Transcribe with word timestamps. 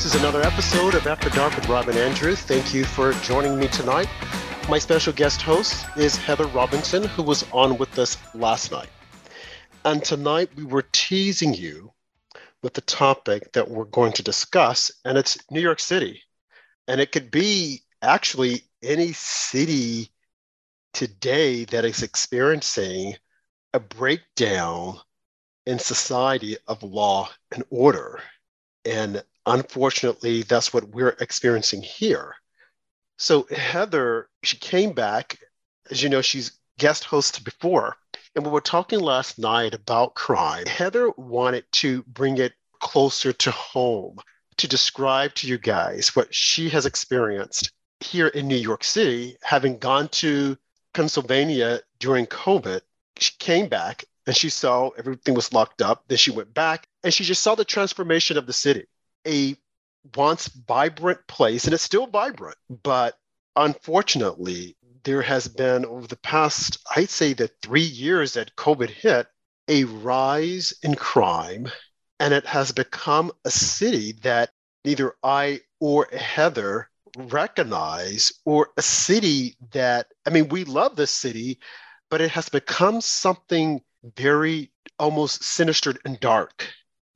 This 0.00 0.14
is 0.14 0.20
another 0.22 0.40
episode 0.40 0.94
of 0.94 1.06
After 1.06 1.28
Dark 1.28 1.54
with 1.54 1.68
Rob 1.68 1.88
and 1.88 1.98
Andrew. 1.98 2.34
Thank 2.34 2.72
you 2.72 2.86
for 2.86 3.12
joining 3.20 3.58
me 3.58 3.68
tonight. 3.68 4.08
My 4.66 4.78
special 4.78 5.12
guest 5.12 5.42
host 5.42 5.84
is 5.94 6.16
Heather 6.16 6.46
Robinson, 6.46 7.04
who 7.04 7.22
was 7.22 7.44
on 7.52 7.76
with 7.76 7.98
us 7.98 8.16
last 8.34 8.72
night. 8.72 8.88
And 9.84 10.02
tonight 10.02 10.48
we 10.56 10.64
were 10.64 10.86
teasing 10.90 11.52
you 11.52 11.92
with 12.62 12.72
the 12.72 12.80
topic 12.80 13.52
that 13.52 13.68
we're 13.70 13.84
going 13.84 14.12
to 14.14 14.22
discuss, 14.22 14.90
and 15.04 15.18
it's 15.18 15.36
New 15.50 15.60
York 15.60 15.80
City. 15.80 16.22
And 16.88 16.98
it 16.98 17.12
could 17.12 17.30
be 17.30 17.82
actually 18.00 18.62
any 18.82 19.12
city 19.12 20.08
today 20.94 21.66
that 21.66 21.84
is 21.84 22.02
experiencing 22.02 23.16
a 23.74 23.80
breakdown 23.80 24.98
in 25.66 25.78
society 25.78 26.56
of 26.66 26.82
law 26.82 27.28
and 27.52 27.64
order. 27.68 28.22
And 28.86 29.22
unfortunately, 29.50 30.42
that's 30.42 30.72
what 30.72 30.88
we're 30.88 31.16
experiencing 31.20 31.82
here. 31.82 32.34
So, 33.18 33.46
Heather, 33.50 34.28
she 34.42 34.56
came 34.56 34.92
back. 34.92 35.38
As 35.90 36.02
you 36.02 36.08
know, 36.08 36.22
she's 36.22 36.58
guest 36.78 37.04
host 37.04 37.44
before. 37.44 37.96
And 38.34 38.44
we 38.44 38.50
were 38.50 38.60
talking 38.60 39.00
last 39.00 39.38
night 39.38 39.74
about 39.74 40.14
crime. 40.14 40.66
Heather 40.66 41.10
wanted 41.16 41.64
to 41.72 42.02
bring 42.04 42.38
it 42.38 42.52
closer 42.80 43.32
to 43.32 43.50
home 43.50 44.18
to 44.56 44.68
describe 44.68 45.34
to 45.34 45.46
you 45.46 45.58
guys 45.58 46.14
what 46.16 46.34
she 46.34 46.68
has 46.70 46.86
experienced 46.86 47.72
here 48.00 48.28
in 48.28 48.48
New 48.48 48.56
York 48.56 48.84
City, 48.84 49.36
having 49.42 49.78
gone 49.78 50.08
to 50.08 50.56
Pennsylvania 50.94 51.80
during 51.98 52.26
COVID. 52.26 52.80
She 53.18 53.32
came 53.38 53.68
back 53.68 54.04
and 54.26 54.36
she 54.36 54.48
saw 54.48 54.90
everything 54.90 55.34
was 55.34 55.52
locked 55.52 55.82
up. 55.82 56.04
Then 56.08 56.18
she 56.18 56.30
went 56.30 56.54
back 56.54 56.86
and 57.02 57.12
she 57.12 57.24
just 57.24 57.42
saw 57.42 57.54
the 57.54 57.64
transformation 57.64 58.38
of 58.38 58.46
the 58.46 58.52
city. 58.52 58.86
A 59.26 59.56
once 60.16 60.48
vibrant 60.48 61.26
place, 61.26 61.64
and 61.64 61.74
it's 61.74 61.82
still 61.82 62.06
vibrant, 62.06 62.56
but 62.82 63.18
unfortunately, 63.56 64.76
there 65.04 65.22
has 65.22 65.48
been 65.48 65.84
over 65.84 66.06
the 66.06 66.16
past, 66.16 66.78
I'd 66.94 67.10
say 67.10 67.32
the 67.32 67.48
three 67.62 67.82
years 67.82 68.34
that 68.34 68.56
COVID 68.56 68.90
hit, 68.90 69.26
a 69.68 69.84
rise 69.84 70.74
in 70.82 70.94
crime. 70.94 71.70
And 72.18 72.34
it 72.34 72.44
has 72.44 72.72
become 72.72 73.32
a 73.46 73.50
city 73.50 74.12
that 74.22 74.50
neither 74.84 75.14
I 75.22 75.60
or 75.80 76.06
Heather 76.12 76.90
recognize, 77.16 78.32
or 78.44 78.68
a 78.76 78.82
city 78.82 79.56
that, 79.72 80.08
I 80.26 80.30
mean, 80.30 80.48
we 80.48 80.64
love 80.64 80.96
this 80.96 81.10
city, 81.10 81.58
but 82.10 82.20
it 82.20 82.30
has 82.32 82.48
become 82.48 83.00
something 83.00 83.80
very 84.16 84.70
almost 84.98 85.42
sinister 85.42 85.94
and 86.04 86.20
dark 86.20 86.68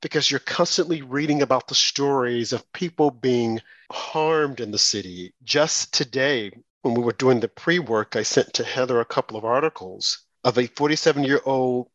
because 0.05 0.29
you're 0.29 0.39
constantly 0.39 1.01
reading 1.01 1.41
about 1.41 1.67
the 1.67 1.73
stories 1.73 2.53
of 2.53 2.71
people 2.73 3.09
being 3.09 3.59
harmed 3.91 4.59
in 4.59 4.69
the 4.69 4.77
city. 4.77 5.33
Just 5.43 5.95
today, 5.95 6.51
when 6.83 6.93
we 6.93 7.01
were 7.01 7.11
doing 7.13 7.39
the 7.39 7.47
pre 7.47 7.79
work, 7.79 8.15
I 8.15 8.21
sent 8.21 8.53
to 8.53 8.63
Heather 8.63 8.99
a 8.99 9.05
couple 9.05 9.35
of 9.35 9.43
articles 9.43 10.27
of 10.43 10.59
a 10.59 10.67
47 10.67 11.23
year 11.23 11.41
old 11.43 11.87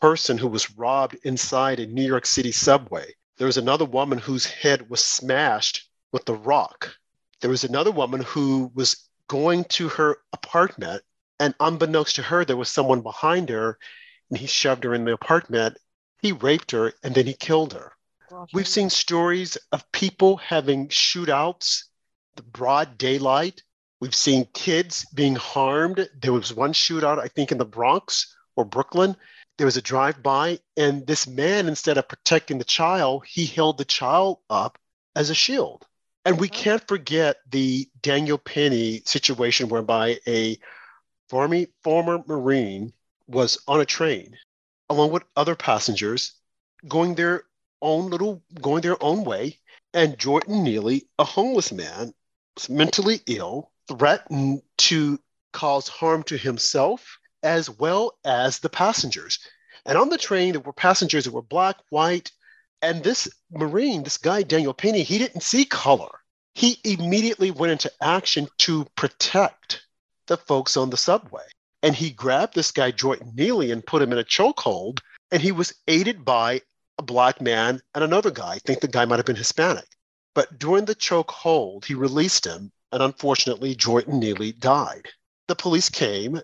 person 0.00 0.38
who 0.38 0.48
was 0.48 0.76
robbed 0.76 1.16
inside 1.22 1.78
a 1.78 1.86
New 1.86 2.04
York 2.04 2.26
City 2.26 2.50
subway. 2.50 3.14
There 3.36 3.46
was 3.46 3.58
another 3.58 3.84
woman 3.84 4.18
whose 4.18 4.44
head 4.44 4.90
was 4.90 5.04
smashed 5.04 5.88
with 6.10 6.28
a 6.28 6.34
rock. 6.34 6.96
There 7.42 7.50
was 7.50 7.62
another 7.62 7.92
woman 7.92 8.22
who 8.22 8.72
was 8.74 9.08
going 9.28 9.66
to 9.66 9.88
her 9.90 10.16
apartment, 10.32 11.04
and 11.38 11.54
unbeknownst 11.60 12.16
to 12.16 12.22
her, 12.22 12.44
there 12.44 12.56
was 12.56 12.68
someone 12.68 13.02
behind 13.02 13.50
her 13.50 13.78
and 14.30 14.38
he 14.38 14.48
shoved 14.48 14.82
her 14.82 14.94
in 14.94 15.04
the 15.04 15.12
apartment. 15.12 15.76
He 16.22 16.30
raped 16.30 16.70
her 16.70 16.94
and 17.02 17.14
then 17.14 17.26
he 17.26 17.34
killed 17.34 17.72
her. 17.72 17.92
We've 18.54 18.68
seen 18.68 18.90
stories 18.90 19.56
of 19.72 19.90
people 19.92 20.36
having 20.36 20.88
shootouts, 20.88 21.84
the 22.36 22.42
broad 22.42 22.96
daylight. 22.96 23.62
We've 24.00 24.14
seen 24.14 24.46
kids 24.54 25.04
being 25.12 25.34
harmed. 25.34 26.08
There 26.14 26.32
was 26.32 26.54
one 26.54 26.72
shootout, 26.72 27.18
I 27.18 27.26
think, 27.26 27.50
in 27.50 27.58
the 27.58 27.64
Bronx 27.64 28.34
or 28.56 28.64
Brooklyn. 28.64 29.16
There 29.58 29.66
was 29.66 29.76
a 29.76 29.82
drive 29.82 30.22
by, 30.22 30.60
and 30.76 31.06
this 31.06 31.26
man, 31.26 31.68
instead 31.68 31.98
of 31.98 32.08
protecting 32.08 32.58
the 32.58 32.64
child, 32.64 33.24
he 33.26 33.44
held 33.44 33.76
the 33.76 33.84
child 33.84 34.38
up 34.48 34.78
as 35.14 35.28
a 35.28 35.34
shield. 35.34 35.84
And 36.24 36.40
we 36.40 36.48
can't 36.48 36.86
forget 36.86 37.38
the 37.50 37.88
Daniel 38.00 38.38
Penny 38.38 39.02
situation 39.04 39.68
whereby 39.68 40.20
a 40.26 40.58
former, 41.28 41.64
former 41.82 42.22
Marine 42.26 42.92
was 43.26 43.58
on 43.66 43.80
a 43.80 43.84
train 43.84 44.36
along 44.92 45.10
with 45.10 45.24
other 45.36 45.56
passengers 45.56 46.34
going 46.86 47.14
their 47.14 47.44
own 47.80 48.10
little 48.10 48.42
going 48.60 48.82
their 48.82 49.02
own 49.02 49.24
way. 49.24 49.58
And 49.94 50.18
jordan 50.18 50.62
neely 50.62 51.08
a 51.18 51.24
homeless 51.24 51.72
man 51.72 52.12
mentally 52.68 53.20
ill 53.26 53.72
threatened 53.88 54.62
to 54.78 55.18
cause 55.52 55.88
harm 55.88 56.22
to 56.24 56.36
himself 56.36 57.18
as 57.42 57.68
well 57.70 58.18
as 58.24 58.58
the 58.58 58.68
passengers. 58.68 59.38
And 59.86 59.96
on 59.96 60.10
the 60.10 60.18
train 60.18 60.52
there 60.52 60.60
were 60.60 60.74
passengers 60.74 61.24
that 61.24 61.32
were 61.32 61.42
black 61.42 61.76
white 61.88 62.30
and 62.82 63.02
this 63.02 63.28
marine 63.50 64.02
this 64.02 64.18
guy 64.18 64.42
daniel 64.42 64.74
penny 64.74 65.02
he 65.02 65.16
didn't 65.16 65.42
see 65.42 65.64
color. 65.64 66.10
He 66.54 66.78
immediately 66.84 67.50
went 67.50 67.72
into 67.72 67.90
action 68.02 68.46
to 68.58 68.86
protect 68.94 69.86
the 70.26 70.36
folks 70.36 70.76
on 70.76 70.90
the 70.90 70.98
subway 70.98 71.46
and 71.82 71.94
he 71.94 72.10
grabbed 72.10 72.54
this 72.54 72.70
guy 72.70 72.90
Jordan 72.90 73.32
Neely 73.34 73.70
and 73.70 73.84
put 73.84 74.02
him 74.02 74.12
in 74.12 74.18
a 74.18 74.24
chokehold. 74.24 75.00
And 75.30 75.42
he 75.42 75.52
was 75.52 75.74
aided 75.88 76.24
by 76.24 76.62
a 76.98 77.02
black 77.02 77.40
man 77.40 77.80
and 77.94 78.04
another 78.04 78.30
guy. 78.30 78.54
I 78.54 78.58
think 78.58 78.80
the 78.80 78.88
guy 78.88 79.04
might 79.04 79.18
have 79.18 79.26
been 79.26 79.36
Hispanic. 79.36 79.88
But 80.34 80.58
during 80.58 80.84
the 80.84 80.94
chokehold, 80.94 81.84
he 81.84 81.94
released 81.94 82.46
him, 82.46 82.72
and 82.92 83.02
unfortunately, 83.02 83.74
Jordan 83.74 84.20
Neely 84.20 84.52
died. 84.52 85.08
The 85.48 85.56
police 85.56 85.88
came, 85.90 86.40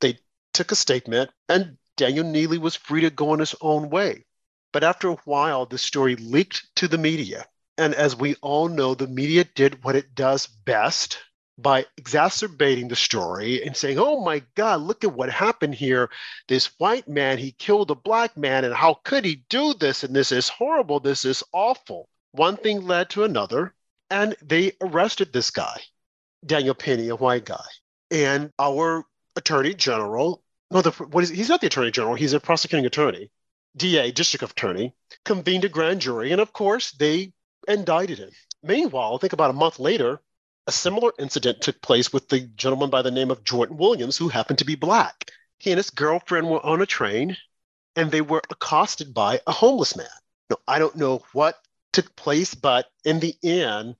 they 0.00 0.18
took 0.52 0.72
a 0.72 0.76
statement, 0.76 1.30
and 1.48 1.78
Daniel 1.96 2.24
Neely 2.24 2.58
was 2.58 2.76
free 2.76 3.02
to 3.02 3.10
go 3.10 3.30
on 3.30 3.38
his 3.38 3.54
own 3.60 3.90
way. 3.90 4.24
But 4.72 4.84
after 4.84 5.08
a 5.08 5.16
while, 5.24 5.66
the 5.66 5.78
story 5.78 6.16
leaked 6.16 6.66
to 6.76 6.88
the 6.88 6.98
media. 6.98 7.46
And 7.78 7.94
as 7.94 8.16
we 8.16 8.34
all 8.36 8.68
know, 8.68 8.94
the 8.94 9.06
media 9.06 9.44
did 9.44 9.84
what 9.84 9.96
it 9.96 10.14
does 10.14 10.46
best 10.46 11.18
by 11.60 11.86
exacerbating 11.96 12.88
the 12.88 12.96
story 12.96 13.64
and 13.64 13.76
saying, 13.76 13.98
oh 13.98 14.24
my 14.24 14.42
God, 14.54 14.80
look 14.80 15.04
at 15.04 15.12
what 15.12 15.30
happened 15.30 15.74
here. 15.74 16.10
This 16.48 16.66
white 16.78 17.08
man, 17.08 17.38
he 17.38 17.52
killed 17.52 17.90
a 17.90 17.94
black 17.94 18.36
man, 18.36 18.64
and 18.64 18.74
how 18.74 18.94
could 19.04 19.24
he 19.24 19.44
do 19.48 19.74
this? 19.74 20.04
And 20.04 20.14
this 20.14 20.32
is 20.32 20.48
horrible. 20.48 21.00
This 21.00 21.24
is 21.24 21.42
awful. 21.52 22.08
One 22.32 22.56
thing 22.56 22.86
led 22.86 23.10
to 23.10 23.24
another, 23.24 23.74
and 24.08 24.36
they 24.42 24.72
arrested 24.80 25.32
this 25.32 25.50
guy, 25.50 25.80
Daniel 26.44 26.74
Penny, 26.74 27.08
a 27.08 27.16
white 27.16 27.44
guy. 27.44 27.66
And 28.10 28.52
our 28.58 29.04
attorney 29.36 29.74
general, 29.74 30.42
no, 30.70 30.82
the, 30.82 30.90
what 30.90 31.24
is, 31.24 31.30
he's 31.30 31.48
not 31.48 31.60
the 31.60 31.66
attorney 31.66 31.90
general, 31.90 32.14
he's 32.14 32.32
a 32.32 32.40
prosecuting 32.40 32.86
attorney, 32.86 33.30
DA, 33.76 34.10
district 34.12 34.50
attorney, 34.50 34.94
convened 35.24 35.64
a 35.64 35.68
grand 35.68 36.00
jury. 36.00 36.32
And 36.32 36.40
of 36.40 36.52
course, 36.52 36.92
they 36.92 37.32
indicted 37.68 38.18
him. 38.18 38.30
Meanwhile, 38.62 39.14
I 39.14 39.18
think 39.18 39.32
about 39.32 39.50
a 39.50 39.54
month 39.54 39.78
later, 39.78 40.20
a 40.70 40.72
similar 40.72 41.10
incident 41.18 41.60
took 41.60 41.82
place 41.82 42.12
with 42.12 42.28
the 42.28 42.38
gentleman 42.54 42.90
by 42.90 43.02
the 43.02 43.10
name 43.10 43.32
of 43.32 43.42
Jordan 43.42 43.76
Williams, 43.76 44.16
who 44.16 44.28
happened 44.28 44.60
to 44.60 44.64
be 44.64 44.76
black. 44.76 45.32
He 45.58 45.72
and 45.72 45.78
his 45.78 45.90
girlfriend 45.90 46.48
were 46.48 46.64
on 46.64 46.80
a 46.80 46.86
train 46.86 47.36
and 47.96 48.08
they 48.08 48.20
were 48.20 48.40
accosted 48.50 49.12
by 49.12 49.40
a 49.48 49.50
homeless 49.50 49.96
man. 49.96 50.06
Now, 50.48 50.58
I 50.68 50.78
don't 50.78 50.94
know 50.94 51.24
what 51.32 51.60
took 51.92 52.14
place, 52.14 52.54
but 52.54 52.86
in 53.04 53.18
the 53.18 53.34
end, 53.42 53.96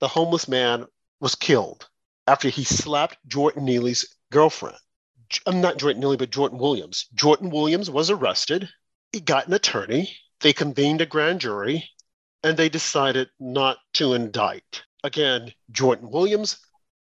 the 0.00 0.08
homeless 0.08 0.46
man 0.46 0.84
was 1.20 1.34
killed 1.34 1.88
after 2.26 2.50
he 2.50 2.64
slapped 2.64 3.16
Jordan 3.26 3.64
Neely's 3.64 4.04
girlfriend. 4.30 4.76
I'm 5.46 5.62
not 5.62 5.78
Jordan 5.78 6.02
Neely, 6.02 6.18
but 6.18 6.28
Jordan 6.28 6.58
Williams. 6.58 7.06
Jordan 7.14 7.48
Williams 7.48 7.88
was 7.88 8.10
arrested. 8.10 8.68
He 9.10 9.20
got 9.20 9.46
an 9.46 9.54
attorney. 9.54 10.14
They 10.40 10.52
convened 10.52 11.00
a 11.00 11.06
grand 11.06 11.40
jury 11.40 11.88
and 12.44 12.58
they 12.58 12.68
decided 12.68 13.30
not 13.38 13.78
to 13.94 14.12
indict. 14.12 14.82
Again, 15.02 15.54
Jordan 15.70 16.10
Williams, 16.10 16.58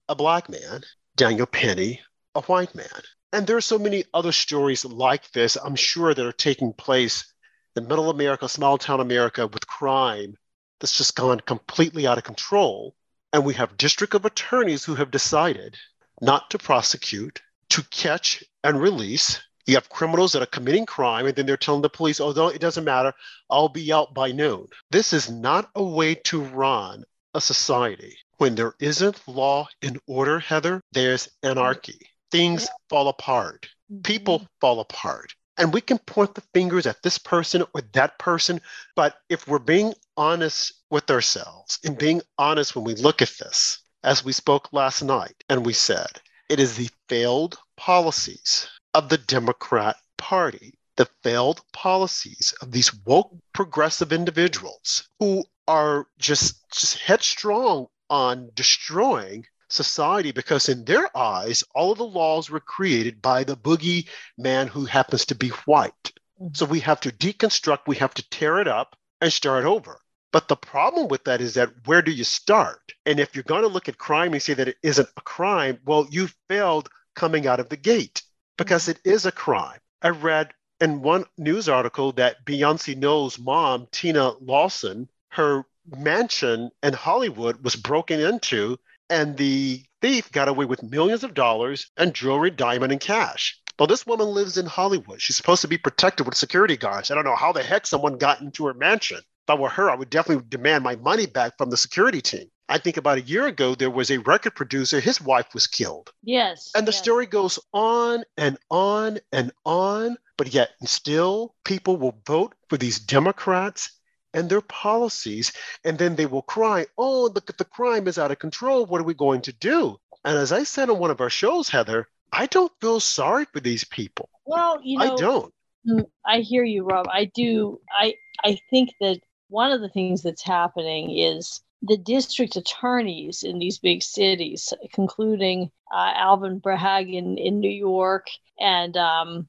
a 0.07 0.15
black 0.15 0.47
man, 0.47 0.83
Daniel 1.17 1.45
Penny, 1.45 1.99
a 2.33 2.41
white 2.41 2.73
man. 2.73 2.87
And 3.33 3.45
there 3.45 3.57
are 3.57 3.61
so 3.61 3.77
many 3.77 4.05
other 4.13 4.31
stories 4.31 4.85
like 4.85 5.29
this, 5.31 5.57
I'm 5.57 5.75
sure, 5.75 6.13
that 6.13 6.25
are 6.25 6.31
taking 6.31 6.71
place 6.71 7.31
in 7.75 7.87
middle 7.87 8.09
America, 8.09 8.47
small 8.47 8.77
town 8.77 9.01
America 9.01 9.47
with 9.47 9.67
crime 9.67 10.37
that's 10.79 10.97
just 10.97 11.15
gone 11.15 11.41
completely 11.41 12.07
out 12.07 12.17
of 12.17 12.23
control. 12.23 12.95
And 13.33 13.43
we 13.43 13.53
have 13.55 13.77
district 13.77 14.13
of 14.13 14.23
attorneys 14.23 14.85
who 14.85 14.95
have 14.95 15.11
decided 15.11 15.75
not 16.21 16.49
to 16.51 16.57
prosecute, 16.57 17.41
to 17.69 17.83
catch 17.91 18.43
and 18.63 18.81
release. 18.81 19.41
You 19.67 19.75
have 19.75 19.89
criminals 19.89 20.31
that 20.31 20.41
are 20.41 20.47
committing 20.47 20.85
crime, 20.85 21.25
and 21.27 21.35
then 21.35 21.45
they're 21.45 21.57
telling 21.57 21.81
the 21.81 21.89
police, 21.89 22.21
oh, 22.21 22.47
it 22.47 22.61
doesn't 22.61 22.85
matter, 22.85 23.13
I'll 23.49 23.69
be 23.69 23.91
out 23.91 24.13
by 24.13 24.31
noon. 24.31 24.67
This 24.89 25.11
is 25.11 25.29
not 25.29 25.69
a 25.75 25.83
way 25.83 26.15
to 26.15 26.41
run 26.41 27.03
a 27.33 27.41
society. 27.41 28.17
When 28.37 28.55
there 28.55 28.73
isn't 28.79 29.27
law 29.27 29.67
and 29.81 29.99
order, 30.07 30.39
Heather, 30.39 30.81
there's 30.91 31.29
anarchy. 31.43 32.09
Things 32.31 32.67
fall 32.89 33.07
apart. 33.07 33.67
Mm-hmm. 33.91 34.01
People 34.01 34.47
fall 34.61 34.79
apart. 34.79 35.33
And 35.57 35.73
we 35.73 35.81
can 35.81 35.97
point 35.97 36.35
the 36.35 36.43
fingers 36.53 36.87
at 36.87 37.03
this 37.03 37.17
person 37.17 37.63
or 37.73 37.81
that 37.93 38.17
person. 38.17 38.61
But 38.95 39.17
if 39.27 39.47
we're 39.47 39.59
being 39.59 39.93
honest 40.15 40.73
with 40.89 41.11
ourselves 41.11 41.79
and 41.83 41.97
being 41.97 42.21
honest 42.37 42.75
when 42.75 42.85
we 42.85 42.95
look 42.95 43.21
at 43.21 43.33
this, 43.39 43.79
as 44.03 44.23
we 44.23 44.31
spoke 44.31 44.71
last 44.71 45.03
night 45.03 45.43
and 45.49 45.65
we 45.65 45.73
said, 45.73 46.21
it 46.47 46.59
is 46.59 46.77
the 46.77 46.89
failed 47.09 47.57
policies 47.75 48.67
of 48.93 49.09
the 49.09 49.17
Democrat 49.17 49.97
Party, 50.17 50.73
the 50.95 51.09
failed 51.23 51.61
policies 51.73 52.53
of 52.61 52.71
these 52.71 52.93
woke 53.05 53.35
progressive 53.53 54.13
individuals 54.13 55.09
who 55.19 55.43
are 55.69 56.07
just, 56.17 56.67
just 56.71 56.97
headstrong 56.97 57.87
on 58.09 58.49
destroying 58.55 59.45
society 59.69 60.31
because 60.31 60.67
in 60.67 60.83
their 60.83 61.15
eyes 61.15 61.63
all 61.75 61.91
of 61.91 61.99
the 61.99 62.03
laws 62.03 62.49
were 62.49 62.59
created 62.59 63.21
by 63.21 63.43
the 63.43 63.55
boogie 63.55 64.07
man 64.37 64.67
who 64.67 64.85
happens 64.85 65.25
to 65.25 65.35
be 65.35 65.49
white 65.65 66.11
mm-hmm. 66.41 66.47
so 66.53 66.65
we 66.65 66.79
have 66.79 66.99
to 66.99 67.11
deconstruct 67.11 67.79
we 67.85 67.95
have 67.95 68.13
to 68.13 68.27
tear 68.29 68.59
it 68.59 68.67
up 68.67 68.95
and 69.21 69.31
start 69.31 69.65
over 69.65 70.01
but 70.31 70.47
the 70.47 70.55
problem 70.55 71.07
with 71.07 71.23
that 71.25 71.39
is 71.39 71.53
that 71.53 71.69
where 71.85 72.01
do 72.01 72.11
you 72.11 72.23
start 72.23 72.93
and 73.05 73.19
if 73.19 73.35
you're 73.35 73.43
going 73.43 73.61
to 73.61 73.67
look 73.67 73.87
at 73.87 73.97
crime 73.99 74.33
and 74.33 74.41
say 74.41 74.55
that 74.55 74.67
it 74.67 74.77
isn't 74.81 75.09
a 75.17 75.21
crime 75.21 75.77
well 75.85 76.07
you 76.09 76.27
failed 76.47 76.89
coming 77.15 77.45
out 77.45 77.59
of 77.59 77.69
the 77.69 77.77
gate 77.77 78.23
because 78.57 78.83
mm-hmm. 78.83 78.91
it 79.05 79.11
is 79.11 79.27
a 79.27 79.31
crime 79.31 79.79
i 80.01 80.09
read 80.09 80.49
in 80.81 81.03
one 81.03 81.25
news 81.37 81.69
article 81.69 82.11
that 82.13 82.43
beyonce 82.43 82.97
knowles 82.97 83.37
mom 83.37 83.87
tina 83.91 84.31
lawson 84.41 85.07
her 85.29 85.63
mansion 85.97 86.69
in 86.83 86.93
hollywood 86.93 87.63
was 87.63 87.75
broken 87.75 88.19
into 88.19 88.77
and 89.09 89.37
the 89.37 89.83
thief 90.01 90.31
got 90.31 90.47
away 90.47 90.65
with 90.65 90.83
millions 90.83 91.23
of 91.23 91.33
dollars 91.33 91.91
and 91.97 92.13
jewelry, 92.13 92.51
diamond, 92.51 92.91
and 92.91 93.01
cash. 93.01 93.59
Well, 93.77 93.87
this 93.87 94.05
woman 94.05 94.27
lives 94.27 94.57
in 94.57 94.65
Hollywood. 94.65 95.21
She's 95.21 95.37
supposed 95.37 95.61
to 95.61 95.67
be 95.67 95.77
protected 95.77 96.25
with 96.25 96.35
security 96.35 96.77
guards. 96.77 97.09
I 97.09 97.15
don't 97.15 97.23
know 97.23 97.35
how 97.35 97.51
the 97.51 97.63
heck 97.63 97.87
someone 97.87 98.17
got 98.17 98.41
into 98.41 98.65
her 98.65 98.73
mansion. 98.73 99.17
If 99.17 99.49
I 99.49 99.53
were 99.55 99.69
her, 99.69 99.89
I 99.89 99.95
would 99.95 100.09
definitely 100.09 100.45
demand 100.49 100.83
my 100.83 100.95
money 100.97 101.25
back 101.25 101.57
from 101.57 101.69
the 101.69 101.77
security 101.77 102.21
team. 102.21 102.49
I 102.67 102.77
think 102.77 102.97
about 102.97 103.17
a 103.17 103.21
year 103.21 103.47
ago, 103.47 103.73
there 103.73 103.89
was 103.89 104.11
a 104.11 104.19
record 104.19 104.53
producer, 104.53 104.99
his 104.99 105.19
wife 105.19 105.47
was 105.55 105.65
killed. 105.65 106.11
Yes. 106.21 106.69
And 106.75 106.85
the 106.85 106.91
yes. 106.91 107.01
story 107.01 107.25
goes 107.25 107.57
on 107.73 108.23
and 108.37 108.59
on 108.69 109.19
and 109.31 109.51
on, 109.65 110.17
but 110.37 110.53
yet 110.53 110.69
still 110.83 111.55
people 111.63 111.97
will 111.97 112.21
vote 112.27 112.53
for 112.69 112.77
these 112.77 112.99
Democrats 112.99 113.98
and 114.33 114.49
their 114.49 114.61
policies. 114.61 115.51
And 115.83 115.97
then 115.97 116.15
they 116.15 116.25
will 116.25 116.41
cry, 116.41 116.85
oh, 116.97 117.31
look 117.33 117.49
at 117.49 117.57
the 117.57 117.65
crime 117.65 118.07
is 118.07 118.17
out 118.17 118.31
of 118.31 118.39
control. 118.39 118.85
What 118.85 119.01
are 119.01 119.05
we 119.05 119.13
going 119.13 119.41
to 119.41 119.53
do? 119.53 119.97
And 120.25 120.37
as 120.37 120.51
I 120.51 120.63
said 120.63 120.89
on 120.89 120.99
one 120.99 121.11
of 121.11 121.21
our 121.21 121.29
shows, 121.29 121.69
Heather, 121.69 122.07
I 122.31 122.45
don't 122.45 122.71
feel 122.81 122.99
sorry 122.99 123.45
for 123.45 123.59
these 123.59 123.83
people. 123.83 124.29
Well, 124.45 124.79
you 124.83 124.99
know, 124.99 125.13
I 125.13 125.17
don't. 125.17 125.53
Mm, 125.87 126.05
I 126.25 126.39
hear 126.39 126.63
you, 126.63 126.83
Rob. 126.83 127.07
I 127.09 127.25
do. 127.25 127.79
I 127.91 128.15
I 128.43 128.57
think 128.69 128.89
that 128.99 129.19
one 129.47 129.71
of 129.71 129.81
the 129.81 129.89
things 129.89 130.21
that's 130.21 130.43
happening 130.43 131.17
is 131.17 131.61
the 131.81 131.97
district 131.97 132.55
attorneys 132.55 133.43
in 133.43 133.57
these 133.59 133.79
big 133.79 134.03
cities, 134.03 134.73
concluding 134.93 135.71
uh, 135.93 136.11
Alvin 136.15 136.59
Bragg 136.59 137.09
in, 137.09 137.37
in 137.37 137.59
New 137.59 137.69
York, 137.69 138.27
and 138.59 138.95
um, 138.97 139.47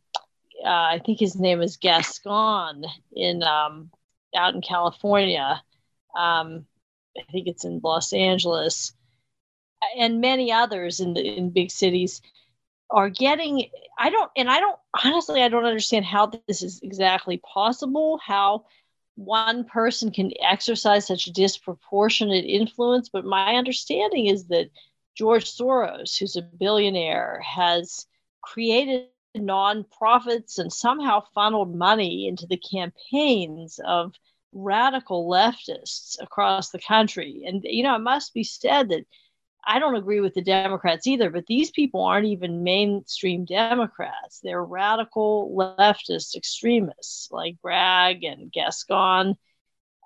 uh, 0.65 0.69
I 0.69 1.01
think 1.05 1.19
his 1.19 1.37
name 1.37 1.61
is 1.61 1.77
Gascon 1.77 2.85
in 3.13 3.43
um, 3.43 3.91
out 4.35 4.55
in 4.55 4.63
California. 4.63 5.63
Um, 6.17 6.67
I 7.19 7.23
think 7.31 7.49
it's 7.49 7.65
in 7.65 7.81
Los 7.83 8.13
Angeles, 8.13 8.93
and 9.97 10.21
many 10.21 10.53
others 10.53 11.01
in 11.01 11.15
the 11.15 11.21
in 11.21 11.51
big 11.51 11.71
cities 11.71 12.23
are 12.91 13.11
getting. 13.11 13.69
I 13.99 14.11
don't, 14.11 14.31
and 14.37 14.49
I 14.51 14.61
don't 14.61 14.79
honestly, 15.05 15.43
I 15.43 15.49
don't 15.49 15.65
understand 15.65 16.05
how 16.05 16.33
this 16.47 16.63
is 16.63 16.81
exactly 16.83 17.39
possible. 17.39 18.21
How 18.25 18.65
one 19.17 19.65
person 19.65 20.11
can 20.11 20.33
exercise 20.41 21.07
such 21.07 21.25
disproportionate 21.27 22.45
influence, 22.45 23.09
but 23.09 23.25
my 23.25 23.57
understanding 23.57 24.27
is 24.27 24.47
that 24.47 24.71
George 25.15 25.45
Soros, 25.45 26.19
who's 26.19 26.37
a 26.37 26.43
billionaire, 26.43 27.43
has 27.45 28.07
created 28.43 29.09
nonprofits 29.37 30.59
and 30.59 30.73
somehow 30.73 31.23
funneled 31.35 31.75
money 31.75 32.27
into 32.29 32.47
the 32.47 32.57
campaigns 32.57 33.81
of 33.85 34.15
radical 34.53 35.29
leftists 35.29 36.21
across 36.21 36.71
the 36.71 36.81
country. 36.81 37.45
And, 37.47 37.63
you 37.65 37.83
know, 37.83 37.95
it 37.95 38.01
must 38.01 38.35
be 38.35 38.45
said 38.45 38.89
that 38.91 39.05
I 39.65 39.79
don't 39.79 39.95
agree 39.97 40.21
with 40.21 40.35
the 40.35 40.43
Democrats 40.43 41.07
either, 41.07 41.31
but 41.31 41.47
these 41.47 41.71
people 41.71 42.03
aren't 42.03 42.27
even 42.27 42.65
mainstream 42.65 43.45
Democrats. 43.45 44.41
They're 44.43 44.65
radical 44.65 45.55
leftist 45.55 46.35
extremists 46.35 47.29
like 47.31 47.61
Bragg 47.61 48.25
and 48.25 48.51
Gascon. 48.51 49.37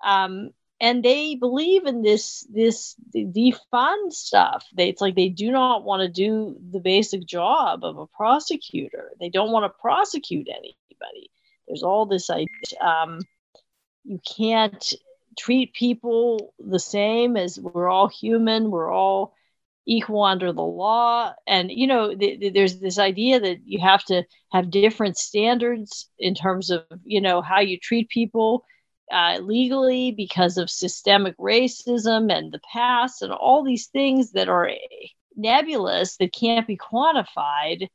Um, 0.03 0.51
and 0.81 1.03
they 1.03 1.35
believe 1.35 1.85
in 1.85 2.01
this 2.01 2.45
this 2.51 2.95
defund 3.15 4.11
stuff. 4.11 4.65
They, 4.75 4.89
it's 4.89 5.01
like 5.01 5.15
they 5.15 5.29
do 5.29 5.51
not 5.51 5.83
want 5.83 6.01
to 6.01 6.09
do 6.09 6.57
the 6.71 6.79
basic 6.79 7.25
job 7.25 7.83
of 7.83 7.97
a 7.97 8.07
prosecutor. 8.07 9.11
They 9.19 9.29
don't 9.29 9.51
want 9.51 9.65
to 9.65 9.79
prosecute 9.81 10.47
anybody. 10.49 11.31
There's 11.67 11.83
all 11.83 12.05
this 12.05 12.29
idea. 12.29 12.47
Um, 12.81 13.21
you 14.03 14.19
can't 14.37 14.93
treat 15.37 15.73
people 15.73 16.53
the 16.59 16.79
same 16.79 17.37
as 17.37 17.59
we're 17.59 17.89
all 17.89 18.07
human. 18.07 18.69
We're 18.69 18.91
all 18.91 19.33
equal 19.85 20.23
under 20.23 20.51
the 20.51 20.63
law 20.63 21.33
and 21.45 21.69
you 21.71 21.85
know 21.85 22.15
th- 22.15 22.39
th- 22.39 22.53
there's 22.53 22.79
this 22.79 22.97
idea 22.97 23.39
that 23.39 23.59
you 23.65 23.79
have 23.79 24.03
to 24.03 24.23
have 24.51 24.71
different 24.71 25.15
standards 25.15 26.09
in 26.17 26.33
terms 26.33 26.71
of 26.71 26.83
you 27.03 27.21
know 27.21 27.41
how 27.41 27.59
you 27.59 27.77
treat 27.77 28.09
people 28.09 28.65
uh, 29.11 29.39
legally 29.41 30.11
because 30.11 30.57
of 30.57 30.69
systemic 30.69 31.37
racism 31.37 32.31
and 32.31 32.51
the 32.51 32.61
past 32.73 33.21
and 33.21 33.31
all 33.31 33.63
these 33.63 33.87
things 33.87 34.31
that 34.31 34.49
are 34.49 34.69
nebulous 35.35 36.17
that 36.17 36.33
can't 36.33 36.67
be 36.67 36.77
quantified 36.77 37.87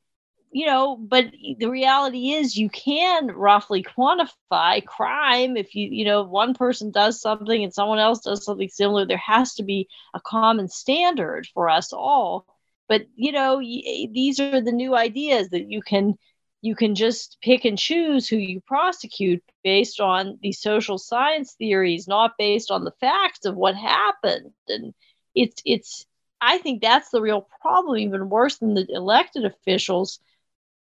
you 0.52 0.66
know 0.66 0.96
but 0.96 1.26
the 1.58 1.68
reality 1.68 2.30
is 2.32 2.56
you 2.56 2.68
can 2.70 3.28
roughly 3.28 3.82
quantify 3.82 4.84
crime 4.84 5.56
if 5.56 5.74
you 5.74 5.88
you 5.90 6.04
know 6.04 6.22
one 6.24 6.54
person 6.54 6.90
does 6.90 7.20
something 7.20 7.62
and 7.64 7.72
someone 7.74 7.98
else 7.98 8.20
does 8.20 8.44
something 8.44 8.68
similar. 8.68 9.06
There 9.06 9.16
has 9.18 9.54
to 9.54 9.62
be 9.62 9.88
a 10.14 10.20
common 10.20 10.68
standard 10.68 11.46
for 11.54 11.70
us 11.70 11.92
all. 11.92 12.46
But 12.88 13.06
you 13.16 13.32
know 13.32 13.56
y- 13.58 14.08
these 14.12 14.40
are 14.40 14.60
the 14.60 14.72
new 14.72 14.96
ideas 14.96 15.50
that 15.50 15.70
you 15.70 15.82
can 15.82 16.14
you 16.62 16.74
can 16.74 16.94
just 16.94 17.38
pick 17.42 17.64
and 17.64 17.78
choose 17.78 18.28
who 18.28 18.36
you 18.36 18.60
prosecute 18.60 19.42
based 19.64 20.00
on 20.00 20.38
these 20.42 20.60
social 20.60 20.98
science 20.98 21.54
theories 21.54 22.08
not 22.08 22.32
based 22.38 22.70
on 22.70 22.84
the 22.84 22.92
facts 23.00 23.44
of 23.46 23.56
what 23.56 23.74
happened 23.76 24.52
and 24.68 24.94
it's 25.34 25.62
it's 25.64 26.06
i 26.40 26.58
think 26.58 26.82
that's 26.82 27.10
the 27.10 27.20
real 27.20 27.46
problem 27.62 27.98
even 27.98 28.28
worse 28.28 28.58
than 28.58 28.74
the 28.74 28.86
elected 28.90 29.44
officials 29.44 30.20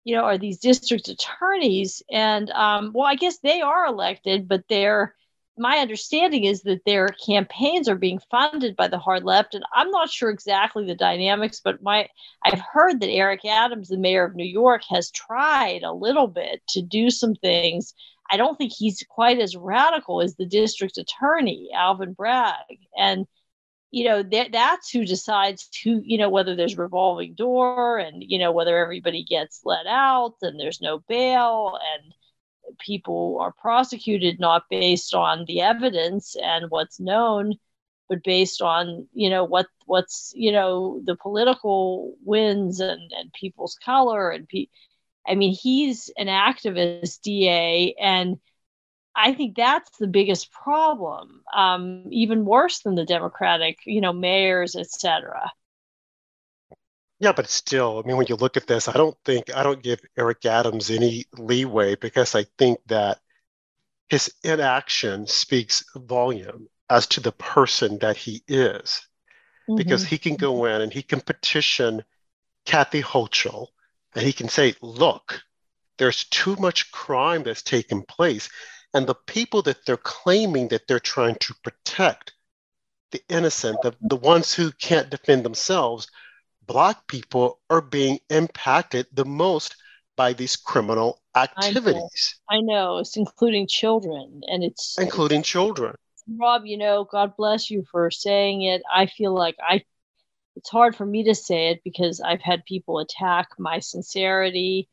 you 0.06 0.14
know, 0.14 0.22
are 0.22 0.38
these 0.38 0.58
district 0.58 1.08
attorneys. 1.08 2.00
And 2.10 2.48
um, 2.50 2.92
well, 2.94 3.06
I 3.06 3.16
guess 3.16 3.38
they 3.38 3.60
are 3.60 3.86
elected, 3.86 4.46
but 4.48 4.62
they're 4.68 5.16
my 5.58 5.78
understanding 5.78 6.44
is 6.44 6.62
that 6.62 6.84
their 6.84 7.08
campaigns 7.08 7.88
are 7.88 7.96
being 7.96 8.20
funded 8.30 8.76
by 8.76 8.88
the 8.88 8.98
hard 8.98 9.24
left 9.24 9.54
and 9.54 9.64
i'm 9.74 9.90
not 9.90 10.10
sure 10.10 10.30
exactly 10.30 10.84
the 10.84 10.94
dynamics 10.94 11.60
but 11.64 11.82
my 11.82 12.08
i've 12.44 12.60
heard 12.72 13.00
that 13.00 13.10
eric 13.10 13.44
adams 13.44 13.88
the 13.88 13.96
mayor 13.96 14.24
of 14.24 14.34
new 14.34 14.44
york 14.44 14.82
has 14.88 15.10
tried 15.10 15.82
a 15.82 15.92
little 15.92 16.26
bit 16.26 16.60
to 16.68 16.82
do 16.82 17.10
some 17.10 17.34
things. 17.34 17.94
I 18.30 18.36
don't 18.36 18.56
think 18.56 18.72
he's 18.72 19.04
quite 19.08 19.38
as 19.38 19.56
radical 19.56 20.20
as 20.20 20.34
the 20.34 20.46
district 20.46 20.98
attorney 20.98 21.70
alvin 21.74 22.12
bragg. 22.12 22.78
And 22.96 23.26
you 23.92 24.04
know 24.04 24.22
that 24.22 24.52
that's 24.52 24.90
who 24.90 25.04
decides 25.04 25.68
who 25.84 26.02
you 26.04 26.18
know 26.18 26.28
whether 26.28 26.56
there's 26.56 26.76
revolving 26.76 27.34
door 27.34 27.98
and 27.98 28.22
you 28.26 28.38
know 28.38 28.52
whether 28.52 28.76
everybody 28.76 29.24
gets 29.24 29.60
let 29.64 29.86
out 29.86 30.34
and 30.42 30.58
there's 30.58 30.80
no 30.80 30.98
bail 31.08 31.78
and 31.94 32.12
people 32.78 33.38
are 33.40 33.52
prosecuted 33.52 34.40
not 34.40 34.64
based 34.70 35.14
on 35.14 35.44
the 35.46 35.60
evidence 35.60 36.36
and 36.42 36.70
what's 36.70 37.00
known 37.00 37.54
but 38.08 38.22
based 38.22 38.62
on 38.62 39.08
you 39.12 39.30
know 39.30 39.44
what 39.44 39.66
what's 39.86 40.32
you 40.34 40.52
know 40.52 41.00
the 41.04 41.16
political 41.16 42.14
wins 42.24 42.80
and 42.80 43.10
and 43.12 43.32
people's 43.32 43.76
color 43.84 44.30
and 44.30 44.48
pe- 44.48 44.68
i 45.26 45.34
mean 45.34 45.54
he's 45.54 46.10
an 46.16 46.26
activist 46.26 47.20
da 47.22 47.94
and 48.00 48.38
I 49.18 49.32
think 49.32 49.56
that's 49.56 49.96
the 49.96 50.06
biggest 50.06 50.52
problem, 50.52 51.42
um, 51.54 52.04
even 52.10 52.44
worse 52.44 52.80
than 52.80 52.96
the 52.96 53.06
Democratic, 53.06 53.78
you 53.86 54.02
know, 54.02 54.12
mayors, 54.12 54.76
etc. 54.76 55.50
Yeah, 57.18 57.32
but 57.32 57.48
still, 57.48 57.98
I 57.98 58.06
mean, 58.06 58.16
when 58.16 58.26
you 58.28 58.36
look 58.36 58.56
at 58.56 58.66
this, 58.66 58.88
I 58.88 58.92
don't 58.92 59.16
think 59.24 59.54
I 59.54 59.62
don't 59.62 59.82
give 59.82 60.00
Eric 60.18 60.44
Adams 60.44 60.90
any 60.90 61.24
leeway 61.38 61.94
because 61.94 62.34
I 62.34 62.44
think 62.58 62.78
that 62.86 63.20
his 64.08 64.32
inaction 64.44 65.26
speaks 65.26 65.82
volume 65.96 66.68
as 66.90 67.06
to 67.08 67.20
the 67.20 67.32
person 67.32 67.98
that 67.98 68.16
he 68.16 68.42
is. 68.48 69.00
Mm-hmm. 69.68 69.76
Because 69.76 70.04
he 70.04 70.18
can 70.18 70.36
go 70.36 70.66
in 70.66 70.80
and 70.80 70.92
he 70.92 71.02
can 71.02 71.20
petition 71.20 72.04
Kathy 72.66 73.02
Hochul 73.02 73.68
and 74.14 74.24
he 74.24 74.32
can 74.32 74.48
say, 74.48 74.74
look, 74.82 75.42
There's 75.98 76.24
too 76.24 76.56
much 76.56 76.92
crime 76.92 77.42
that's 77.42 77.62
taken 77.62 78.02
place. 78.02 78.48
And 78.94 79.06
the 79.06 79.14
people 79.14 79.62
that 79.62 79.84
they're 79.86 79.96
claiming 79.96 80.68
that 80.68 80.86
they're 80.86 81.00
trying 81.00 81.36
to 81.36 81.54
protect, 81.62 82.34
the 83.12 83.22
innocent, 83.28 83.80
the, 83.82 83.94
the 84.00 84.16
ones 84.16 84.54
who 84.54 84.70
can't 84.72 85.10
defend 85.10 85.44
themselves, 85.44 86.08
Black 86.66 87.06
people 87.06 87.60
are 87.70 87.80
being 87.80 88.18
impacted 88.30 89.06
the 89.12 89.24
most 89.24 89.76
by 90.16 90.32
these 90.32 90.56
criminal 90.56 91.20
activities. 91.36 92.38
I 92.48 92.60
know, 92.60 92.74
I 92.74 92.74
know. 92.74 92.98
it's 92.98 93.16
including 93.16 93.68
children, 93.68 94.40
and 94.46 94.64
it's 94.64 94.96
including 94.98 95.40
it's, 95.40 95.48
children. 95.48 95.94
Rob, 96.28 96.62
you 96.64 96.78
know, 96.78 97.04
God 97.04 97.36
bless 97.36 97.70
you 97.70 97.84
for 97.90 98.10
saying 98.10 98.62
it. 98.62 98.82
I 98.92 99.06
feel 99.06 99.34
like 99.34 99.56
I 99.60 99.84
it's 100.56 100.70
hard 100.70 100.96
for 100.96 101.04
me 101.04 101.24
to 101.24 101.34
say 101.34 101.68
it 101.68 101.82
because 101.84 102.20
I've 102.20 102.40
had 102.40 102.64
people 102.64 102.98
attack 102.98 103.48
my 103.58 103.78
sincerity, 103.78 104.88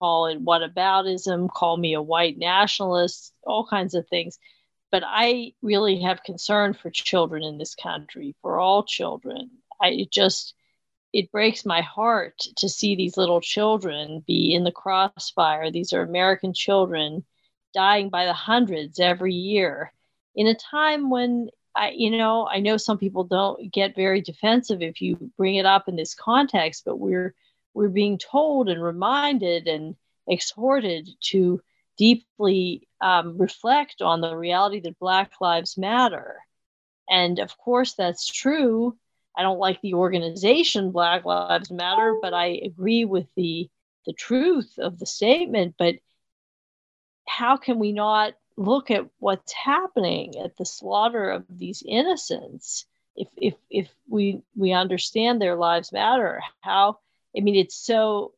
call 0.00 0.26
it 0.26 0.44
whataboutism, 0.44 1.48
call 1.50 1.76
me 1.76 1.94
a 1.94 2.02
white 2.02 2.36
nationalist, 2.36 3.32
all 3.44 3.66
kinds 3.66 3.94
of 3.94 4.06
things. 4.08 4.38
But 4.90 5.04
I 5.06 5.52
really 5.62 6.00
have 6.02 6.24
concern 6.24 6.74
for 6.74 6.90
children 6.90 7.44
in 7.44 7.58
this 7.58 7.74
country, 7.74 8.34
for 8.42 8.58
all 8.58 8.84
children. 8.84 9.50
I 9.80 10.06
just 10.10 10.54
it 11.16 11.32
breaks 11.32 11.64
my 11.64 11.80
heart 11.80 12.38
to 12.56 12.68
see 12.68 12.94
these 12.94 13.16
little 13.16 13.40
children 13.40 14.22
be 14.26 14.52
in 14.54 14.64
the 14.64 14.70
crossfire. 14.70 15.70
These 15.70 15.94
are 15.94 16.02
American 16.02 16.52
children 16.52 17.24
dying 17.72 18.10
by 18.10 18.26
the 18.26 18.34
hundreds 18.34 19.00
every 19.00 19.32
year 19.32 19.92
in 20.34 20.46
a 20.46 20.54
time 20.54 21.08
when 21.08 21.48
I, 21.74 21.92
you 21.96 22.10
know, 22.10 22.46
I 22.46 22.60
know 22.60 22.76
some 22.76 22.98
people 22.98 23.24
don't 23.24 23.72
get 23.72 23.96
very 23.96 24.20
defensive 24.20 24.82
if 24.82 25.00
you 25.00 25.30
bring 25.38 25.54
it 25.54 25.64
up 25.64 25.88
in 25.88 25.96
this 25.96 26.14
context, 26.14 26.82
but 26.84 26.98
we're 26.98 27.34
we're 27.72 27.88
being 27.88 28.18
told 28.18 28.68
and 28.68 28.82
reminded 28.82 29.68
and 29.68 29.96
exhorted 30.28 31.08
to 31.30 31.62
deeply 31.96 32.88
um, 33.00 33.38
reflect 33.38 34.02
on 34.02 34.20
the 34.20 34.36
reality 34.36 34.80
that 34.80 34.98
Black 34.98 35.32
Lives 35.40 35.78
Matter. 35.78 36.36
And 37.08 37.38
of 37.38 37.56
course, 37.56 37.94
that's 37.94 38.26
true. 38.26 38.98
I 39.36 39.42
don't 39.42 39.58
like 39.58 39.80
the 39.82 39.94
organization 39.94 40.92
Black 40.92 41.24
Lives 41.24 41.70
Matter, 41.70 42.18
but 42.20 42.34
I 42.34 42.60
agree 42.64 43.04
with 43.04 43.26
the 43.36 43.68
the 44.06 44.12
truth 44.12 44.78
of 44.78 44.98
the 44.98 45.06
statement. 45.06 45.74
But 45.78 45.96
how 47.26 47.56
can 47.56 47.78
we 47.78 47.92
not 47.92 48.34
look 48.56 48.90
at 48.90 49.06
what's 49.18 49.52
happening 49.52 50.38
at 50.42 50.56
the 50.56 50.64
slaughter 50.64 51.30
of 51.30 51.44
these 51.48 51.82
innocents 51.86 52.86
if 53.16 53.28
if 53.36 53.54
if 53.70 53.90
we 54.08 54.40
we 54.54 54.72
understand 54.72 55.40
their 55.40 55.56
lives 55.56 55.92
matter 55.92 56.40
how 56.60 56.98
i 57.36 57.40
mean 57.40 57.54
it's 57.56 57.76
so 57.76 58.32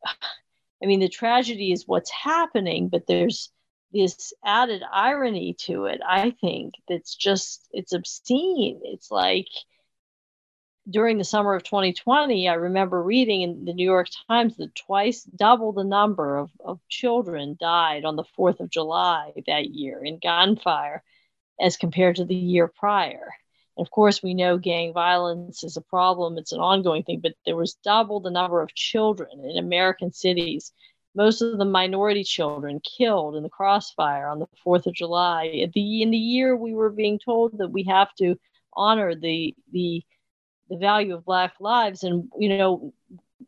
i 0.83 0.87
mean 0.87 1.01
the 1.01 1.09
tragedy 1.09 1.73
is 1.73 1.87
what's 1.87 2.11
happening 2.11 2.89
but 2.89 3.07
there's 3.07 3.51
this 3.93 4.33
added 4.45 4.83
irony 4.93 5.55
to 5.59 5.85
it 5.85 6.01
i 6.07 6.31
think 6.31 6.75
that's 6.89 7.15
just 7.15 7.67
it's 7.73 7.93
obscene 7.93 8.81
it's 8.85 9.11
like 9.11 9.49
during 10.91 11.19
the 11.19 11.25
summer 11.25 11.55
of 11.55 11.65
2020, 11.65 12.49
I 12.49 12.55
remember 12.55 13.03
reading 13.03 13.43
in 13.43 13.65
the 13.65 13.75
New 13.75 13.85
York 13.85 14.09
Times 14.29 14.57
that 14.57 14.75
twice 14.75 15.25
double 15.25 15.73
the 15.73 15.85
number 15.85 16.39
of, 16.39 16.51
of 16.65 16.81
children 16.89 17.57
died 17.61 18.05
on 18.05 18.17
the 18.17 18.25
4th 18.39 18.61
of 18.61 18.71
July 18.71 19.33
that 19.47 19.71
year 19.71 20.03
in 20.03 20.19
gunfire 20.19 21.03
as 21.61 21.77
compared 21.77 22.17
to 22.17 22.25
the 22.25 22.35
year 22.35 22.69
prior. 22.69 23.29
And 23.77 23.87
of 23.87 23.91
course, 23.91 24.23
we 24.23 24.35
know 24.35 24.57
gang 24.57 24.93
violence 24.93 25.63
is 25.63 25.77
a 25.77 25.83
problem, 25.83 26.39
it's 26.39 26.53
an 26.53 26.61
ongoing 26.61 27.03
thing, 27.03 27.21
but 27.21 27.35
there 27.45 27.57
was 27.57 27.75
double 27.85 28.21
the 28.21 28.31
number 28.31 28.63
of 28.63 28.75
children 28.75 29.45
in 29.45 29.59
American 29.59 30.13
cities, 30.13 30.73
most 31.15 31.43
of 31.43 31.59
the 31.59 31.65
minority 31.65 32.25
children 32.25 32.81
killed 32.81 33.37
in 33.37 33.43
the 33.43 33.49
crossfire 33.51 34.29
on 34.29 34.39
the 34.39 34.49
4th 34.65 34.87
of 34.87 34.95
July. 34.95 35.69
The, 35.75 36.03
in 36.03 36.11
the 36.11 36.17
year 36.17 36.57
we 36.57 36.73
were 36.73 36.91
being 36.91 37.19
told 37.19 37.59
that 37.59 37.71
we 37.73 37.83
have 37.85 38.15
to 38.17 38.37
honor 38.73 39.15
the, 39.15 39.55
the 39.73 40.03
the 40.69 40.77
value 40.77 41.15
of 41.15 41.25
black 41.25 41.55
lives. 41.61 42.03
And 42.05 42.31
you 42.39 42.49
know 42.57 42.93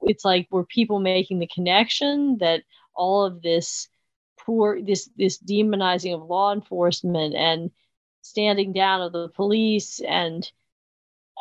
it's 0.02 0.24
like 0.24 0.48
were 0.50 0.64
people 0.64 1.00
making 1.00 1.38
the 1.38 1.46
connection 1.46 2.38
that 2.38 2.62
all 2.94 3.24
of 3.24 3.42
this 3.42 3.88
poor 4.38 4.80
this 4.82 5.10
this 5.16 5.38
demonizing 5.38 6.14
of 6.14 6.28
law 6.28 6.52
enforcement 6.52 7.34
and 7.34 7.70
standing 8.22 8.72
down 8.72 9.02
of 9.02 9.12
the 9.12 9.28
police 9.28 10.00
and 10.00 10.50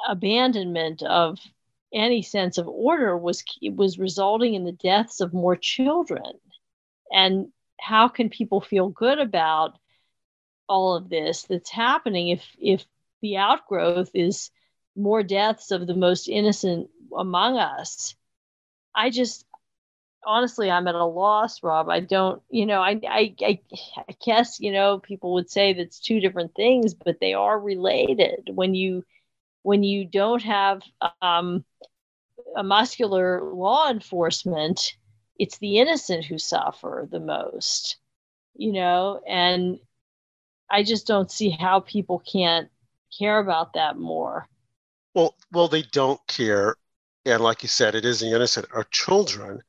abandonment 0.07 1.03
of 1.03 1.39
any 1.93 2.21
sense 2.21 2.57
of 2.57 2.67
order 2.67 3.17
was 3.17 3.43
was 3.73 3.99
resulting 3.99 4.53
in 4.53 4.63
the 4.63 4.71
deaths 4.71 5.21
of 5.21 5.33
more 5.33 5.55
children? 5.55 6.33
And 7.11 7.51
how 7.79 8.07
can 8.07 8.29
people 8.29 8.61
feel 8.61 8.89
good 8.89 9.19
about 9.19 9.77
all 10.67 10.95
of 10.95 11.09
this 11.09 11.43
that's 11.43 11.69
happening 11.69 12.29
if 12.29 12.45
if 12.59 12.85
the 13.21 13.37
outgrowth 13.37 14.11
is 14.13 14.51
more 14.99 15.23
deaths 15.23 15.71
of 15.71 15.87
the 15.87 15.95
most 15.95 16.27
innocent 16.27 16.89
among 17.17 17.57
us. 17.57 18.15
I 18.95 19.09
just 19.09 19.45
honestly 20.25 20.69
I'm 20.69 20.87
at 20.87 20.95
a 20.95 21.05
loss, 21.05 21.63
Rob. 21.63 21.89
I 21.89 22.01
don't, 22.01 22.41
you 22.49 22.65
know, 22.65 22.81
I 22.81 22.99
I 23.07 23.35
I, 23.41 23.59
I 23.97 24.15
guess, 24.23 24.59
you 24.59 24.71
know, 24.71 24.99
people 24.99 25.33
would 25.35 25.49
say 25.49 25.73
that's 25.73 25.99
two 25.99 26.19
different 26.19 26.53
things, 26.55 26.93
but 26.93 27.19
they 27.19 27.33
are 27.33 27.59
related. 27.59 28.49
When 28.53 28.75
you 28.75 29.03
when 29.63 29.83
you 29.83 30.05
don't 30.05 30.43
have 30.43 30.81
um, 31.21 31.63
a 32.55 32.63
muscular 32.63 33.41
law 33.43 33.89
enforcement, 33.89 34.95
it's 35.37 35.57
the 35.59 35.79
innocent 35.79 36.25
who 36.25 36.37
suffer 36.37 37.07
the 37.09 37.19
most, 37.19 37.97
you 38.55 38.73
know, 38.73 39.21
and 39.27 39.79
I 40.69 40.83
just 40.83 41.07
don't 41.07 41.31
see 41.31 41.49
how 41.49 41.79
people 41.79 42.19
can't 42.19 42.69
care 43.17 43.39
about 43.39 43.73
that 43.73 43.97
more. 43.97 44.47
Well, 45.13 45.35
well, 45.51 45.67
they 45.67 45.81
don't 45.81 46.19
care, 46.27 46.75
and 47.25 47.41
like 47.41 47.63
you 47.63 47.69
said, 47.69 47.95
it 47.95 48.05
is 48.05 48.19
the 48.19 48.27
innocent 48.27 48.67
are 48.73 48.85
children, 48.85 49.61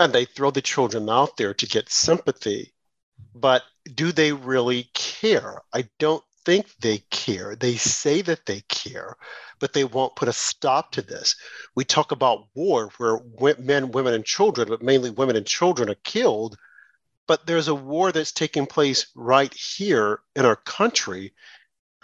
and 0.00 0.12
they 0.12 0.24
throw 0.24 0.50
the 0.50 0.62
children 0.62 1.08
out 1.08 1.36
there 1.36 1.54
to 1.54 1.66
get 1.66 1.88
sympathy. 1.88 2.74
But 3.34 3.62
do 3.94 4.12
they 4.12 4.32
really 4.32 4.90
care? 4.94 5.62
I 5.72 5.88
don't 5.98 6.24
think 6.44 6.66
they 6.80 6.98
care. 7.10 7.56
They 7.56 7.76
say 7.76 8.20
that 8.22 8.46
they 8.46 8.62
care, 8.62 9.16
but 9.60 9.72
they 9.72 9.84
won't 9.84 10.16
put 10.16 10.28
a 10.28 10.32
stop 10.32 10.92
to 10.92 11.02
this. 11.02 11.36
We 11.74 11.84
talk 11.84 12.12
about 12.12 12.48
war 12.54 12.90
where 12.98 13.20
men, 13.58 13.92
women, 13.92 14.14
and 14.14 14.24
children, 14.24 14.68
but 14.68 14.82
mainly 14.82 15.10
women 15.10 15.36
and 15.36 15.46
children, 15.46 15.88
are 15.88 15.96
killed. 16.02 16.56
But 17.26 17.46
there's 17.46 17.68
a 17.68 17.74
war 17.74 18.12
that's 18.12 18.32
taking 18.32 18.66
place 18.66 19.06
right 19.14 19.54
here 19.54 20.20
in 20.36 20.44
our 20.44 20.56
country, 20.56 21.32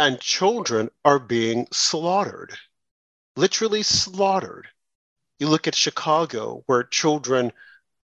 and 0.01 0.21
children 0.21 0.91
are 1.05 1.19
being 1.19 1.69
slaughtered 1.71 2.57
literally 3.41 3.83
slaughtered. 3.83 4.69
You 5.39 5.49
look 5.49 5.67
at 5.67 5.75
Chicago, 5.75 6.63
where 6.67 6.83
children 6.83 7.53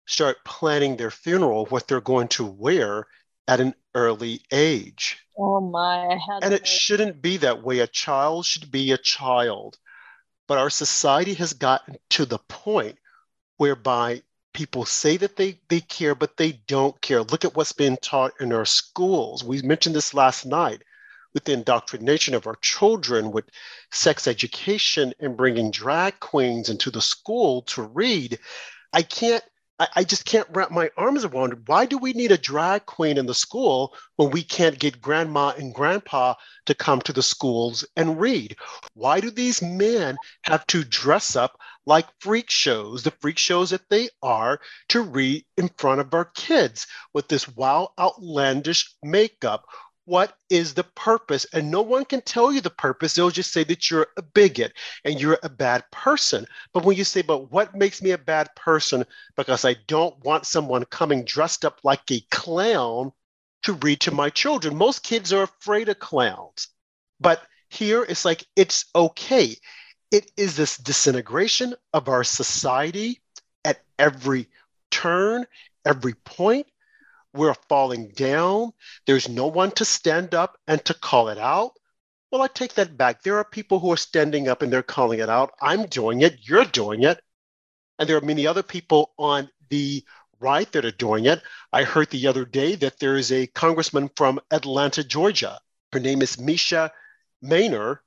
start 0.07 0.38
planning 0.45 0.97
their 0.97 1.11
funeral, 1.11 1.67
what 1.67 1.87
they're 1.87 2.00
going 2.00 2.29
to 2.29 2.45
wear 2.45 3.07
at 3.47 3.61
an 3.61 3.75
early 3.95 4.41
age. 4.50 5.19
Oh 5.37 5.61
my! 5.61 6.19
and 6.43 6.55
it 6.55 6.67
shouldn't 6.67 7.21
be 7.21 7.37
that 7.38 7.62
way. 7.62 7.81
A 7.81 7.87
child 7.87 8.47
should 8.47 8.71
be 8.71 8.93
a 8.93 8.99
child. 8.99 9.76
But 10.49 10.59
our 10.59 10.71
society 10.71 11.35
has 11.35 11.53
gotten 11.53 11.97
to 12.11 12.25
the 12.25 12.38
point 12.38 12.99
whereby 13.59 14.23
people 14.55 14.85
say 14.85 15.17
that 15.19 15.37
they, 15.37 15.59
they 15.69 15.81
care, 15.81 16.15
but 16.15 16.37
they 16.37 16.53
don't 16.67 16.99
care. 17.03 17.23
Look 17.23 17.45
at 17.45 17.57
what's 17.57 17.73
being 17.73 17.99
taught 17.99 18.33
in 18.41 18.53
our 18.53 18.65
schools. 18.65 19.45
We 19.45 19.61
mentioned 19.62 19.97
this 19.97 20.15
last 20.15 20.47
night 20.47 20.83
with 21.37 21.45
the 21.45 21.52
indoctrination 21.52 22.33
of 22.33 22.47
our 22.47 22.57
children 22.62 23.31
with 23.31 23.45
sex 23.93 24.26
education 24.26 25.12
and 25.21 25.37
bringing 25.37 25.71
drag 25.71 26.19
queens 26.19 26.71
into 26.71 26.90
the 26.90 27.02
school 27.02 27.61
to 27.61 27.83
read 27.83 28.38
i 28.95 29.02
can't 29.02 29.45
I, 29.78 29.88
I 29.97 30.05
just 30.05 30.25
can't 30.25 30.49
wrap 30.55 30.71
my 30.71 30.90
arms 30.97 31.26
around 31.26 31.69
why 31.69 31.85
do 31.85 31.99
we 31.99 32.14
need 32.14 32.33
a 32.33 32.38
drag 32.38 32.87
queen 32.87 33.19
in 33.19 33.26
the 33.26 33.35
school 33.35 33.95
when 34.16 34.31
we 34.31 34.43
can't 34.43 34.78
get 34.78 35.02
grandma 35.02 35.50
and 35.50 35.75
grandpa 35.75 36.35
to 36.64 36.75
come 36.75 37.02
to 37.02 37.12
the 37.12 37.23
schools 37.23 37.85
and 37.97 38.19
read? 38.19 38.57
Why 38.95 39.21
do 39.21 39.31
these 39.31 39.61
men 39.61 40.16
have 40.45 40.66
to 40.69 40.85
dress 40.85 41.37
up 41.37 41.61
like 41.85 42.07
freak 42.21 42.49
shows, 42.50 43.02
the 43.02 43.11
freak 43.11 43.37
shows 43.37 43.69
that 43.71 43.88
they 43.90 44.09
are, 44.23 44.61
to 44.88 45.02
read 45.02 45.45
in 45.59 45.69
front 45.76 46.00
of 46.00 46.14
our 46.14 46.25
kids 46.25 46.87
with 47.12 47.28
this 47.28 47.47
wild, 47.47 47.90
outlandish 48.00 48.95
makeup? 49.02 49.66
What 50.07 50.37
is 50.49 50.75
the 50.75 50.85
purpose? 50.85 51.45
And 51.53 51.71
no 51.71 51.83
one 51.83 52.05
can 52.05 52.23
tell 52.23 52.53
you 52.53 52.61
the 52.61 52.71
purpose. 52.71 53.15
They'll 53.15 53.31
just 53.31 53.53
say 53.53 53.65
that 53.65 53.91
you're 53.91 54.07
a 54.17 54.23
bigot 54.23 54.73
and 55.05 55.21
you're 55.21 55.39
a 55.43 55.49
bad 55.49 55.85
person. 55.91 56.47
But 56.73 56.85
when 56.85 56.97
you 56.97 57.05
say, 57.05 57.23
but 57.23 57.53
what 57.53 57.75
makes 57.75 58.01
me 58.01 58.13
a 58.13 58.19
bad 58.19 58.49
person? 58.57 59.05
Because 59.37 59.65
I 59.65 59.77
don't 59.87 60.19
want 60.25 60.47
someone 60.47 60.85
coming 60.87 61.25
dressed 61.25 61.65
up 61.65 61.81
like 61.85 62.11
a 62.11 62.23
clown 62.31 63.13
to 63.65 63.75
read 63.75 64.01
to 64.01 64.11
my 64.11 64.31
children. 64.31 64.77
Most 64.77 65.03
kids 65.03 65.33
are 65.33 65.43
afraid 65.43 65.89
of 65.89 65.99
clowns. 65.99 66.69
But 67.21 67.43
here 67.69 68.05
it's 68.09 68.25
like, 68.25 68.45
it's 68.55 68.87
okay. 68.95 69.57
It 70.11 70.31
is 70.37 70.57
this 70.57 70.77
disintegration 70.79 71.75
of 71.93 72.09
our 72.09 72.25
society 72.25 73.21
at 73.65 73.83
every 73.99 74.49
turn 74.91 75.47
every 75.87 76.15
point. 76.15 76.67
We're 77.37 77.55
falling 77.69 78.09
down. 78.09 78.73
There's 79.07 79.28
no 79.28 79.47
one 79.47 79.71
to 79.73 79.85
stand 79.85 80.35
up 80.35 80.59
and 80.66 80.85
to 80.87 80.95
call 80.95 81.28
it 81.28 81.38
out. 81.38 81.73
Well, 82.31 82.43
I 82.43 82.49
take 82.49 82.75
that 82.75 82.97
back. 82.97 83.23
There 83.23 83.37
are 83.37 83.45
people 83.45 83.78
who 83.78 83.93
are 83.93 83.97
standing 83.97 84.49
up 84.49 84.62
and 84.62 84.73
they're 84.73 84.83
calling 84.83 85.21
it 85.21 85.28
out. 85.28 85.52
I'm 85.61 85.87
doing 85.87 86.23
it. 86.23 86.38
You're 86.49 86.64
doing 86.64 87.02
it. 87.02 87.21
And 87.99 88.09
there 88.09 88.16
are 88.16 88.23
many 88.23 88.47
other 88.47 88.62
people 88.62 89.12
on 89.19 89.49
the 89.69 90.05
right 90.40 90.71
that 90.73 90.85
are 90.85 90.90
doing 90.90 91.26
it. 91.26 91.43
I 91.73 91.85
heard 91.85 92.11
the 92.11 92.26
other 92.26 92.45
day 92.45 92.75
that 92.76 92.99
there 92.99 93.16
is 93.16 93.31
a 93.33 93.47
congressman 93.47 94.11
from 94.16 94.40
Atlanta, 94.50 95.05
Georgia. 95.05 95.61
Her 95.93 96.00
name 96.00 96.23
is 96.23 96.37
Mesha 96.37 96.90
Mainor. 97.43 97.99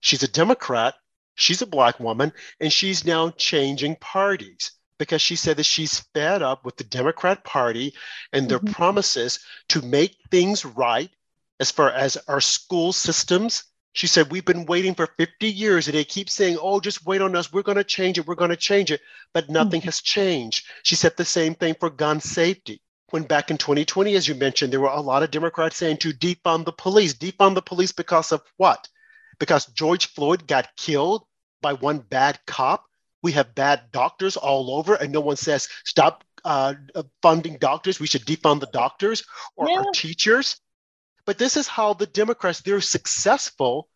She's 0.00 0.22
a 0.22 0.28
Democrat. 0.28 0.94
She's 1.34 1.62
a 1.62 1.66
Black 1.66 1.98
woman, 1.98 2.32
and 2.60 2.72
she's 2.72 3.06
now 3.06 3.30
changing 3.30 3.96
parties 3.96 4.72
because 5.02 5.20
she 5.20 5.34
said 5.34 5.56
that 5.56 5.64
she's 5.64 5.98
fed 6.14 6.42
up 6.42 6.64
with 6.64 6.76
the 6.76 6.84
Democrat 6.84 7.42
Party 7.42 7.92
and 8.32 8.48
their 8.48 8.60
mm-hmm. 8.60 8.72
promises 8.72 9.40
to 9.68 9.82
make 9.82 10.16
things 10.30 10.64
right 10.64 11.10
as 11.58 11.72
far 11.72 11.90
as 11.90 12.16
our 12.28 12.40
school 12.40 12.92
systems. 12.92 13.64
She 13.94 14.06
said, 14.06 14.30
We've 14.30 14.44
been 14.44 14.64
waiting 14.64 14.94
for 14.94 15.08
50 15.18 15.48
years 15.48 15.88
and 15.88 15.96
they 15.96 16.04
keep 16.04 16.30
saying, 16.30 16.56
Oh, 16.60 16.78
just 16.78 17.04
wait 17.04 17.20
on 17.20 17.34
us. 17.34 17.52
We're 17.52 17.62
going 17.62 17.78
to 17.78 17.84
change 17.84 18.16
it. 18.16 18.28
We're 18.28 18.36
going 18.36 18.50
to 18.50 18.56
change 18.56 18.92
it. 18.92 19.00
But 19.34 19.50
nothing 19.50 19.80
mm-hmm. 19.80 19.88
has 19.88 20.00
changed. 20.00 20.66
She 20.84 20.94
said 20.94 21.16
the 21.16 21.24
same 21.24 21.56
thing 21.56 21.74
for 21.80 21.90
gun 21.90 22.20
safety. 22.20 22.80
When 23.10 23.24
back 23.24 23.50
in 23.50 23.58
2020, 23.58 24.14
as 24.14 24.28
you 24.28 24.36
mentioned, 24.36 24.72
there 24.72 24.80
were 24.80 24.86
a 24.86 25.00
lot 25.00 25.24
of 25.24 25.32
Democrats 25.32 25.78
saying 25.78 25.96
to 25.98 26.12
defund 26.12 26.64
the 26.64 26.72
police. 26.72 27.12
Defund 27.12 27.56
the 27.56 27.60
police 27.60 27.90
because 27.90 28.30
of 28.30 28.40
what? 28.56 28.88
Because 29.40 29.66
George 29.66 30.06
Floyd 30.06 30.46
got 30.46 30.76
killed 30.76 31.24
by 31.60 31.72
one 31.72 31.98
bad 31.98 32.38
cop 32.46 32.84
we 33.22 33.32
have 33.32 33.54
bad 33.54 33.82
doctors 33.92 34.36
all 34.36 34.76
over, 34.76 34.94
and 34.94 35.12
no 35.12 35.20
one 35.20 35.36
says 35.36 35.68
stop 35.84 36.24
uh, 36.44 36.74
funding 37.22 37.56
doctors. 37.58 38.00
We 38.00 38.06
should 38.06 38.24
defund 38.24 38.60
the 38.60 38.70
doctors 38.72 39.24
or 39.56 39.68
yeah. 39.68 39.78
our 39.78 39.92
teachers. 39.94 40.60
But 41.24 41.38
this 41.38 41.56
is 41.56 41.68
how 41.68 41.94
the 41.94 42.06
Democrats 42.06 42.60
they're 42.60 42.80
successful 42.80 43.88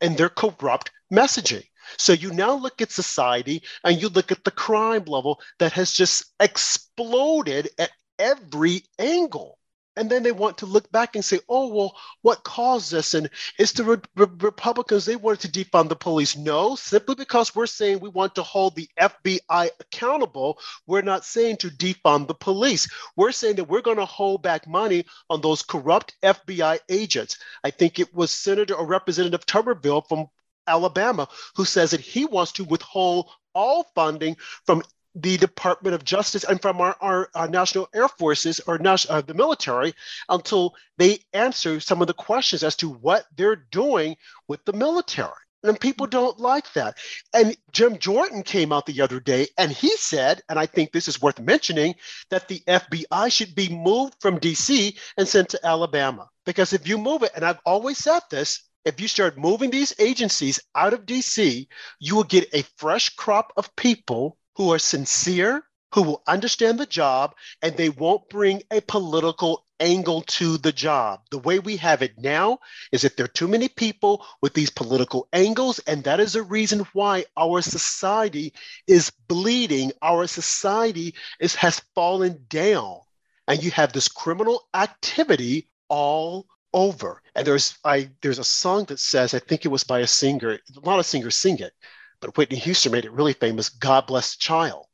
in 0.00 0.16
their 0.16 0.28
corrupt 0.28 0.90
messaging. 1.12 1.64
So 1.98 2.12
you 2.12 2.32
now 2.32 2.54
look 2.54 2.82
at 2.82 2.90
society 2.90 3.62
and 3.84 4.00
you 4.00 4.08
look 4.08 4.32
at 4.32 4.44
the 4.44 4.50
crime 4.50 5.04
level 5.04 5.40
that 5.58 5.72
has 5.72 5.92
just 5.92 6.32
exploded 6.40 7.70
at 7.78 7.90
every 8.18 8.82
angle 8.98 9.58
and 9.96 10.10
then 10.10 10.22
they 10.22 10.32
want 10.32 10.58
to 10.58 10.66
look 10.66 10.90
back 10.90 11.14
and 11.14 11.24
say, 11.24 11.40
oh, 11.48 11.68
well, 11.68 11.96
what 12.22 12.44
caused 12.44 12.92
this? 12.92 13.14
And 13.14 13.30
it's 13.58 13.72
the 13.72 13.84
re- 13.84 13.96
re- 14.16 14.26
Republicans, 14.40 15.04
they 15.04 15.16
wanted 15.16 15.52
to 15.52 15.64
defund 15.64 15.88
the 15.88 15.96
police. 15.96 16.36
No, 16.36 16.76
simply 16.76 17.14
because 17.14 17.54
we're 17.54 17.66
saying 17.66 18.00
we 18.00 18.08
want 18.08 18.34
to 18.34 18.42
hold 18.42 18.74
the 18.74 18.88
FBI 19.00 19.70
accountable, 19.80 20.58
we're 20.86 21.02
not 21.02 21.24
saying 21.24 21.58
to 21.58 21.68
defund 21.68 22.26
the 22.26 22.34
police. 22.34 22.88
We're 23.16 23.32
saying 23.32 23.56
that 23.56 23.68
we're 23.68 23.82
going 23.82 23.98
to 23.98 24.04
hold 24.04 24.42
back 24.42 24.66
money 24.66 25.04
on 25.30 25.40
those 25.40 25.62
corrupt 25.62 26.16
FBI 26.22 26.80
agents. 26.88 27.38
I 27.62 27.70
think 27.70 27.98
it 27.98 28.14
was 28.14 28.30
Senator 28.30 28.74
or 28.74 28.86
Representative 28.86 29.46
Tuberville 29.46 30.08
from 30.08 30.28
Alabama 30.66 31.28
who 31.56 31.64
says 31.64 31.90
that 31.90 32.00
he 32.00 32.24
wants 32.24 32.52
to 32.52 32.64
withhold 32.64 33.30
all 33.54 33.84
funding 33.94 34.36
from 34.66 34.82
the 35.14 35.36
Department 35.36 35.94
of 35.94 36.04
Justice 36.04 36.44
and 36.44 36.60
from 36.60 36.80
our, 36.80 36.96
our, 37.00 37.28
our 37.34 37.48
national 37.48 37.88
air 37.94 38.08
forces 38.08 38.60
or 38.66 38.78
national, 38.78 39.18
uh, 39.18 39.20
the 39.20 39.34
military 39.34 39.94
until 40.28 40.74
they 40.98 41.20
answer 41.32 41.80
some 41.80 42.00
of 42.00 42.08
the 42.08 42.14
questions 42.14 42.62
as 42.62 42.76
to 42.76 42.88
what 42.88 43.26
they're 43.36 43.64
doing 43.70 44.16
with 44.48 44.64
the 44.64 44.72
military. 44.72 45.30
And 45.62 45.80
people 45.80 46.06
don't 46.06 46.38
like 46.38 46.70
that. 46.74 46.98
And 47.32 47.56
Jim 47.72 47.98
Jordan 47.98 48.42
came 48.42 48.70
out 48.70 48.84
the 48.84 49.00
other 49.00 49.18
day 49.18 49.46
and 49.56 49.72
he 49.72 49.96
said, 49.96 50.42
and 50.48 50.58
I 50.58 50.66
think 50.66 50.92
this 50.92 51.08
is 51.08 51.22
worth 51.22 51.40
mentioning, 51.40 51.94
that 52.28 52.48
the 52.48 52.60
FBI 52.68 53.32
should 53.32 53.54
be 53.54 53.70
moved 53.70 54.16
from 54.20 54.38
DC 54.38 54.98
and 55.16 55.26
sent 55.26 55.48
to 55.50 55.66
Alabama. 55.66 56.28
Because 56.44 56.74
if 56.74 56.86
you 56.86 56.98
move 56.98 57.22
it, 57.22 57.32
and 57.34 57.44
I've 57.44 57.60
always 57.64 57.96
said 57.96 58.20
this, 58.30 58.62
if 58.84 59.00
you 59.00 59.08
start 59.08 59.38
moving 59.38 59.70
these 59.70 59.94
agencies 59.98 60.60
out 60.74 60.92
of 60.92 61.06
DC, 61.06 61.66
you 61.98 62.14
will 62.14 62.24
get 62.24 62.52
a 62.52 62.64
fresh 62.76 63.08
crop 63.10 63.50
of 63.56 63.74
people 63.76 64.36
who 64.56 64.72
are 64.72 64.78
sincere, 64.78 65.64
who 65.94 66.02
will 66.02 66.22
understand 66.26 66.78
the 66.78 66.86
job, 66.86 67.34
and 67.62 67.76
they 67.76 67.88
won't 67.88 68.28
bring 68.28 68.62
a 68.70 68.80
political 68.80 69.64
angle 69.80 70.22
to 70.22 70.56
the 70.58 70.72
job. 70.72 71.20
The 71.30 71.38
way 71.38 71.58
we 71.58 71.76
have 71.78 72.02
it 72.02 72.18
now 72.18 72.58
is 72.92 73.02
that 73.02 73.16
there 73.16 73.24
are 73.24 73.28
too 73.28 73.48
many 73.48 73.68
people 73.68 74.24
with 74.40 74.54
these 74.54 74.70
political 74.70 75.28
angles, 75.32 75.78
and 75.80 76.04
that 76.04 76.20
is 76.20 76.34
a 76.34 76.42
reason 76.42 76.86
why 76.92 77.24
our 77.36 77.62
society 77.62 78.52
is 78.86 79.10
bleeding. 79.28 79.92
Our 80.02 80.26
society 80.26 81.14
is 81.40 81.54
has 81.56 81.80
fallen 81.94 82.44
down, 82.48 83.00
and 83.48 83.62
you 83.62 83.70
have 83.72 83.92
this 83.92 84.08
criminal 84.08 84.68
activity 84.74 85.68
all 85.88 86.46
over. 86.72 87.22
And 87.34 87.46
there's 87.46 87.78
I 87.84 88.10
there's 88.22 88.38
a 88.38 88.44
song 88.44 88.84
that 88.86 89.00
says 89.00 89.34
I 89.34 89.38
think 89.38 89.64
it 89.64 89.68
was 89.68 89.84
by 89.84 90.00
a 90.00 90.06
singer. 90.06 90.58
A 90.76 90.80
lot 90.80 90.98
of 90.98 91.06
singers 91.06 91.36
sing 91.36 91.58
it, 91.58 91.72
but 92.24 92.38
Whitney 92.38 92.56
Houston 92.58 92.92
made 92.92 93.04
it 93.04 93.12
really 93.12 93.34
famous 93.34 93.68
God 93.68 94.06
bless 94.06 94.34
the 94.34 94.40
child. 94.40 94.86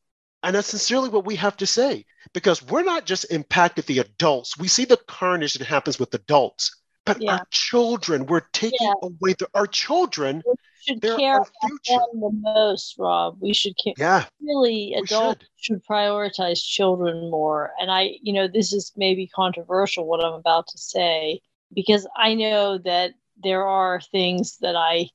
And 0.43 0.57
that's 0.57 0.69
sincerely 0.69 1.11
what 1.11 1.27
we 1.27 1.37
have 1.37 1.57
to 1.59 1.67
say 1.67 2.07
because 2.33 2.63
we're 2.63 2.83
not 2.83 3.07
just 3.07 3.31
impacted 3.31 3.87
the 3.87 3.99
adults. 4.01 4.59
We 4.59 4.69
see 4.69 4.85
the 4.85 4.97
carnage 4.97 5.55
that 5.55 5.67
happens 5.67 5.99
with 5.99 6.13
adults, 6.15 6.75
but 7.05 7.21
yeah. 7.21 7.33
our 7.33 7.47
children, 7.51 8.27
we're 8.27 8.41
taking 8.53 8.79
yeah. 8.81 8.95
away 9.03 9.35
the, 9.39 9.49
our 9.55 9.67
children. 9.67 10.43
We 10.47 10.55
should 10.81 11.03
care 11.03 11.37
about 11.37 11.51
them 11.87 12.21
the 12.21 12.31
most, 12.33 12.97
Rob. 12.99 13.37
We 13.39 13.53
should 13.53 13.75
care. 13.77 13.93
Yeah. 13.99 14.25
Really, 14.43 14.95
adults 14.95 15.45
should. 15.57 15.75
should 15.77 15.85
prioritize 15.85 16.65
children 16.65 17.31
more. 17.31 17.73
And 17.79 17.91
I, 17.91 18.17
you 18.23 18.33
know, 18.33 18.49
this 18.49 18.73
is 18.73 18.93
maybe 18.97 19.27
controversial 19.29 20.07
what 20.07 20.25
I'm 20.25 20.33
about 20.33 20.69
to 20.69 20.79
say 20.79 21.43
because 21.73 22.09
I 22.17 22.35
know 22.35 22.79
that 22.79 23.13
there 23.43 23.67
are 23.69 24.01
things 24.01 24.57
that 24.63 24.75
I 24.75 25.11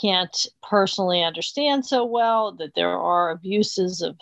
can't 0.00 0.46
personally 0.62 1.22
understand 1.22 1.86
so 1.86 2.04
well, 2.04 2.52
that 2.52 2.74
there 2.74 2.98
are 2.98 3.30
abuses 3.30 4.02
of, 4.02 4.16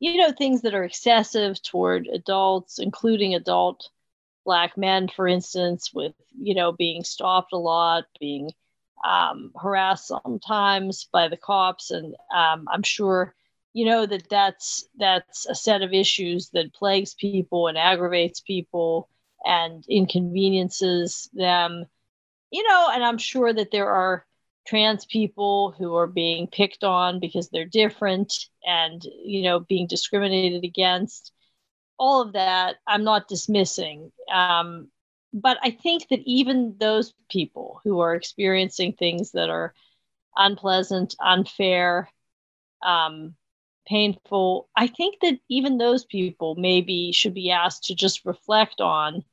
you 0.00 0.16
know, 0.16 0.32
things 0.32 0.62
that 0.62 0.74
are 0.74 0.84
excessive 0.84 1.62
toward 1.62 2.06
adults, 2.06 2.78
including 2.78 3.34
adult 3.34 3.88
black 4.44 4.76
men, 4.76 5.08
for 5.08 5.28
instance, 5.28 5.90
with, 5.94 6.14
you 6.36 6.54
know, 6.54 6.72
being 6.72 7.04
stopped 7.04 7.52
a 7.52 7.58
lot, 7.58 8.04
being 8.18 8.50
um, 9.06 9.52
harassed 9.60 10.08
sometimes 10.08 11.08
by 11.12 11.28
the 11.28 11.36
cops. 11.36 11.90
And 11.90 12.14
um, 12.34 12.66
I'm 12.70 12.82
sure, 12.82 13.34
you 13.72 13.84
know, 13.84 14.06
that 14.06 14.28
that's, 14.28 14.88
that's 14.98 15.46
a 15.46 15.54
set 15.54 15.82
of 15.82 15.92
issues 15.92 16.50
that 16.50 16.74
plagues 16.74 17.14
people 17.14 17.68
and 17.68 17.78
aggravates 17.78 18.40
people 18.40 19.08
and 19.44 19.84
inconveniences 19.88 21.28
them, 21.32 21.84
you 22.50 22.68
know, 22.68 22.88
and 22.92 23.04
I'm 23.04 23.18
sure 23.18 23.52
that 23.52 23.70
there 23.70 23.90
are 23.90 24.24
trans 24.66 25.04
people 25.06 25.74
who 25.76 25.94
are 25.94 26.06
being 26.06 26.46
picked 26.46 26.84
on 26.84 27.20
because 27.20 27.48
they're 27.48 27.64
different 27.64 28.32
and 28.64 29.02
you 29.24 29.42
know 29.42 29.60
being 29.60 29.86
discriminated 29.86 30.64
against. 30.64 31.32
All 31.98 32.22
of 32.22 32.32
that 32.32 32.76
i'm 32.86 33.04
not 33.04 33.28
dismissing. 33.28 34.12
Um, 34.32 34.88
but 35.32 35.58
i 35.62 35.70
think 35.70 36.08
that 36.08 36.20
even 36.24 36.76
those 36.78 37.14
people 37.30 37.80
who 37.84 38.00
are 38.00 38.14
experiencing 38.14 38.92
things 38.92 39.32
that 39.32 39.48
are 39.48 39.74
unpleasant 40.36 41.14
unfair 41.20 42.08
um, 42.82 43.34
painful 43.86 44.68
i 44.76 44.86
think 44.86 45.16
that 45.20 45.38
even 45.48 45.78
those 45.78 46.04
people 46.04 46.54
maybe 46.56 47.12
should 47.12 47.34
be 47.34 47.50
asked 47.50 47.84
to 47.84 47.94
just 47.94 48.24
reflect 48.24 48.80
on 48.80 49.24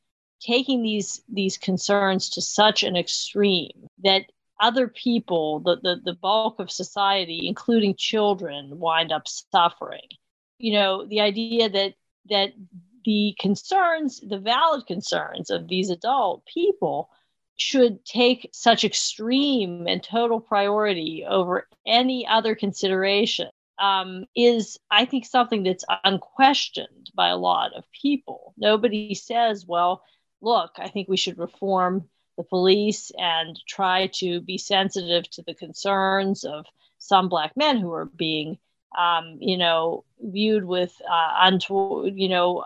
taking 0.41 0.81
these 0.81 1.21
these 1.29 1.57
concerns 1.57 2.29
to 2.29 2.41
such 2.41 2.83
an 2.83 2.95
extreme 2.95 3.87
that 4.03 4.23
other 4.59 4.87
people, 4.87 5.59
the, 5.59 5.77
the, 5.81 6.01
the 6.03 6.13
bulk 6.13 6.59
of 6.59 6.71
society, 6.71 7.47
including 7.47 7.95
children, 7.95 8.79
wind 8.79 9.11
up 9.11 9.27
suffering. 9.27 10.07
You 10.57 10.73
know, 10.73 11.05
the 11.05 11.21
idea 11.21 11.69
that 11.69 11.93
that 12.29 12.51
the 13.05 13.35
concerns, 13.39 14.19
the 14.19 14.39
valid 14.39 14.85
concerns 14.85 15.49
of 15.49 15.67
these 15.67 15.89
adult 15.89 16.45
people 16.45 17.09
should 17.57 18.03
take 18.05 18.49
such 18.53 18.83
extreme 18.83 19.87
and 19.87 20.01
total 20.01 20.39
priority 20.39 21.25
over 21.27 21.67
any 21.85 22.27
other 22.27 22.55
consideration 22.55 23.49
um, 23.79 24.25
is, 24.35 24.77
I 24.91 25.05
think, 25.05 25.25
something 25.25 25.63
that's 25.63 25.85
unquestioned 26.03 27.11
by 27.15 27.29
a 27.29 27.37
lot 27.37 27.73
of 27.75 27.85
people. 28.01 28.53
Nobody 28.57 29.15
says, 29.15 29.65
well, 29.65 30.03
look, 30.41 30.71
I 30.77 30.89
think 30.89 31.07
we 31.07 31.17
should 31.17 31.37
reform 31.37 32.09
the 32.39 32.43
police 32.45 33.11
and 33.19 33.59
try 33.67 34.07
to 34.13 34.39
be 34.39 34.57
sensitive 34.57 35.29
to 35.29 35.41
the 35.41 35.53
concerns 35.53 36.45
of 36.45 36.65
some 36.97 37.27
black 37.27 37.51
men 37.57 37.77
who 37.77 37.91
are 37.91 38.05
being, 38.05 38.57
um, 38.97 39.37
you 39.41 39.57
know, 39.57 40.05
viewed 40.21 40.63
with 40.63 40.93
uh, 41.11 41.31
untoward, 41.41 42.13
you 42.15 42.29
know, 42.29 42.63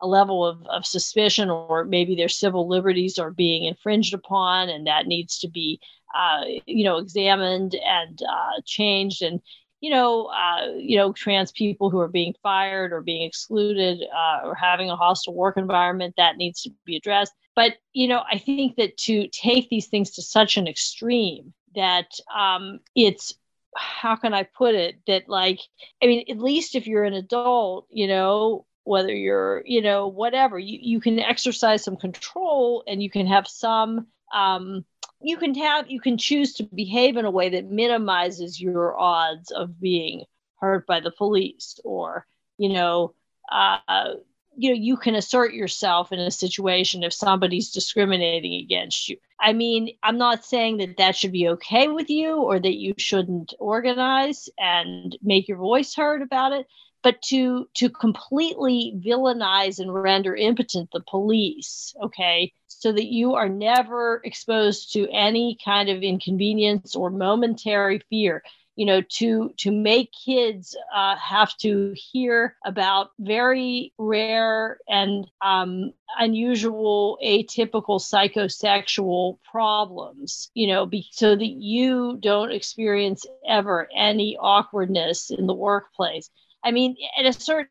a 0.00 0.06
level 0.06 0.46
of, 0.46 0.66
of 0.66 0.86
suspicion, 0.86 1.50
or 1.50 1.84
maybe 1.84 2.16
their 2.16 2.30
civil 2.30 2.66
liberties 2.66 3.18
are 3.18 3.30
being 3.30 3.66
infringed 3.66 4.14
upon, 4.14 4.70
and 4.70 4.86
that 4.86 5.06
needs 5.06 5.38
to 5.40 5.48
be, 5.48 5.78
uh, 6.16 6.44
you 6.66 6.82
know, 6.82 6.96
examined 6.96 7.74
and 7.86 8.22
uh, 8.22 8.62
changed. 8.64 9.20
And 9.20 9.42
you 9.82 9.90
know, 9.90 10.26
uh, 10.26 10.68
you 10.78 10.96
know, 10.96 11.12
trans 11.12 11.50
people 11.50 11.90
who 11.90 11.98
are 11.98 12.08
being 12.08 12.34
fired 12.40 12.92
or 12.92 13.02
being 13.02 13.22
excluded 13.22 14.00
uh, 14.16 14.40
or 14.44 14.54
having 14.54 14.88
a 14.88 14.96
hostile 14.96 15.34
work 15.34 15.56
environment 15.58 16.14
that 16.16 16.36
needs 16.36 16.62
to 16.62 16.70
be 16.86 16.96
addressed. 16.96 17.32
But 17.56 17.74
you 17.92 18.06
know, 18.06 18.22
I 18.30 18.38
think 18.38 18.76
that 18.76 18.96
to 18.98 19.26
take 19.28 19.68
these 19.68 19.88
things 19.88 20.12
to 20.12 20.22
such 20.22 20.56
an 20.56 20.68
extreme 20.68 21.52
that 21.74 22.06
um, 22.34 22.78
it's 22.94 23.34
how 23.76 24.14
can 24.14 24.32
I 24.32 24.44
put 24.44 24.76
it 24.76 24.96
that 25.08 25.28
like 25.28 25.58
I 26.00 26.06
mean, 26.06 26.26
at 26.30 26.38
least 26.38 26.76
if 26.76 26.86
you're 26.86 27.04
an 27.04 27.14
adult, 27.14 27.88
you 27.90 28.06
know, 28.06 28.66
whether 28.84 29.12
you're 29.12 29.64
you 29.66 29.82
know 29.82 30.06
whatever 30.06 30.60
you, 30.60 30.78
you 30.80 31.00
can 31.00 31.18
exercise 31.18 31.82
some 31.82 31.96
control 31.96 32.84
and 32.86 33.02
you 33.02 33.10
can 33.10 33.26
have 33.26 33.48
some 33.48 34.06
um, 34.32 34.84
you 35.22 35.36
can 35.36 35.54
have 35.54 35.90
you 35.90 36.00
can 36.00 36.18
choose 36.18 36.54
to 36.54 36.64
behave 36.64 37.16
in 37.16 37.24
a 37.24 37.30
way 37.30 37.50
that 37.50 37.70
minimizes 37.70 38.60
your 38.60 38.98
odds 38.98 39.50
of 39.50 39.80
being 39.80 40.24
hurt 40.56 40.86
by 40.86 41.00
the 41.00 41.10
police 41.10 41.78
or 41.84 42.26
you 42.58 42.68
know 42.68 43.14
uh, 43.50 44.14
you 44.56 44.70
know 44.70 44.76
you 44.76 44.96
can 44.96 45.14
assert 45.14 45.54
yourself 45.54 46.12
in 46.12 46.18
a 46.18 46.30
situation 46.30 47.02
if 47.02 47.12
somebody's 47.12 47.70
discriminating 47.70 48.62
against 48.62 49.08
you. 49.08 49.16
I 49.40 49.52
mean 49.52 49.96
i'm 50.02 50.18
not 50.18 50.44
saying 50.44 50.78
that 50.78 50.96
that 50.98 51.16
should 51.16 51.32
be 51.32 51.48
okay 51.48 51.88
with 51.88 52.10
you 52.10 52.36
or 52.36 52.60
that 52.60 52.76
you 52.76 52.94
shouldn't 52.98 53.54
organize 53.58 54.48
and 54.58 55.16
make 55.22 55.48
your 55.48 55.58
voice 55.58 55.94
heard 55.94 56.22
about 56.22 56.52
it 56.52 56.66
but 57.02 57.20
to 57.22 57.68
to 57.74 57.90
completely 57.90 58.94
villainize 59.04 59.78
and 59.78 59.92
render 59.92 60.34
impotent 60.34 60.90
the 60.92 61.00
police 61.00 61.94
okay 62.02 62.52
so 62.82 62.90
that 62.90 63.06
you 63.06 63.34
are 63.34 63.48
never 63.48 64.20
exposed 64.24 64.92
to 64.92 65.08
any 65.10 65.56
kind 65.64 65.88
of 65.88 66.02
inconvenience 66.02 66.96
or 66.96 67.10
momentary 67.10 68.00
fear 68.10 68.42
you 68.74 68.86
know 68.86 69.00
to 69.02 69.52
to 69.56 69.70
make 69.70 70.10
kids 70.24 70.76
uh, 70.92 71.14
have 71.16 71.56
to 71.58 71.94
hear 71.94 72.56
about 72.64 73.10
very 73.20 73.92
rare 73.98 74.78
and 74.88 75.26
um, 75.42 75.92
unusual 76.18 77.18
atypical 77.24 78.00
psychosexual 78.00 79.38
problems 79.48 80.50
you 80.54 80.66
know 80.66 80.84
be, 80.84 81.06
so 81.12 81.36
that 81.36 81.46
you 81.46 82.16
don't 82.20 82.50
experience 82.50 83.24
ever 83.46 83.88
any 83.96 84.36
awkwardness 84.40 85.30
in 85.30 85.46
the 85.46 85.54
workplace. 85.54 86.30
I 86.64 86.72
mean 86.72 86.96
at 87.16 87.26
a 87.26 87.32
certain 87.32 87.68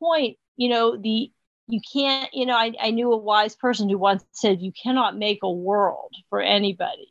point 0.00 0.38
you 0.56 0.70
know 0.70 0.96
the 0.96 1.30
you 1.66 1.80
can't 1.92 2.30
you 2.32 2.46
know 2.46 2.56
I, 2.56 2.72
I 2.80 2.90
knew 2.90 3.12
a 3.12 3.16
wise 3.16 3.56
person 3.56 3.88
who 3.88 3.98
once 3.98 4.24
said 4.32 4.60
you 4.60 4.72
cannot 4.72 5.16
make 5.16 5.40
a 5.42 5.50
world 5.50 6.14
for 6.30 6.40
anybody. 6.40 7.08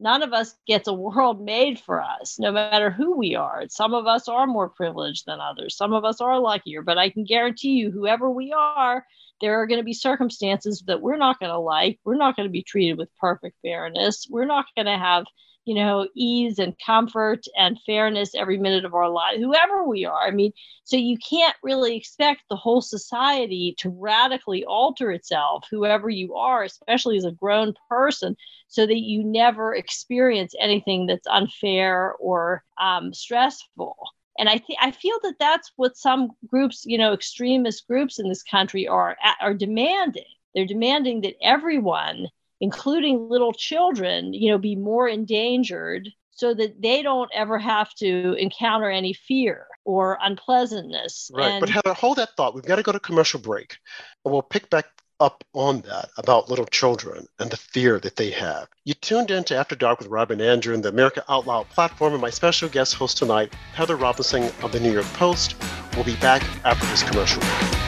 None 0.00 0.22
of 0.22 0.32
us 0.32 0.54
gets 0.66 0.86
a 0.86 0.92
world 0.92 1.40
made 1.40 1.80
for 1.80 2.00
us 2.00 2.38
no 2.38 2.52
matter 2.52 2.90
who 2.90 3.16
we 3.16 3.34
are. 3.34 3.64
Some 3.68 3.94
of 3.94 4.06
us 4.06 4.28
are 4.28 4.46
more 4.46 4.68
privileged 4.68 5.26
than 5.26 5.40
others. 5.40 5.76
Some 5.76 5.92
of 5.92 6.04
us 6.04 6.20
are 6.20 6.38
luckier 6.38 6.82
but 6.82 6.98
i 6.98 7.10
can 7.10 7.24
guarantee 7.24 7.72
you 7.72 7.90
whoever 7.90 8.30
we 8.30 8.52
are 8.52 9.04
there 9.40 9.60
are 9.60 9.66
going 9.66 9.78
to 9.80 9.84
be 9.84 9.94
circumstances 9.94 10.82
that 10.86 11.00
we're 11.00 11.16
not 11.16 11.38
going 11.38 11.52
to 11.52 11.58
like. 11.58 12.00
We're 12.04 12.16
not 12.16 12.36
going 12.36 12.48
to 12.48 12.52
be 12.52 12.62
treated 12.62 12.98
with 12.98 13.14
perfect 13.20 13.56
fairness. 13.62 14.26
We're 14.28 14.46
not 14.46 14.66
going 14.74 14.86
to 14.86 14.98
have 14.98 15.24
you 15.68 15.74
know, 15.74 16.08
ease 16.14 16.58
and 16.58 16.74
comfort 16.78 17.44
and 17.54 17.78
fairness 17.84 18.34
every 18.34 18.56
minute 18.56 18.86
of 18.86 18.94
our 18.94 19.10
life, 19.10 19.36
whoever 19.36 19.86
we 19.86 20.06
are. 20.06 20.26
I 20.26 20.30
mean, 20.30 20.50
so 20.84 20.96
you 20.96 21.18
can't 21.18 21.54
really 21.62 21.94
expect 21.94 22.44
the 22.48 22.56
whole 22.56 22.80
society 22.80 23.74
to 23.80 23.90
radically 23.90 24.64
alter 24.64 25.12
itself, 25.12 25.66
whoever 25.70 26.08
you 26.08 26.36
are, 26.36 26.62
especially 26.62 27.18
as 27.18 27.26
a 27.26 27.32
grown 27.32 27.74
person, 27.90 28.34
so 28.68 28.86
that 28.86 29.00
you 29.00 29.22
never 29.22 29.74
experience 29.74 30.54
anything 30.58 31.04
that's 31.04 31.26
unfair 31.26 32.14
or 32.14 32.64
um, 32.80 33.12
stressful. 33.12 33.94
And 34.38 34.48
I 34.48 34.56
think 34.56 34.78
I 34.80 34.90
feel 34.90 35.18
that 35.22 35.38
that's 35.38 35.70
what 35.76 35.98
some 35.98 36.30
groups, 36.46 36.84
you 36.86 36.96
know, 36.96 37.12
extremist 37.12 37.86
groups 37.86 38.18
in 38.18 38.30
this 38.30 38.42
country 38.42 38.88
are 38.88 39.18
are 39.42 39.52
demanding. 39.52 40.24
They're 40.54 40.64
demanding 40.64 41.20
that 41.22 41.34
everyone 41.42 42.28
including 42.60 43.28
little 43.28 43.52
children, 43.52 44.32
you 44.32 44.50
know, 44.50 44.58
be 44.58 44.76
more 44.76 45.08
endangered 45.08 46.08
so 46.30 46.54
that 46.54 46.80
they 46.80 47.02
don't 47.02 47.30
ever 47.34 47.58
have 47.58 47.92
to 47.94 48.34
encounter 48.34 48.88
any 48.88 49.12
fear 49.12 49.66
or 49.84 50.18
unpleasantness. 50.22 51.30
Right. 51.34 51.46
And- 51.46 51.60
but 51.60 51.68
Heather, 51.68 51.94
hold 51.94 52.18
that 52.18 52.36
thought. 52.36 52.54
We've 52.54 52.64
got 52.64 52.76
to 52.76 52.82
go 52.82 52.92
to 52.92 53.00
commercial 53.00 53.40
break. 53.40 53.76
And 54.24 54.32
we'll 54.32 54.42
pick 54.42 54.70
back 54.70 54.86
up 55.20 55.42
on 55.52 55.80
that 55.80 56.10
about 56.16 56.48
little 56.48 56.66
children 56.66 57.26
and 57.40 57.50
the 57.50 57.56
fear 57.56 57.98
that 57.98 58.14
they 58.14 58.30
have. 58.30 58.68
You 58.84 58.94
tuned 58.94 59.32
in 59.32 59.42
to 59.44 59.56
After 59.56 59.74
Dark 59.74 59.98
with 59.98 60.08
Rob 60.08 60.30
and 60.30 60.40
Andrew 60.40 60.74
and 60.74 60.84
the 60.84 60.90
America 60.90 61.24
Out 61.28 61.46
Loud 61.46 61.68
platform, 61.70 62.12
and 62.12 62.22
my 62.22 62.30
special 62.30 62.68
guest 62.68 62.94
host 62.94 63.18
tonight, 63.18 63.52
Heather 63.74 63.96
Robinson 63.96 64.44
of 64.62 64.70
the 64.70 64.78
New 64.78 64.92
York 64.92 65.06
Post. 65.14 65.56
We'll 65.96 66.04
be 66.04 66.16
back 66.16 66.44
after 66.64 66.86
this 66.86 67.02
commercial 67.02 67.40
break. 67.40 67.87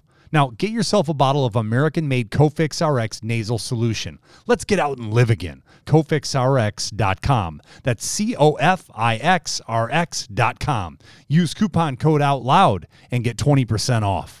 Now, 0.31 0.51
get 0.57 0.71
yourself 0.71 1.09
a 1.09 1.13
bottle 1.13 1.45
of 1.45 1.55
American 1.55 2.07
made 2.07 2.31
Cofix 2.31 2.81
RX 2.81 3.21
nasal 3.23 3.57
solution. 3.57 4.19
Let's 4.47 4.63
get 4.63 4.79
out 4.79 4.97
and 4.97 5.13
live 5.13 5.29
again. 5.29 5.63
CofixRx.com. 5.85 7.61
That's 7.83 8.05
C 8.05 8.35
O 8.35 8.53
F 8.53 8.89
I 8.93 9.17
X 9.17 9.61
R 9.67 9.89
X.com. 9.91 10.99
Use 11.27 11.53
coupon 11.53 11.97
code 11.97 12.21
OUT 12.21 12.43
LOUD 12.43 12.87
and 13.09 13.23
get 13.23 13.37
20% 13.37 14.03
off. 14.03 14.40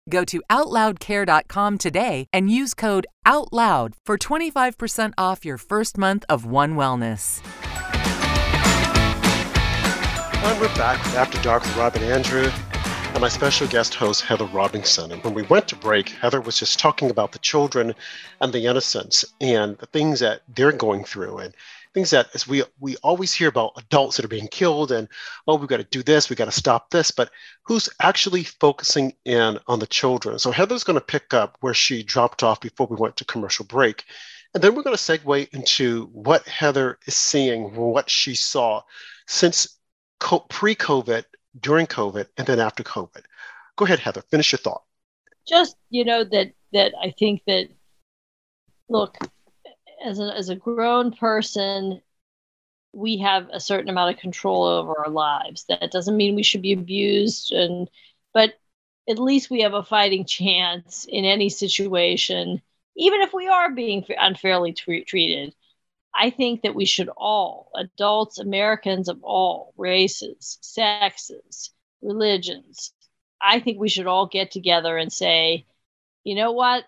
Go 0.11 0.25
to 0.25 0.43
OutLoudCare.com 0.49 1.77
today 1.77 2.27
and 2.33 2.51
use 2.51 2.73
code 2.73 3.07
OUTLOUD 3.25 3.93
for 4.05 4.17
25% 4.17 5.13
off 5.17 5.45
your 5.45 5.57
first 5.57 5.97
month 5.97 6.25
of 6.27 6.45
One 6.45 6.75
Wellness. 6.75 7.41
And 10.43 10.59
we're 10.59 10.75
back 10.75 10.99
After 11.15 11.41
Dark 11.41 11.63
with 11.63 11.77
Rob 11.77 11.95
and 11.95 12.03
Andrew 12.03 12.51
and 13.13 13.21
my 13.21 13.29
special 13.29 13.67
guest 13.67 13.93
host, 13.93 14.23
Heather 14.23 14.45
Robinson. 14.45 15.11
And 15.11 15.23
when 15.23 15.33
we 15.33 15.43
went 15.43 15.69
to 15.69 15.75
break, 15.75 16.09
Heather 16.09 16.41
was 16.41 16.59
just 16.59 16.77
talking 16.77 17.09
about 17.09 17.31
the 17.31 17.39
children 17.39 17.95
and 18.41 18.51
the 18.51 18.65
innocents 18.65 19.23
and 19.39 19.77
the 19.77 19.85
things 19.85 20.19
that 20.19 20.41
they're 20.53 20.73
going 20.73 21.05
through. 21.05 21.37
And 21.37 21.53
things 21.93 22.11
that 22.11 22.29
as 22.33 22.47
we 22.47 22.63
we 22.79 22.95
always 22.97 23.33
hear 23.33 23.49
about 23.49 23.73
adults 23.77 24.15
that 24.15 24.25
are 24.25 24.29
being 24.29 24.47
killed 24.47 24.91
and 24.91 25.07
oh 25.47 25.55
we've 25.55 25.67
got 25.69 25.77
to 25.77 25.83
do 25.83 26.03
this 26.03 26.29
we've 26.29 26.37
got 26.37 26.45
to 26.45 26.51
stop 26.51 26.89
this 26.89 27.11
but 27.11 27.29
who's 27.63 27.89
actually 28.01 28.43
focusing 28.43 29.13
in 29.25 29.59
on 29.67 29.79
the 29.79 29.87
children 29.87 30.39
so 30.39 30.51
heather's 30.51 30.83
going 30.83 30.99
to 30.99 31.05
pick 31.05 31.33
up 31.33 31.57
where 31.59 31.73
she 31.73 32.03
dropped 32.03 32.43
off 32.43 32.61
before 32.61 32.87
we 32.87 32.95
went 32.95 33.17
to 33.17 33.25
commercial 33.25 33.65
break 33.65 34.05
and 34.53 34.63
then 34.63 34.75
we're 34.75 34.83
going 34.83 34.95
to 34.95 35.01
segue 35.01 35.53
into 35.53 36.07
what 36.07 36.47
heather 36.47 36.99
is 37.07 37.15
seeing 37.15 37.73
what 37.75 38.09
she 38.09 38.35
saw 38.35 38.81
since 39.27 39.77
pre 40.19 40.75
COVID, 40.75 41.23
during 41.59 41.87
COVID, 41.87 42.27
and 42.37 42.47
then 42.47 42.59
after 42.59 42.83
COVID. 42.83 43.23
Go 43.77 43.85
ahead, 43.85 43.99
Heather, 43.99 44.21
finish 44.29 44.51
your 44.51 44.59
thought. 44.59 44.83
Just, 45.47 45.75
you 45.89 46.05
know, 46.05 46.23
that, 46.25 46.51
that 46.73 46.93
I 47.01 47.13
think 47.17 47.41
that, 47.47 47.69
look, 48.89 49.17
as 50.03 50.19
a, 50.19 50.35
as 50.35 50.49
a 50.49 50.55
grown 50.55 51.11
person, 51.11 52.01
we 52.93 53.17
have 53.19 53.49
a 53.51 53.59
certain 53.59 53.89
amount 53.89 54.15
of 54.15 54.21
control 54.21 54.63
over 54.65 54.99
our 54.99 55.09
lives. 55.11 55.65
That 55.69 55.91
doesn't 55.91 56.17
mean 56.17 56.35
we 56.35 56.43
should 56.43 56.61
be 56.61 56.73
abused, 56.73 57.51
and 57.51 57.89
but 58.33 58.53
at 59.09 59.19
least 59.19 59.49
we 59.49 59.61
have 59.61 59.73
a 59.73 59.83
fighting 59.83 60.25
chance 60.25 61.05
in 61.09 61.25
any 61.25 61.49
situation, 61.49 62.61
even 62.97 63.21
if 63.21 63.33
we 63.33 63.47
are 63.47 63.71
being 63.71 64.05
unfairly 64.17 64.73
t- 64.73 65.03
treated. 65.03 65.55
I 66.13 66.29
think 66.29 66.63
that 66.63 66.75
we 66.75 66.85
should 66.85 67.09
all, 67.15 67.71
adults, 67.75 68.37
Americans 68.37 69.07
of 69.07 69.23
all 69.23 69.73
races, 69.77 70.57
sexes, 70.61 71.71
religions, 72.01 72.91
I 73.41 73.59
think 73.59 73.79
we 73.79 73.89
should 73.89 74.07
all 74.07 74.27
get 74.27 74.51
together 74.51 74.97
and 74.97 75.11
say, 75.11 75.65
you 76.23 76.35
know 76.35 76.51
what? 76.51 76.85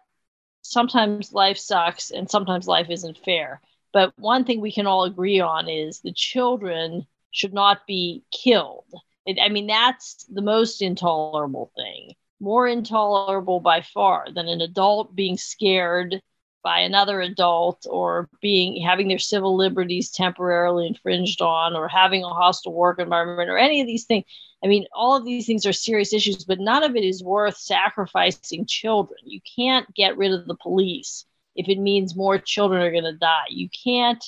Sometimes 0.64 1.34
life 1.34 1.58
sucks 1.58 2.10
and 2.10 2.30
sometimes 2.30 2.68
life 2.68 2.90
isn't 2.90 3.18
fair. 3.20 3.62
But 3.92 4.14
one 4.18 4.44
thing 4.44 4.60
we 4.60 4.72
can 4.72 4.88
all 4.88 5.04
agree 5.04 5.40
on 5.40 5.70
is 5.70 6.00
the 6.00 6.12
children 6.14 7.06
should 7.32 7.54
not 7.54 7.86
be 7.86 8.24
killed. 8.32 8.92
It, 9.26 9.38
I 9.42 9.50
mean, 9.50 9.68
that's 9.68 10.26
the 10.26 10.42
most 10.42 10.82
intolerable 10.82 11.72
thing. 11.76 12.16
More 12.40 12.68
intolerable 12.68 13.60
by 13.60 13.82
far 13.82 14.28
than 14.34 14.48
an 14.48 14.62
adult 14.62 15.16
being 15.16 15.38
scared 15.38 16.22
by 16.64 16.80
another 16.80 17.22
adult 17.22 17.86
or 17.90 18.30
being 18.42 18.82
having 18.82 19.08
their 19.08 19.20
civil 19.20 19.56
liberties 19.56 20.10
temporarily 20.10 20.88
infringed 20.88 21.42
on 21.42 21.76
or 21.76 21.88
having 21.88 22.24
a 22.24 22.30
hostile 22.30 22.74
work 22.74 23.00
environment 23.00 23.50
or 23.50 23.58
any 23.58 23.82
of 23.82 23.88
these 23.88 24.06
things. 24.06 24.26
I 24.64 24.68
mean 24.68 24.86
all 24.94 25.16
of 25.16 25.26
these 25.26 25.46
things 25.46 25.66
are 25.66 25.74
serious 25.74 26.14
issues 26.14 26.46
but 26.46 26.60
none 26.60 26.84
of 26.84 26.96
it 26.96 27.04
is 27.04 27.24
worth 27.24 27.58
sacrificing 27.58 28.66
children. 28.66 29.20
You 29.24 29.42
can't 29.56 29.94
get 29.94 30.18
rid 30.18 30.32
of 30.32 30.48
the 30.48 30.56
police 30.56 31.26
if 31.56 31.68
it 31.70 31.80
means 31.80 32.16
more 32.16 32.40
children 32.40 32.82
are 32.82 32.92
going 32.92 33.04
to 33.04 33.14
die. 33.14 33.48
You 33.50 33.70
can't 33.84 34.24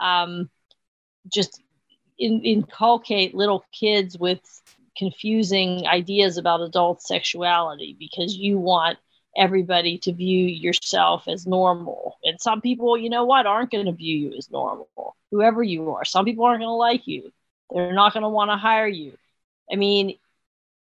um, 0.00 0.50
just 1.32 1.62
in, 2.18 2.42
inculcate 2.42 3.34
little 3.34 3.64
kids 3.72 4.18
with 4.18 4.40
confusing 4.96 5.86
ideas 5.86 6.38
about 6.38 6.62
adult 6.62 7.02
sexuality 7.02 7.96
because 7.98 8.34
you 8.34 8.58
want 8.58 8.98
everybody 9.36 9.98
to 9.98 10.12
view 10.12 10.46
yourself 10.46 11.28
as 11.28 11.46
normal. 11.46 12.18
And 12.24 12.40
some 12.40 12.60
people, 12.60 12.96
you 12.96 13.10
know 13.10 13.24
what, 13.24 13.46
aren't 13.46 13.70
going 13.70 13.86
to 13.86 13.92
view 13.92 14.30
you 14.30 14.38
as 14.38 14.50
normal, 14.50 15.16
whoever 15.30 15.62
you 15.62 15.90
are. 15.92 16.04
Some 16.04 16.24
people 16.24 16.44
aren't 16.44 16.60
going 16.60 16.68
to 16.68 16.74
like 16.74 17.06
you. 17.06 17.32
They're 17.70 17.92
not 17.92 18.12
going 18.12 18.22
to 18.22 18.28
want 18.28 18.50
to 18.50 18.56
hire 18.56 18.86
you. 18.88 19.12
I 19.70 19.76
mean, 19.76 20.18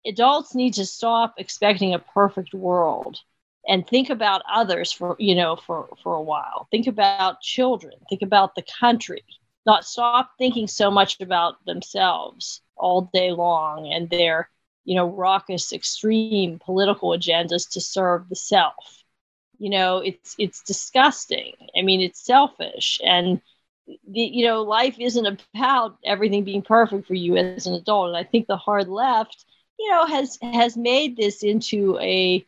adults 0.06 0.56
need 0.56 0.76
to 0.76 0.86
stop 0.86 1.36
expecting 1.38 1.94
a 1.94 2.00
perfect 2.00 2.54
world 2.54 3.20
and 3.68 3.86
think 3.88 4.10
about 4.10 4.42
others 4.52 4.92
for, 4.92 5.16
you 5.20 5.36
know, 5.36 5.56
for, 5.56 5.90
for 6.02 6.16
a 6.16 6.22
while. 6.22 6.68
Think 6.72 6.88
about 6.88 7.42
children, 7.42 7.94
think 8.10 8.22
about 8.22 8.56
the 8.56 8.64
country. 8.80 9.24
Not 9.66 9.86
stop 9.86 10.32
thinking 10.38 10.68
so 10.68 10.90
much 10.90 11.20
about 11.20 11.64
themselves 11.66 12.62
all 12.76 13.10
day 13.14 13.32
long 13.32 13.92
and 13.92 14.10
their 14.10 14.50
you 14.86 14.96
know, 14.96 15.08
raucous, 15.08 15.74
extreme 15.74 16.60
political 16.60 17.10
agendas 17.10 17.70
to 17.72 17.82
serve 17.82 18.30
the 18.30 18.36
self. 18.36 19.04
You 19.60 19.70
know, 19.70 19.98
it's 20.00 20.36
it's 20.39 20.63
disgusting. 20.63 21.54
I 21.78 21.82
mean, 21.82 22.02
it's 22.02 22.26
selfish, 22.26 23.00
and 23.04 23.42
the, 24.08 24.22
you 24.22 24.46
know, 24.46 24.62
life 24.63 24.98
isn't 25.00 25.39
about 25.56 25.98
everything 26.06 26.44
being 26.44 26.62
perfect 26.62 27.08
for 27.08 27.15
you 27.15 27.38
as 27.38 27.68
an 27.68 27.74
adult. 27.76 28.10
And 28.10 28.18
I 28.18 28.24
think 28.24 28.48
the 28.48 28.58
hard 28.58 28.88
left, 28.88 29.46
you 29.78 29.89
know, 29.92 30.06
has 30.06 30.38
has 30.42 30.78
made 30.78 31.18
this 31.18 31.44
into 31.44 31.98
a 32.00 32.46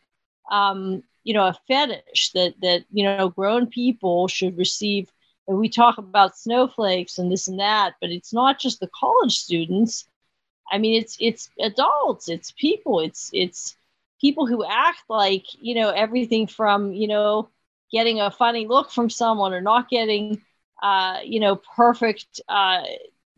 um, 0.50 1.02
you 1.24 1.34
know, 1.34 1.46
a 1.46 1.58
fetish 1.68 2.32
that 2.34 2.54
that 2.62 2.84
you 2.92 3.04
know, 3.04 3.28
grown 3.28 3.66
people 3.66 4.28
should 4.28 4.56
receive. 4.58 5.10
And 5.48 5.58
we 5.58 5.68
talk 5.68 5.98
about 5.98 6.38
snowflakes 6.38 7.18
and 7.18 7.30
this 7.30 7.48
and 7.48 7.58
that, 7.60 7.94
but 8.00 8.10
it's 8.10 8.32
not 8.32 8.60
just 8.60 8.80
the 8.80 8.90
college 8.98 9.36
students 9.36 10.06
I 10.70 10.78
mean, 10.78 11.00
it's 11.00 11.16
it's 11.20 11.50
adults, 11.60 12.28
it's 12.28 12.52
people, 12.52 13.00
it's 13.00 13.30
it's 13.32 13.76
people 14.20 14.46
who 14.46 14.64
act 14.64 15.02
like 15.08 15.44
you 15.60 15.74
know 15.74 15.90
everything 15.90 16.46
from 16.46 16.92
you 16.92 17.08
know 17.08 17.48
getting 17.90 18.20
a 18.20 18.30
funny 18.30 18.66
look 18.66 18.90
from 18.90 19.10
someone 19.10 19.52
or 19.52 19.60
not 19.60 19.88
getting 19.90 20.40
uh, 20.82 21.18
you 21.24 21.40
know 21.40 21.56
perfect 21.56 22.40
uh, 22.48 22.82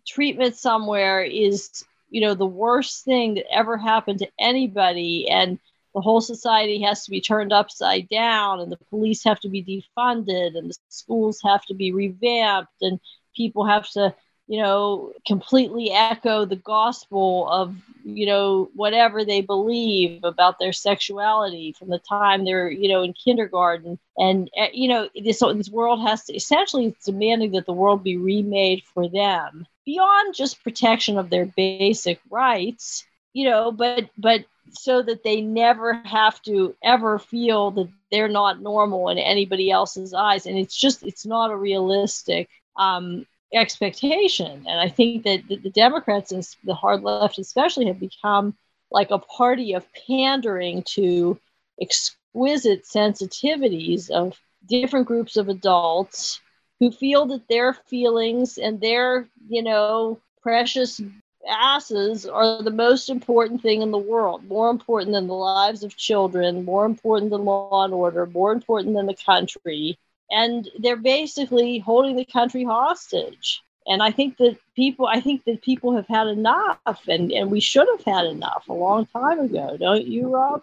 treatment 0.06 0.56
somewhere 0.56 1.22
is 1.22 1.84
you 2.10 2.20
know 2.20 2.34
the 2.34 2.46
worst 2.46 3.04
thing 3.04 3.34
that 3.34 3.50
ever 3.52 3.76
happened 3.76 4.20
to 4.20 4.28
anybody. 4.38 5.28
And 5.28 5.58
the 5.94 6.00
whole 6.00 6.20
society 6.20 6.82
has 6.82 7.04
to 7.04 7.10
be 7.10 7.20
turned 7.20 7.52
upside 7.52 8.08
down 8.08 8.60
and 8.60 8.70
the 8.70 8.78
police 8.90 9.22
have 9.24 9.40
to 9.40 9.48
be 9.48 9.62
defunded 9.62 10.56
and 10.58 10.70
the 10.70 10.76
schools 10.88 11.40
have 11.44 11.64
to 11.66 11.74
be 11.74 11.92
revamped 11.92 12.82
and 12.82 12.98
people 13.36 13.64
have 13.64 13.88
to 13.90 14.14
you 14.46 14.60
know, 14.60 15.12
completely 15.26 15.90
echo 15.90 16.44
the 16.44 16.56
gospel 16.56 17.48
of, 17.50 17.74
you 18.04 18.26
know, 18.26 18.68
whatever 18.74 19.24
they 19.24 19.40
believe 19.40 20.22
about 20.22 20.58
their 20.58 20.72
sexuality 20.72 21.74
from 21.78 21.88
the 21.88 21.98
time 21.98 22.44
they're, 22.44 22.70
you 22.70 22.88
know, 22.88 23.02
in 23.02 23.14
kindergarten. 23.14 23.98
And, 24.18 24.50
uh, 24.58 24.66
you 24.72 24.88
know, 24.88 25.08
this, 25.14 25.38
this 25.38 25.70
world 25.70 26.02
has 26.02 26.24
to 26.24 26.34
essentially 26.34 26.86
it's 26.86 27.06
demanding 27.06 27.52
that 27.52 27.64
the 27.64 27.72
world 27.72 28.04
be 28.04 28.18
remade 28.18 28.82
for 28.92 29.08
them 29.08 29.66
beyond 29.86 30.34
just 30.34 30.62
protection 30.62 31.18
of 31.18 31.30
their 31.30 31.46
basic 31.46 32.20
rights, 32.30 33.04
you 33.32 33.48
know, 33.48 33.72
but, 33.72 34.10
but 34.18 34.44
so 34.70 35.02
that 35.02 35.24
they 35.24 35.40
never 35.40 35.94
have 35.94 36.40
to 36.42 36.74
ever 36.82 37.18
feel 37.18 37.70
that 37.70 37.88
they're 38.10 38.28
not 38.28 38.60
normal 38.60 39.08
in 39.08 39.18
anybody 39.18 39.70
else's 39.70 40.12
eyes. 40.12 40.44
And 40.44 40.58
it's 40.58 40.76
just, 40.76 41.02
it's 41.02 41.24
not 41.24 41.50
a 41.50 41.56
realistic 41.56 42.50
um, 42.76 43.26
expectation. 43.54 44.64
And 44.68 44.80
I 44.80 44.88
think 44.88 45.24
that 45.24 45.46
the, 45.48 45.56
the 45.56 45.70
Democrats 45.70 46.32
and 46.32 46.46
the 46.64 46.74
hard 46.74 47.02
left, 47.02 47.38
especially, 47.38 47.86
have 47.86 48.00
become 48.00 48.54
like 48.90 49.10
a 49.10 49.18
party 49.18 49.74
of 49.74 49.86
pandering 50.06 50.82
to 50.94 51.38
exquisite 51.80 52.84
sensitivities 52.84 54.10
of 54.10 54.38
different 54.66 55.06
groups 55.06 55.36
of 55.36 55.48
adults 55.48 56.40
who 56.80 56.90
feel 56.90 57.26
that 57.26 57.48
their 57.48 57.74
feelings 57.74 58.58
and 58.58 58.80
their, 58.80 59.28
you 59.48 59.62
know, 59.62 60.20
precious 60.42 61.00
asses 61.48 62.26
are 62.26 62.62
the 62.62 62.70
most 62.70 63.10
important 63.10 63.62
thing 63.62 63.82
in 63.82 63.90
the 63.90 63.98
world, 63.98 64.44
more 64.44 64.70
important 64.70 65.12
than 65.12 65.26
the 65.26 65.34
lives 65.34 65.82
of 65.82 65.96
children, 65.96 66.64
more 66.64 66.86
important 66.86 67.30
than 67.30 67.44
law 67.44 67.84
and 67.84 67.92
order, 67.92 68.26
more 68.26 68.52
important 68.52 68.94
than 68.94 69.06
the 69.06 69.16
country 69.16 69.98
and 70.30 70.68
they're 70.78 70.96
basically 70.96 71.78
holding 71.78 72.16
the 72.16 72.24
country 72.24 72.64
hostage. 72.64 73.62
And 73.86 74.02
i 74.02 74.10
think 74.10 74.38
that 74.38 74.58
people 74.74 75.06
i 75.06 75.20
think 75.20 75.44
that 75.44 75.62
people 75.62 75.94
have 75.94 76.06
had 76.06 76.26
enough 76.26 77.02
and 77.06 77.30
and 77.32 77.50
we 77.50 77.60
should 77.60 77.86
have 77.92 78.04
had 78.04 78.26
enough 78.26 78.64
a 78.68 78.72
long 78.72 79.06
time 79.06 79.40
ago 79.40 79.76
don't 79.78 80.06
you 80.06 80.34
rob? 80.34 80.62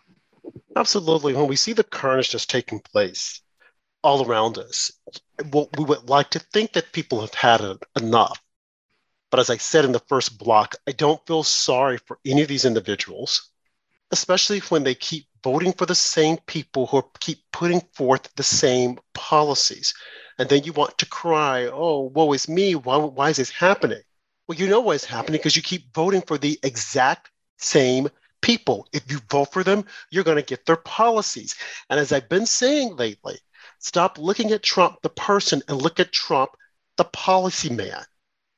Absolutely. 0.75 1.33
When 1.33 1.47
we 1.47 1.55
see 1.55 1.73
the 1.73 1.83
carnage 1.83 2.31
just 2.31 2.49
taking 2.49 2.79
place 2.79 3.41
all 4.03 4.25
around 4.25 4.57
us 4.57 4.91
well, 5.51 5.69
we 5.77 5.83
would 5.83 6.09
like 6.09 6.31
to 6.31 6.39
think 6.39 6.73
that 6.73 6.91
people 6.93 7.21
have 7.21 7.33
had 7.33 7.61
enough. 7.99 8.41
But 9.29 9.39
as 9.39 9.49
i 9.51 9.57
said 9.57 9.85
in 9.85 9.91
the 9.91 10.07
first 10.09 10.39
block 10.39 10.75
i 10.87 10.91
don't 10.91 11.25
feel 11.27 11.43
sorry 11.43 11.97
for 11.99 12.17
any 12.25 12.41
of 12.41 12.47
these 12.47 12.65
individuals 12.65 13.51
especially 14.11 14.59
when 14.69 14.83
they 14.83 14.95
keep 14.95 15.25
voting 15.43 15.73
for 15.73 15.85
the 15.85 15.95
same 15.95 16.37
people 16.45 16.87
who 16.87 17.03
keep 17.19 17.39
putting 17.51 17.81
forth 17.93 18.33
the 18.35 18.43
same 18.43 18.99
policies. 19.13 19.93
And 20.37 20.49
then 20.49 20.63
you 20.63 20.73
want 20.73 20.97
to 20.97 21.05
cry, 21.05 21.65
oh, 21.65 22.11
woe 22.13 22.33
is 22.33 22.47
me. 22.47 22.75
Why, 22.75 22.97
why 22.97 23.29
is 23.29 23.37
this 23.37 23.49
happening? 23.49 24.01
Well, 24.47 24.57
you 24.57 24.67
know 24.67 24.81
why 24.81 24.95
it's 24.95 25.05
happening 25.05 25.39
because 25.39 25.55
you 25.55 25.61
keep 25.61 25.93
voting 25.93 26.21
for 26.21 26.37
the 26.37 26.59
exact 26.63 27.31
same 27.57 28.09
people. 28.41 28.87
If 28.91 29.09
you 29.11 29.19
vote 29.29 29.53
for 29.53 29.63
them, 29.63 29.85
you're 30.09 30.23
going 30.23 30.37
to 30.37 30.43
get 30.43 30.65
their 30.65 30.75
policies. 30.77 31.55
And 31.89 31.99
as 31.99 32.11
I've 32.11 32.29
been 32.29 32.45
saying 32.45 32.95
lately, 32.95 33.39
stop 33.79 34.17
looking 34.17 34.51
at 34.51 34.63
Trump, 34.63 34.97
the 35.01 35.09
person, 35.09 35.61
and 35.67 35.81
look 35.81 35.99
at 35.99 36.11
Trump, 36.11 36.51
the 36.97 37.05
policy 37.05 37.69
man. 37.69 38.03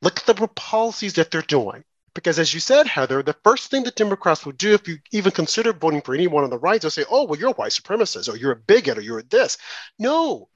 Look 0.01 0.19
at 0.19 0.25
the 0.35 0.47
policies 0.47 1.13
that 1.13 1.31
they're 1.31 1.41
doing. 1.41 1.83
Because 2.13 2.37
as 2.37 2.53
you 2.53 2.59
said, 2.59 2.85
Heather, 2.85 3.23
the 3.23 3.35
first 3.43 3.71
thing 3.71 3.83
the 3.83 3.91
Democrats 3.91 4.45
would 4.45 4.57
do 4.57 4.73
if 4.73 4.87
you 4.87 4.99
even 5.11 5.31
consider 5.31 5.73
voting 5.73 6.01
for 6.01 6.13
anyone 6.13 6.43
on 6.43 6.51
the 6.51 6.59
right, 6.59 6.79
they'll 6.79 6.91
say, 6.91 7.05
oh, 7.09 7.23
well, 7.23 7.39
you're 7.39 7.49
a 7.49 7.53
white 7.53 7.71
supremacist, 7.71 8.31
or 8.31 8.37
you're 8.37 8.51
a 8.51 8.55
bigot, 8.55 8.97
or 8.97 9.01
you're 9.01 9.23
this. 9.23 9.57
No, 9.97 10.49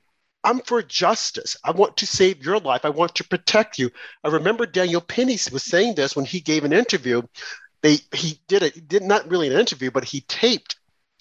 I'm 0.43 0.59
for 0.59 0.81
justice. 0.83 1.57
I 1.63 1.71
want 1.71 1.97
to 1.97 2.07
save 2.07 2.43
your 2.43 2.59
life. 2.59 2.85
I 2.85 2.89
want 2.89 3.15
to 3.15 3.27
protect 3.27 3.79
you. 3.79 3.89
I 4.23 4.29
remember 4.29 4.65
Daniel 4.65 5.01
Penny 5.01 5.37
was 5.51 5.63
saying 5.63 5.95
this 5.95 6.15
when 6.15 6.25
he 6.25 6.39
gave 6.39 6.63
an 6.63 6.73
interview. 6.73 7.23
They 7.81 7.99
he 8.13 8.39
did 8.47 8.63
it, 8.63 8.87
did 8.87 9.03
not 9.03 9.29
really 9.29 9.47
an 9.47 9.59
interview, 9.59 9.91
but 9.91 10.03
he 10.03 10.21
taped 10.21 10.77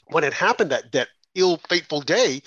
when 0.06 0.24
it 0.24 0.32
happened 0.32 0.70
that 0.70 0.92
that 0.92 1.08
ill 1.34 1.60
fateful 1.68 2.00
day 2.00 2.42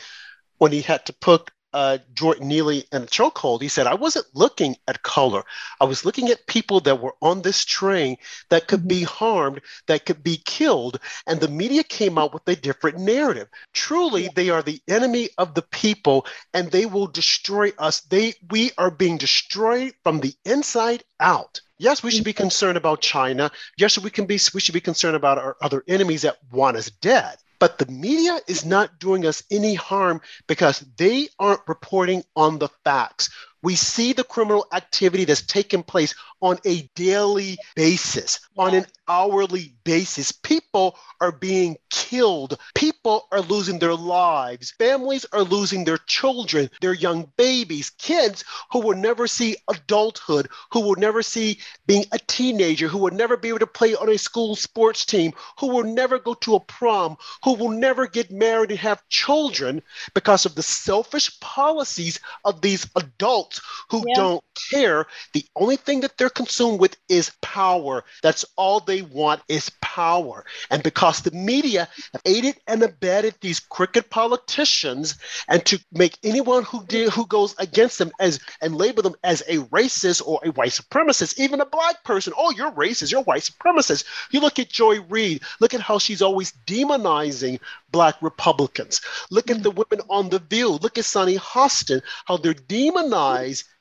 when 0.57 0.71
he 0.71 0.81
had 0.81 1.05
to 1.07 1.13
put 1.13 1.49
uh, 1.73 1.99
Jordan 2.13 2.47
Neely 2.47 2.85
in 2.91 3.03
a 3.03 3.05
chokehold, 3.05 3.61
he 3.61 3.67
said, 3.67 3.87
I 3.87 3.93
wasn't 3.93 4.25
looking 4.33 4.75
at 4.87 5.03
color. 5.03 5.43
I 5.79 5.85
was 5.85 6.05
looking 6.05 6.29
at 6.29 6.47
people 6.47 6.79
that 6.81 7.01
were 7.01 7.15
on 7.21 7.41
this 7.41 7.65
train 7.65 8.17
that 8.49 8.67
could 8.67 8.81
mm-hmm. 8.81 8.87
be 8.87 9.03
harmed, 9.03 9.61
that 9.87 10.05
could 10.05 10.23
be 10.23 10.37
killed. 10.45 10.99
And 11.27 11.39
the 11.39 11.47
media 11.47 11.83
came 11.83 12.17
out 12.17 12.33
with 12.33 12.47
a 12.47 12.55
different 12.55 12.99
narrative. 12.99 13.47
Truly, 13.73 14.23
yeah. 14.23 14.29
they 14.35 14.49
are 14.49 14.61
the 14.61 14.81
enemy 14.87 15.29
of 15.37 15.53
the 15.53 15.61
people 15.61 16.25
and 16.53 16.71
they 16.71 16.85
will 16.85 17.07
destroy 17.07 17.71
us. 17.77 18.01
They 18.01 18.33
we 18.49 18.71
are 18.77 18.91
being 18.91 19.17
destroyed 19.17 19.93
from 20.03 20.19
the 20.19 20.33
inside 20.45 21.03
out. 21.19 21.61
Yes, 21.77 22.03
we 22.03 22.11
should 22.11 22.25
be 22.25 22.33
concerned 22.33 22.77
about 22.77 23.01
China. 23.01 23.51
Yes, 23.77 23.97
we 23.97 24.09
can 24.09 24.25
be 24.25 24.39
we 24.53 24.59
should 24.59 24.73
be 24.73 24.81
concerned 24.81 25.15
about 25.15 25.37
our 25.37 25.55
other 25.61 25.83
enemies 25.87 26.23
that 26.23 26.37
want 26.51 26.77
us 26.77 26.89
dead. 26.89 27.37
But 27.59 27.77
the 27.77 27.87
media 27.87 28.39
is 28.47 28.65
not 28.65 28.99
doing 28.99 29.25
us 29.25 29.43
any 29.51 29.75
harm 29.75 30.21
because 30.47 30.79
they 30.97 31.29
aren't 31.37 31.67
reporting 31.67 32.23
on 32.35 32.59
the 32.59 32.69
facts. 32.83 33.29
We 33.61 33.75
see 33.75 34.13
the 34.13 34.23
criminal 34.23 34.67
activity 34.71 35.25
that's 35.25 35.41
taking 35.41 35.83
place 35.83 36.15
on 36.41 36.57
a 36.65 36.89
daily 36.95 37.57
basis, 37.75 38.39
on 38.57 38.73
an 38.73 38.85
hourly 39.09 39.75
basis. 39.83 40.31
People 40.31 40.97
are 41.19 41.33
being 41.33 41.75
killed. 41.89 42.57
People 42.75 43.27
are 43.31 43.41
losing 43.41 43.79
their 43.79 43.95
lives. 43.95 44.71
Families 44.77 45.25
are 45.33 45.43
losing 45.43 45.83
their 45.83 45.97
children, 45.97 46.69
their 46.79 46.93
young 46.93 47.29
babies, 47.35 47.89
kids 47.89 48.45
who 48.71 48.79
will 48.79 48.95
never 48.95 49.27
see 49.27 49.57
adulthood, 49.67 50.47
who 50.71 50.79
will 50.79 50.95
never 50.95 51.21
see 51.21 51.59
being 51.85 52.05
a 52.13 52.19
teenager, 52.19 52.87
who 52.87 52.99
will 52.99 53.13
never 53.13 53.35
be 53.35 53.49
able 53.49 53.59
to 53.59 53.67
play 53.67 53.93
on 53.95 54.07
a 54.07 54.17
school 54.17 54.55
sports 54.55 55.05
team, 55.05 55.33
who 55.59 55.67
will 55.67 55.83
never 55.83 56.17
go 56.17 56.33
to 56.35 56.55
a 56.55 56.59
prom, 56.61 57.17
who 57.43 57.55
will 57.55 57.71
never 57.71 58.07
get 58.07 58.31
married 58.31 58.69
and 58.69 58.79
have 58.79 59.07
children 59.09 59.81
because 60.13 60.45
of 60.45 60.55
the 60.55 60.63
selfish 60.63 61.37
policies 61.41 62.21
of 62.45 62.61
these 62.61 62.87
adults 62.95 63.48
who 63.89 64.03
yeah. 64.07 64.15
don't 64.15 64.43
care. 64.71 65.05
The 65.33 65.45
only 65.55 65.75
thing 65.75 66.01
that 66.01 66.17
they're 66.17 66.29
consumed 66.29 66.79
with 66.79 66.95
is 67.07 67.31
power. 67.41 68.03
That's 68.21 68.45
all 68.55 68.79
they 68.79 69.01
want 69.01 69.41
is 69.47 69.71
power. 69.81 70.45
And 70.69 70.83
because 70.83 71.21
the 71.21 71.31
media 71.31 71.87
have 72.13 72.21
aided 72.25 72.55
and 72.67 72.83
abetted 72.83 73.35
these 73.41 73.59
crooked 73.59 74.09
politicians 74.09 75.15
and 75.47 75.65
to 75.65 75.79
make 75.91 76.17
anyone 76.23 76.63
who 76.63 76.85
did, 76.85 77.09
who 77.09 77.25
goes 77.25 77.55
against 77.57 77.99
them 77.99 78.11
as 78.19 78.39
and 78.61 78.75
label 78.75 79.03
them 79.03 79.15
as 79.23 79.41
a 79.47 79.57
racist 79.67 80.25
or 80.25 80.39
a 80.43 80.51
white 80.51 80.71
supremacist, 80.71 81.39
even 81.39 81.61
a 81.61 81.65
black 81.65 82.03
person, 82.03 82.33
oh, 82.37 82.51
you're 82.51 82.71
racist, 82.71 83.11
you're 83.11 83.23
white 83.23 83.43
supremacist. 83.43 84.05
You 84.31 84.39
look 84.39 84.59
at 84.59 84.69
Joy 84.69 85.01
Reid, 85.01 85.41
look 85.59 85.73
at 85.73 85.81
how 85.81 85.99
she's 85.99 86.21
always 86.21 86.53
demonizing 86.65 87.59
black 87.91 88.15
Republicans. 88.21 89.01
Look 89.31 89.49
at 89.49 89.57
mm. 89.57 89.63
the 89.63 89.71
women 89.71 90.01
on 90.09 90.29
The 90.29 90.39
View. 90.39 90.69
Look 90.69 90.97
at 90.97 91.05
Sunny 91.05 91.37
Hostin, 91.37 92.01
how 92.25 92.37
they're 92.37 92.53
demonized 92.53 93.38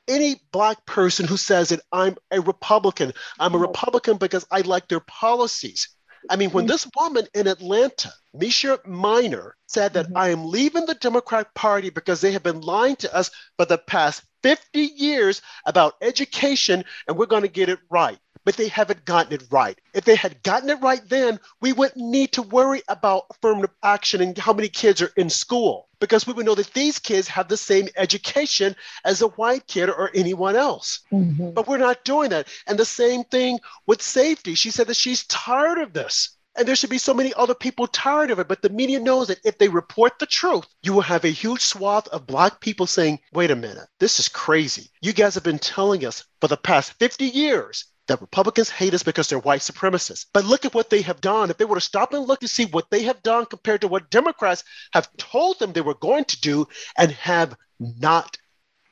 any 0.08 0.40
black 0.52 0.84
person 0.86 1.26
who 1.26 1.36
says 1.36 1.68
that 1.68 1.80
I'm 1.92 2.16
a 2.30 2.40
Republican, 2.40 3.12
I'm 3.38 3.54
a 3.54 3.58
Republican 3.58 4.16
because 4.16 4.46
I 4.50 4.62
like 4.62 4.88
their 4.88 5.00
policies. 5.00 5.88
I 6.30 6.36
mean, 6.36 6.50
when 6.50 6.66
this 6.66 6.88
woman 6.98 7.26
in 7.34 7.46
Atlanta, 7.46 8.12
Mesha 8.34 8.78
Mainor, 8.84 9.52
said 9.66 9.94
that 9.94 10.06
mm-hmm. 10.06 10.16
I 10.16 10.30
am 10.30 10.46
leaving 10.46 10.86
the 10.86 10.94
Democrat 10.94 11.54
Party 11.54 11.90
because 11.90 12.20
they 12.20 12.32
have 12.32 12.42
been 12.42 12.60
lying 12.60 12.96
to 12.96 13.14
us 13.14 13.30
for 13.56 13.66
the 13.66 13.78
past 13.78 14.22
50 14.42 14.80
years 14.80 15.42
about 15.66 15.94
education 16.00 16.84
and 17.06 17.16
we're 17.16 17.26
going 17.26 17.42
to 17.42 17.48
get 17.48 17.68
it 17.68 17.78
right 17.90 18.18
but 18.48 18.56
they 18.56 18.68
haven't 18.68 19.04
gotten 19.04 19.34
it 19.34 19.42
right. 19.50 19.78
If 19.92 20.06
they 20.06 20.14
had 20.14 20.42
gotten 20.42 20.70
it 20.70 20.80
right 20.80 21.06
then, 21.06 21.38
we 21.60 21.74
wouldn't 21.74 21.98
need 21.98 22.32
to 22.32 22.40
worry 22.40 22.80
about 22.88 23.26
affirmative 23.28 23.76
action 23.82 24.22
and 24.22 24.38
how 24.38 24.54
many 24.54 24.70
kids 24.70 25.02
are 25.02 25.12
in 25.18 25.28
school 25.28 25.90
because 26.00 26.26
we 26.26 26.32
would 26.32 26.46
know 26.46 26.54
that 26.54 26.72
these 26.72 26.98
kids 26.98 27.28
have 27.28 27.48
the 27.48 27.58
same 27.58 27.88
education 27.98 28.74
as 29.04 29.20
a 29.20 29.28
white 29.28 29.66
kid 29.66 29.90
or 29.90 30.10
anyone 30.14 30.56
else. 30.56 31.00
Mm-hmm. 31.12 31.50
But 31.50 31.68
we're 31.68 31.76
not 31.76 32.06
doing 32.06 32.30
that. 32.30 32.48
And 32.66 32.78
the 32.78 32.86
same 32.86 33.22
thing 33.24 33.60
with 33.86 34.00
safety. 34.00 34.54
She 34.54 34.70
said 34.70 34.86
that 34.86 34.96
she's 34.96 35.26
tired 35.26 35.76
of 35.76 35.92
this. 35.92 36.30
And 36.56 36.66
there 36.66 36.74
should 36.74 36.88
be 36.88 36.96
so 36.96 37.12
many 37.12 37.34
other 37.34 37.54
people 37.54 37.86
tired 37.86 38.30
of 38.30 38.38
it. 38.38 38.48
But 38.48 38.62
the 38.62 38.70
media 38.70 38.98
knows 38.98 39.28
that 39.28 39.44
if 39.44 39.58
they 39.58 39.68
report 39.68 40.18
the 40.18 40.24
truth, 40.24 40.64
you 40.82 40.94
will 40.94 41.02
have 41.02 41.26
a 41.26 41.28
huge 41.28 41.60
swath 41.60 42.08
of 42.08 42.26
Black 42.26 42.62
people 42.62 42.86
saying, 42.86 43.20
wait 43.34 43.50
a 43.50 43.56
minute, 43.56 43.88
this 44.00 44.18
is 44.18 44.28
crazy. 44.28 44.90
You 45.02 45.12
guys 45.12 45.34
have 45.34 45.44
been 45.44 45.58
telling 45.58 46.06
us 46.06 46.24
for 46.40 46.48
the 46.48 46.56
past 46.56 46.94
50 46.94 47.26
years 47.26 47.84
that 48.08 48.20
Republicans 48.20 48.68
hate 48.68 48.94
us 48.94 49.02
because 49.02 49.28
they're 49.28 49.38
white 49.38 49.60
supremacists. 49.60 50.26
But 50.32 50.44
look 50.44 50.64
at 50.64 50.74
what 50.74 50.90
they 50.90 51.02
have 51.02 51.20
done. 51.20 51.50
If 51.50 51.58
they 51.58 51.64
were 51.64 51.76
to 51.76 51.80
stop 51.80 52.12
and 52.12 52.26
look 52.26 52.40
to 52.40 52.48
see 52.48 52.64
what 52.64 52.90
they 52.90 53.04
have 53.04 53.22
done 53.22 53.46
compared 53.46 53.82
to 53.82 53.88
what 53.88 54.10
Democrats 54.10 54.64
have 54.92 55.08
told 55.16 55.58
them 55.58 55.72
they 55.72 55.80
were 55.80 55.94
going 55.94 56.24
to 56.24 56.40
do 56.40 56.66
and 56.96 57.12
have 57.12 57.56
not 57.78 58.36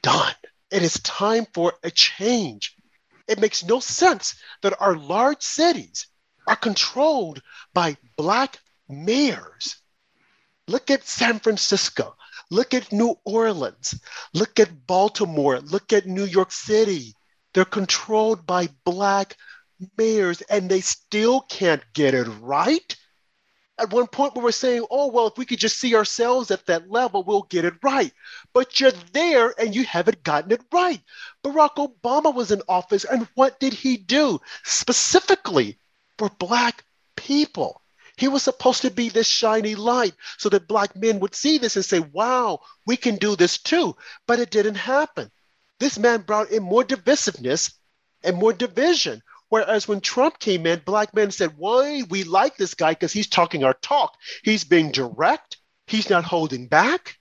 done, 0.03 0.35
it 0.71 0.83
is 0.83 0.95
time 1.01 1.47
for 1.53 1.73
a 1.83 1.91
change. 1.91 2.77
It 3.27 3.41
makes 3.41 3.65
no 3.65 3.81
sense 3.81 4.37
that 4.63 4.81
our 4.81 4.97
large 4.97 5.43
cities 5.43 6.07
are 6.47 6.57
controlled 6.57 7.43
by 7.75 7.97
black 8.17 8.59
mayors. 8.89 9.77
Look 10.69 10.91
at 10.91 11.07
San 11.07 11.41
Francisco. 11.41 12.17
Look 12.51 12.75
at 12.75 12.93
New 12.93 13.19
Orleans. 13.25 14.01
Look 14.33 14.61
at 14.61 14.87
Baltimore. 14.87 15.59
Look 15.61 15.93
at 15.93 16.07
New 16.07 16.25
York 16.25 16.53
City. 16.53 17.16
They're 17.57 17.65
controlled 17.65 18.47
by 18.47 18.69
black 18.85 19.39
mayors 19.97 20.43
and 20.43 20.69
they 20.69 20.83
still 20.83 21.41
can't 21.41 21.83
get 21.95 22.13
it 22.13 22.29
right. 22.43 22.97
At 23.79 23.95
one 23.95 24.09
point, 24.09 24.37
we 24.37 24.43
were 24.43 24.53
saying, 24.53 24.85
oh, 24.91 25.07
well, 25.07 25.29
if 25.29 25.39
we 25.39 25.47
could 25.47 25.59
just 25.59 25.79
see 25.79 25.95
ourselves 25.95 26.51
at 26.51 26.67
that 26.67 26.91
level, 26.91 27.25
we'll 27.25 27.47
get 27.49 27.65
it 27.65 27.83
right. 27.83 28.13
But 28.53 28.79
you're 28.79 28.93
there 29.15 29.55
and 29.59 29.75
you 29.75 29.85
haven't 29.85 30.23
gotten 30.23 30.53
it 30.53 30.61
right. 30.71 31.01
Barack 31.43 31.77
Obama 31.77 32.35
was 32.35 32.53
in 32.53 32.61
office, 32.69 33.05
and 33.05 33.27
what 33.37 33.59
did 33.59 33.73
he 33.73 33.97
do 33.97 34.39
specifically 34.65 35.79
for 36.19 36.29
Black 36.39 36.85
people? 37.17 37.81
He 38.19 38.29
was 38.29 38.43
supposed 38.43 38.83
to 38.83 38.91
be 38.91 39.09
this 39.09 39.29
shiny 39.29 39.77
light 39.77 40.13
so 40.37 40.51
that 40.51 40.69
Black 40.69 40.95
men 40.95 41.21
would 41.21 41.35
see 41.35 41.57
this 41.57 41.77
and 41.77 41.85
say, 41.87 42.01
wow, 42.01 42.61
we 42.85 42.99
can 42.99 43.17
do 43.17 43.35
this 43.35 43.57
too. 43.57 43.97
But 44.27 44.41
it 44.41 44.51
didn't 44.51 44.75
happen. 44.75 45.31
This 45.79 45.99
man 45.99 46.23
brought 46.23 46.51
in 46.51 46.63
more 46.63 46.85
divisiveness 46.85 47.75
and 48.23 48.37
more 48.37 48.53
division. 48.53 49.23
Whereas 49.49 49.87
when 49.87 50.01
Trump 50.01 50.39
came 50.39 50.67
in, 50.67 50.83
black 50.85 51.15
men 51.15 51.31
said, 51.31 51.55
Why 51.57 52.03
we 52.09 52.25
like 52.25 52.57
this 52.57 52.75
guy 52.75 52.93
because 52.93 53.13
he's 53.13 53.29
talking 53.29 53.63
our 53.63 53.75
talk. 53.75 54.17
He's 54.43 54.65
being 54.65 54.91
direct, 54.91 55.59
he's 55.87 56.11
not 56.11 56.25
holding 56.25 56.67
back. 56.67 57.17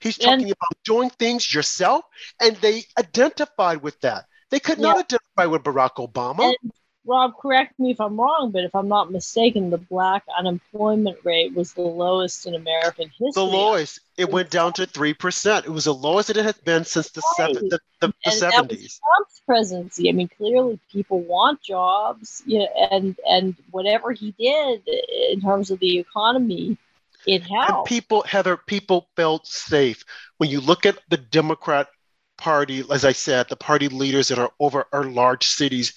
He's 0.00 0.18
talking 0.18 0.42
and, 0.42 0.52
about 0.52 0.84
doing 0.84 1.08
things 1.10 1.52
yourself. 1.52 2.04
And 2.40 2.56
they 2.56 2.84
identified 2.98 3.82
with 3.82 3.98
that. 4.00 4.26
They 4.50 4.60
could 4.60 4.78
not 4.78 4.98
identify 4.98 5.46
with 5.46 5.62
Barack 5.62 5.94
Obama. 5.94 6.44
And 6.44 6.72
Rob, 7.06 7.36
correct 7.40 7.78
me 7.78 7.92
if 7.92 8.00
I'm 8.00 8.20
wrong, 8.20 8.50
but 8.52 8.64
if 8.64 8.74
I'm 8.74 8.88
not 8.88 9.12
mistaken, 9.12 9.70
the 9.70 9.78
black 9.78 10.24
unemployment 10.36 11.18
rate 11.24 11.54
was 11.54 11.72
the 11.72 11.82
lowest 11.82 12.46
in 12.46 12.54
American 12.54 13.08
history. 13.08 13.30
The 13.34 13.44
lowest. 13.44 14.00
It 14.16 14.30
went 14.30 14.50
down 14.50 14.72
to 14.74 14.86
three 14.86 15.14
percent. 15.14 15.66
It 15.66 15.70
was 15.70 15.84
the 15.84 15.94
lowest 15.94 16.30
it 16.30 16.36
had 16.36 16.62
been 16.64 16.84
since 16.84 17.10
the 17.10 17.22
right. 17.38 17.54
seven, 17.54 17.68
the, 17.68 17.80
the, 18.00 18.08
the 18.24 18.30
70s. 18.30 18.98
Trump's 18.98 19.42
presidency. 19.46 20.08
I 20.08 20.12
mean, 20.12 20.28
clearly 20.36 20.80
people 20.90 21.20
want 21.20 21.62
jobs, 21.62 22.42
you 22.44 22.60
know, 22.60 22.68
and 22.90 23.16
and 23.28 23.54
whatever 23.70 24.12
he 24.12 24.32
did 24.32 24.82
in 25.30 25.40
terms 25.40 25.70
of 25.70 25.78
the 25.78 25.98
economy, 25.98 26.76
it 27.26 27.42
helped. 27.42 27.70
And 27.70 27.84
people, 27.84 28.22
Heather, 28.22 28.56
people 28.56 29.08
felt 29.14 29.46
safe 29.46 30.04
when 30.38 30.50
you 30.50 30.60
look 30.60 30.86
at 30.86 30.98
the 31.08 31.18
Democrat 31.18 31.88
Party. 32.36 32.82
As 32.90 33.04
I 33.04 33.12
said, 33.12 33.48
the 33.48 33.56
party 33.56 33.88
leaders 33.88 34.28
that 34.28 34.38
are 34.38 34.52
over 34.58 34.86
our 34.92 35.04
large 35.04 35.46
cities 35.46 35.94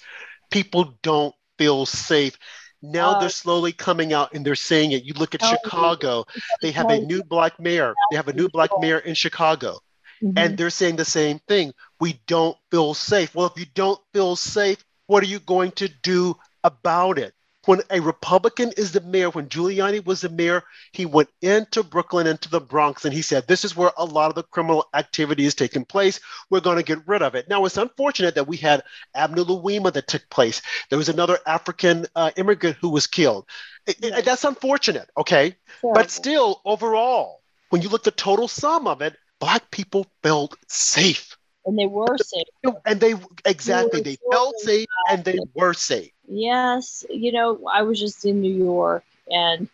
people 0.50 0.94
don't 1.02 1.34
feel 1.58 1.86
safe. 1.86 2.38
Now 2.82 3.12
uh, 3.12 3.20
they're 3.20 3.28
slowly 3.28 3.72
coming 3.72 4.12
out 4.12 4.32
and 4.34 4.44
they're 4.44 4.54
saying 4.54 4.92
it. 4.92 5.04
You 5.04 5.12
look 5.14 5.34
at 5.34 5.44
Chicago, 5.44 6.24
they 6.62 6.70
have 6.72 6.90
a 6.90 6.98
new 6.98 7.22
black 7.22 7.60
mayor. 7.60 7.94
They 8.10 8.16
have 8.16 8.28
a 8.28 8.32
new 8.32 8.48
black 8.48 8.70
mayor 8.80 8.98
in 8.98 9.14
Chicago. 9.14 9.78
Mm-hmm. 10.22 10.38
And 10.38 10.58
they're 10.58 10.70
saying 10.70 10.96
the 10.96 11.04
same 11.04 11.40
thing. 11.48 11.72
We 11.98 12.20
don't 12.26 12.56
feel 12.70 12.94
safe. 12.94 13.34
Well, 13.34 13.46
if 13.46 13.58
you 13.58 13.66
don't 13.74 14.00
feel 14.12 14.36
safe, 14.36 14.82
what 15.06 15.22
are 15.22 15.26
you 15.26 15.40
going 15.40 15.72
to 15.72 15.88
do 16.02 16.36
about 16.64 17.18
it? 17.18 17.34
When 17.70 17.82
a 17.90 18.00
Republican 18.00 18.72
is 18.76 18.90
the 18.90 19.00
mayor, 19.00 19.30
when 19.30 19.48
Giuliani 19.48 20.04
was 20.04 20.22
the 20.22 20.28
mayor, 20.28 20.64
he 20.90 21.06
went 21.06 21.28
into 21.40 21.84
Brooklyn, 21.84 22.26
into 22.26 22.50
the 22.50 22.60
Bronx, 22.60 23.04
and 23.04 23.14
he 23.14 23.22
said, 23.22 23.46
This 23.46 23.64
is 23.64 23.76
where 23.76 23.92
a 23.96 24.04
lot 24.04 24.28
of 24.28 24.34
the 24.34 24.42
criminal 24.42 24.88
activity 24.92 25.44
is 25.44 25.54
taking 25.54 25.84
place. 25.84 26.18
We're 26.50 26.62
going 26.62 26.78
to 26.78 26.82
get 26.82 27.06
rid 27.06 27.22
of 27.22 27.36
it. 27.36 27.48
Now, 27.48 27.64
it's 27.64 27.76
unfortunate 27.76 28.34
that 28.34 28.48
we 28.48 28.56
had 28.56 28.82
Abner 29.14 29.44
Louima 29.44 29.92
that 29.92 30.08
took 30.08 30.28
place. 30.30 30.62
There 30.88 30.98
was 30.98 31.08
another 31.08 31.38
African 31.46 32.06
uh, 32.16 32.32
immigrant 32.34 32.76
who 32.80 32.88
was 32.88 33.06
killed. 33.06 33.46
It, 33.86 34.04
it, 34.04 34.24
that's 34.24 34.42
unfortunate, 34.42 35.08
okay? 35.16 35.54
But 35.80 36.10
still, 36.10 36.62
overall, 36.64 37.40
when 37.68 37.82
you 37.82 37.88
look 37.88 38.00
at 38.00 38.16
the 38.16 38.20
total 38.20 38.48
sum 38.48 38.88
of 38.88 39.00
it, 39.00 39.14
Black 39.38 39.70
people 39.70 40.08
felt 40.24 40.56
safe. 40.66 41.36
And 41.66 41.78
they 41.78 41.86
were 41.86 42.18
safe. 42.18 42.74
And 42.84 42.98
they, 42.98 43.14
exactly, 43.44 44.00
they, 44.00 44.16
they 44.16 44.18
felt 44.32 44.56
safe 44.58 44.88
and 45.08 45.24
they 45.24 45.38
were 45.54 45.72
safe. 45.72 46.10
Yes, 46.30 47.04
you 47.10 47.32
know, 47.32 47.60
I 47.72 47.82
was 47.82 48.00
just 48.00 48.24
in 48.26 48.40
New 48.40 48.54
York 48.54 49.04
and 49.30 49.68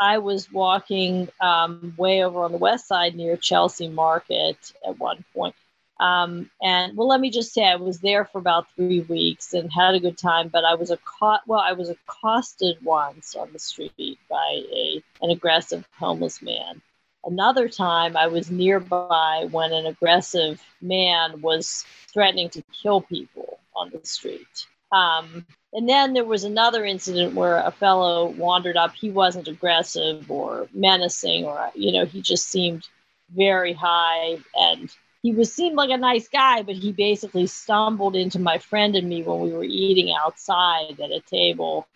I 0.00 0.18
was 0.18 0.52
walking 0.52 1.28
um, 1.40 1.94
way 1.98 2.24
over 2.24 2.42
on 2.44 2.52
the 2.52 2.58
west 2.58 2.88
side 2.88 3.14
near 3.16 3.36
Chelsea 3.36 3.88
Market 3.88 4.72
at 4.86 4.98
one 4.98 5.24
point. 5.34 5.56
Um, 6.00 6.50
and 6.62 6.96
well, 6.96 7.08
let 7.08 7.20
me 7.20 7.30
just 7.30 7.54
say, 7.54 7.64
I 7.64 7.76
was 7.76 8.00
there 8.00 8.24
for 8.26 8.38
about 8.38 8.66
three 8.76 9.00
weeks 9.00 9.54
and 9.54 9.70
had 9.72 9.94
a 9.94 10.00
good 10.00 10.18
time. 10.18 10.48
But 10.48 10.64
I 10.64 10.74
was 10.74 10.90
a 10.90 10.98
well, 11.46 11.60
I 11.60 11.72
was 11.72 11.90
accosted 11.90 12.78
once 12.82 13.36
on 13.36 13.52
the 13.52 13.60
street 13.60 14.18
by 14.28 14.62
a 14.72 15.02
an 15.22 15.30
aggressive 15.30 15.86
homeless 15.98 16.42
man. 16.42 16.82
Another 17.24 17.68
time, 17.68 18.16
I 18.16 18.28
was 18.28 18.50
nearby 18.50 19.46
when 19.50 19.72
an 19.72 19.86
aggressive 19.86 20.60
man 20.80 21.40
was 21.40 21.84
threatening 22.12 22.50
to 22.50 22.62
kill 22.82 23.00
people 23.00 23.58
on 23.76 23.90
the 23.90 24.04
street. 24.04 24.66
Um, 24.92 25.46
and 25.72 25.88
then 25.88 26.12
there 26.12 26.24
was 26.24 26.44
another 26.44 26.84
incident 26.84 27.34
where 27.34 27.58
a 27.58 27.70
fellow 27.70 28.26
wandered 28.26 28.76
up. 28.76 28.94
He 28.94 29.10
wasn't 29.10 29.48
aggressive 29.48 30.30
or 30.30 30.68
menacing, 30.74 31.44
or 31.44 31.70
you 31.74 31.92
know, 31.92 32.04
he 32.04 32.20
just 32.20 32.48
seemed 32.48 32.86
very 33.34 33.72
high 33.72 34.38
and 34.54 34.94
he 35.22 35.32
was 35.32 35.52
seemed 35.52 35.76
like 35.76 35.90
a 35.90 35.96
nice 35.96 36.28
guy, 36.28 36.62
but 36.62 36.74
he 36.74 36.92
basically 36.92 37.46
stumbled 37.46 38.16
into 38.16 38.38
my 38.40 38.58
friend 38.58 38.96
and 38.96 39.08
me 39.08 39.22
when 39.22 39.40
we 39.40 39.52
were 39.52 39.64
eating 39.64 40.12
outside 40.12 40.98
at 41.00 41.12
a 41.12 41.20
table, 41.20 41.86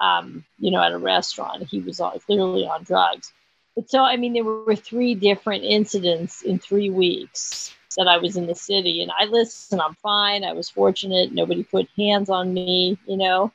um, 0.00 0.44
you 0.58 0.72
know, 0.72 0.82
at 0.82 0.92
a 0.92 0.98
restaurant. 0.98 1.62
He 1.62 1.78
was 1.78 2.00
clearly 2.26 2.66
on 2.66 2.82
drugs. 2.82 3.32
But 3.76 3.88
so, 3.88 4.02
I 4.02 4.16
mean, 4.16 4.32
there 4.32 4.44
were 4.44 4.76
three 4.76 5.14
different 5.14 5.64
incidents 5.64 6.42
in 6.42 6.58
three 6.58 6.90
weeks 6.90 7.72
that 7.96 8.08
I 8.08 8.18
was 8.18 8.36
in 8.36 8.46
the 8.46 8.54
city. 8.54 9.02
And 9.02 9.12
I 9.18 9.24
listen, 9.24 9.80
I'm 9.80 9.94
fine. 9.94 10.44
I 10.44 10.52
was 10.52 10.70
fortunate. 10.70 11.32
Nobody 11.32 11.62
put 11.64 11.88
hands 11.96 12.30
on 12.30 12.52
me, 12.52 12.98
you 13.06 13.16
know. 13.16 13.52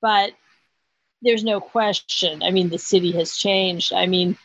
But 0.00 0.32
there's 1.22 1.44
no 1.44 1.60
question. 1.60 2.42
I 2.42 2.50
mean, 2.50 2.68
the 2.68 2.78
city 2.78 3.12
has 3.12 3.36
changed. 3.36 3.92
I 3.92 4.06
mean, 4.06 4.36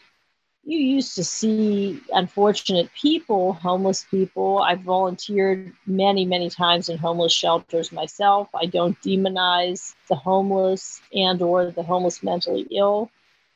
you 0.64 0.78
used 0.78 1.16
to 1.16 1.24
see 1.24 2.02
unfortunate 2.14 2.90
people, 2.94 3.54
homeless 3.54 4.06
people. 4.10 4.60
I've 4.60 4.82
volunteered 4.82 5.74
many, 5.88 6.26
many 6.26 6.50
times 6.50 6.90
in 6.90 6.98
homeless 6.98 7.34
shelters 7.34 7.92
myself. 7.92 8.50
I 8.54 8.68
don't 8.68 9.00
demonize 9.02 9.96
the 10.08 10.16
homeless 10.16 11.02
and 11.14 11.42
or 11.42 11.72
the 11.72 11.84
homeless 11.84 12.22
mentally 12.22 12.68
ill. 12.72 13.10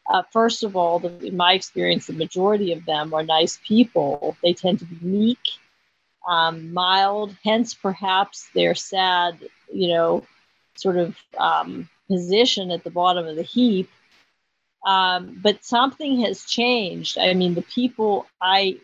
Uh, 0.10 0.24
first 0.32 0.64
of 0.64 0.76
all, 0.76 1.00
the, 1.00 1.26
in 1.26 1.36
my 1.38 1.54
experience, 1.54 2.08
the 2.08 2.14
majority 2.14 2.74
of 2.74 2.86
them 2.86 3.14
are 3.14 3.24
nice 3.24 3.60
people. 3.66 4.38
They 4.44 4.54
tend 4.54 4.80
to 4.80 4.86
be 4.86 4.98
meek, 5.02 5.40
um, 6.28 6.74
mild, 6.74 7.36
hence 7.44 7.74
perhaps 7.74 8.50
their 8.54 8.76
sad, 8.76 9.38
you 9.72 9.90
know, 9.90 10.26
sort 10.76 10.98
of 10.98 11.16
um, 11.38 11.90
position 12.10 12.72
at 12.72 12.84
the 12.84 12.92
bottom 12.92 13.26
of 13.28 13.36
the 13.36 13.44
heap 13.44 13.90
um, 14.86 15.40
but 15.42 15.64
something 15.64 16.22
has 16.22 16.46
changed. 16.46 17.18
I 17.18 17.34
mean, 17.34 17.56
the 17.56 17.64
people 17.64 18.28
I 18.42 18.78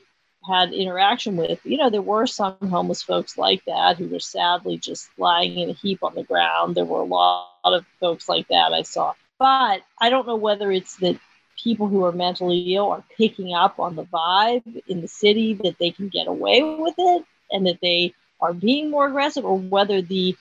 had 0.49 0.73
interaction 0.73 1.37
with, 1.37 1.59
you 1.65 1.77
know, 1.77 1.89
there 1.89 2.01
were 2.01 2.25
some 2.27 2.55
homeless 2.59 3.03
folks 3.03 3.37
like 3.37 3.63
that 3.65 3.97
who 3.97 4.07
were 4.07 4.19
sadly 4.19 4.77
just 4.77 5.09
lying 5.17 5.59
in 5.59 5.69
a 5.69 5.73
heap 5.73 6.03
on 6.03 6.15
the 6.15 6.23
ground. 6.23 6.75
There 6.75 6.85
were 6.85 7.01
a 7.01 7.05
lot 7.05 7.45
of 7.63 7.85
folks 7.99 8.27
like 8.27 8.47
that 8.49 8.73
I 8.73 8.81
saw. 8.83 9.13
But 9.41 9.81
I 9.99 10.11
don't 10.11 10.27
know 10.27 10.35
whether 10.35 10.71
it's 10.71 10.97
that 10.97 11.19
people 11.63 11.87
who 11.87 12.05
are 12.05 12.11
mentally 12.11 12.75
ill 12.75 12.91
are 12.91 13.03
picking 13.17 13.55
up 13.55 13.79
on 13.79 13.95
the 13.95 14.05
vibe 14.05 14.83
in 14.87 15.01
the 15.01 15.07
city 15.07 15.55
that 15.55 15.79
they 15.79 15.89
can 15.89 16.09
get 16.09 16.27
away 16.27 16.61
with 16.61 16.93
it 16.99 17.25
and 17.51 17.65
that 17.65 17.79
they 17.81 18.13
are 18.39 18.53
being 18.53 18.91
more 18.91 19.07
aggressive, 19.07 19.43
or 19.43 19.57
whether 19.57 20.01
the 20.01 20.35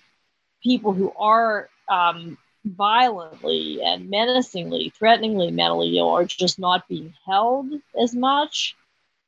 people 0.62 0.92
who 0.92 1.12
are 1.18 1.70
um, 1.88 2.36
violently 2.66 3.80
and 3.82 4.10
menacingly, 4.10 4.92
threateningly 4.98 5.50
mentally 5.50 5.96
ill 5.96 6.10
are 6.10 6.26
just 6.26 6.58
not 6.58 6.86
being 6.86 7.14
held 7.26 7.72
as 7.98 8.14
much 8.14 8.76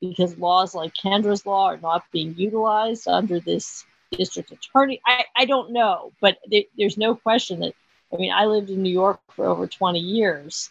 because 0.02 0.36
laws 0.36 0.74
like 0.74 0.92
Kendra's 0.94 1.46
law 1.46 1.68
are 1.68 1.78
not 1.78 2.04
being 2.12 2.34
utilized 2.36 3.08
under 3.08 3.40
this 3.40 3.84
district 4.10 4.52
attorney. 4.52 5.00
I, 5.06 5.24
I 5.34 5.44
don't 5.46 5.72
know, 5.72 6.12
but 6.20 6.38
th- 6.50 6.68
there's 6.76 6.98
no 6.98 7.14
question 7.14 7.60
that, 7.60 7.74
I 8.12 8.16
mean, 8.16 8.32
I 8.32 8.44
lived 8.44 8.70
in 8.70 8.82
New 8.82 8.92
York 8.92 9.20
for 9.30 9.46
over 9.46 9.66
20 9.66 9.98
years. 9.98 10.70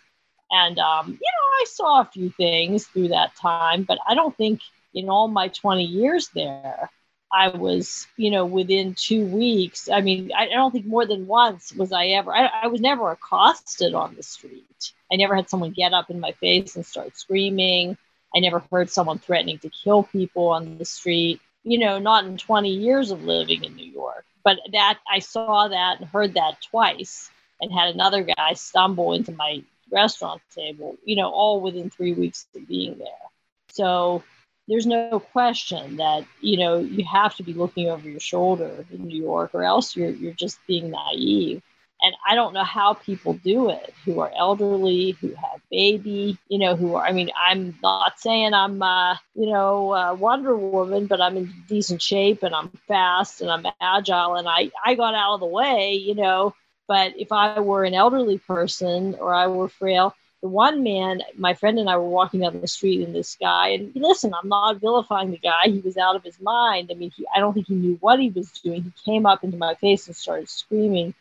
And, 0.51 0.77
um, 0.79 1.07
you 1.07 1.13
know, 1.13 1.47
I 1.61 1.65
saw 1.67 2.01
a 2.01 2.05
few 2.05 2.29
things 2.29 2.85
through 2.85 3.09
that 3.09 3.35
time, 3.35 3.83
but 3.83 3.99
I 4.07 4.15
don't 4.15 4.35
think 4.35 4.61
in 4.93 5.09
all 5.09 5.27
my 5.27 5.47
20 5.47 5.83
years 5.83 6.29
there, 6.35 6.89
I 7.33 7.47
was, 7.47 8.07
you 8.17 8.29
know, 8.29 8.45
within 8.45 8.93
two 8.93 9.25
weeks. 9.25 9.89
I 9.89 10.01
mean, 10.01 10.31
I, 10.37 10.47
don't 10.47 10.71
think 10.71 10.85
more 10.85 11.05
than 11.05 11.27
once 11.27 11.73
was 11.73 11.93
I 11.93 12.07
ever, 12.07 12.35
I, 12.35 12.47
I, 12.63 12.67
was 12.67 12.81
never 12.81 13.09
accosted 13.09 13.93
on 13.93 14.15
the 14.15 14.23
street. 14.23 14.91
I 15.11 15.15
never 15.15 15.35
had 15.35 15.49
someone 15.49 15.71
get 15.71 15.93
up 15.93 16.09
in 16.09 16.19
my 16.19 16.33
face 16.33 16.75
and 16.75 16.85
start 16.85 17.17
screaming. 17.17 17.97
I 18.35 18.39
never 18.39 18.59
heard 18.71 18.89
someone 18.89 19.19
threatening 19.19 19.59
to 19.59 19.69
kill 19.69 20.03
people 20.03 20.49
on 20.49 20.77
the 20.77 20.85
street, 20.85 21.39
you 21.63 21.79
know, 21.79 21.99
not 21.99 22.25
in 22.25 22.37
20 22.37 22.69
years 22.69 23.11
of 23.11 23.23
living 23.23 23.63
in 23.63 23.75
New 23.75 23.91
York. 23.91 24.25
But 24.43 24.57
that 24.71 24.99
I 25.11 25.19
saw 25.19 25.67
that 25.67 25.99
and 25.99 26.09
heard 26.09 26.33
that 26.33 26.61
twice 26.69 27.29
and 27.59 27.71
had 27.71 27.93
another 27.93 28.23
guy 28.23 28.53
stumble 28.53 29.13
into 29.13 29.31
my 29.31 29.63
restaurant 29.91 30.41
table, 30.55 30.97
you 31.05 31.15
know, 31.15 31.29
all 31.29 31.61
within 31.61 31.89
three 31.89 32.13
weeks 32.13 32.47
of 32.55 32.67
being 32.67 32.97
there. 32.97 33.07
So, 33.69 34.23
there's 34.67 34.85
no 34.85 35.19
question 35.19 35.97
that 35.97 36.23
you 36.39 36.57
know 36.57 36.79
you 36.79 37.03
have 37.03 37.35
to 37.35 37.43
be 37.43 37.53
looking 37.53 37.89
over 37.89 38.07
your 38.07 38.19
shoulder 38.19 38.85
in 38.91 39.05
New 39.05 39.21
York, 39.21 39.51
or 39.53 39.63
else 39.63 39.95
you're 39.95 40.11
you're 40.11 40.33
just 40.33 40.59
being 40.67 40.91
naive. 40.91 41.61
And 42.03 42.15
I 42.27 42.35
don't 42.35 42.53
know 42.53 42.63
how 42.63 42.93
people 42.95 43.33
do 43.33 43.69
it 43.69 43.93
who 44.05 44.19
are 44.21 44.31
elderly, 44.35 45.11
who 45.21 45.29
have 45.35 45.61
baby, 45.69 46.37
you 46.49 46.57
know, 46.57 46.75
who 46.75 46.95
are, 46.95 47.05
I 47.05 47.11
mean, 47.11 47.29
I'm 47.37 47.77
not 47.83 48.19
saying 48.19 48.53
I'm, 48.53 48.81
uh, 48.81 49.15
you 49.35 49.51
know, 49.51 49.93
uh, 49.93 50.13
Wonder 50.15 50.55
Woman, 50.57 51.05
but 51.05 51.21
I'm 51.21 51.37
in 51.37 51.53
decent 51.67 52.01
shape 52.01 52.41
and 52.43 52.55
I'm 52.55 52.69
fast 52.87 53.41
and 53.41 53.51
I'm 53.51 53.65
agile 53.79 54.35
and 54.35 54.47
I, 54.47 54.71
I 54.83 54.95
got 54.95 55.13
out 55.13 55.35
of 55.35 55.39
the 55.41 55.45
way, 55.45 55.93
you 55.93 56.15
know. 56.15 56.55
But 56.87 57.13
if 57.17 57.31
I 57.31 57.59
were 57.59 57.85
an 57.85 57.93
elderly 57.93 58.39
person 58.39 59.15
or 59.15 59.33
I 59.33 59.47
were 59.47 59.69
frail, 59.69 60.15
the 60.41 60.47
one 60.49 60.83
man, 60.83 61.21
my 61.37 61.53
friend 61.53 61.77
and 61.77 61.89
I 61.89 61.97
were 61.97 62.09
walking 62.09 62.39
down 62.39 62.59
the 62.59 62.67
street, 62.67 63.05
and 63.05 63.13
this 63.13 63.37
guy, 63.39 63.69
and 63.69 63.91
listen, 63.95 64.33
I'm 64.33 64.49
not 64.49 64.81
vilifying 64.81 65.31
the 65.31 65.37
guy. 65.37 65.65
He 65.65 65.79
was 65.79 65.97
out 65.97 66.15
of 66.15 66.23
his 66.23 66.39
mind. 66.41 66.89
I 66.91 66.95
mean, 66.95 67.11
he, 67.15 67.25
I 67.35 67.39
don't 67.39 67.53
think 67.53 67.67
he 67.67 67.75
knew 67.75 67.97
what 68.01 68.19
he 68.19 68.29
was 68.29 68.51
doing. 68.51 68.81
He 68.81 68.91
came 69.05 69.27
up 69.27 69.43
into 69.43 69.57
my 69.57 69.75
face 69.75 70.07
and 70.07 70.15
started 70.15 70.49
screaming, 70.49 71.13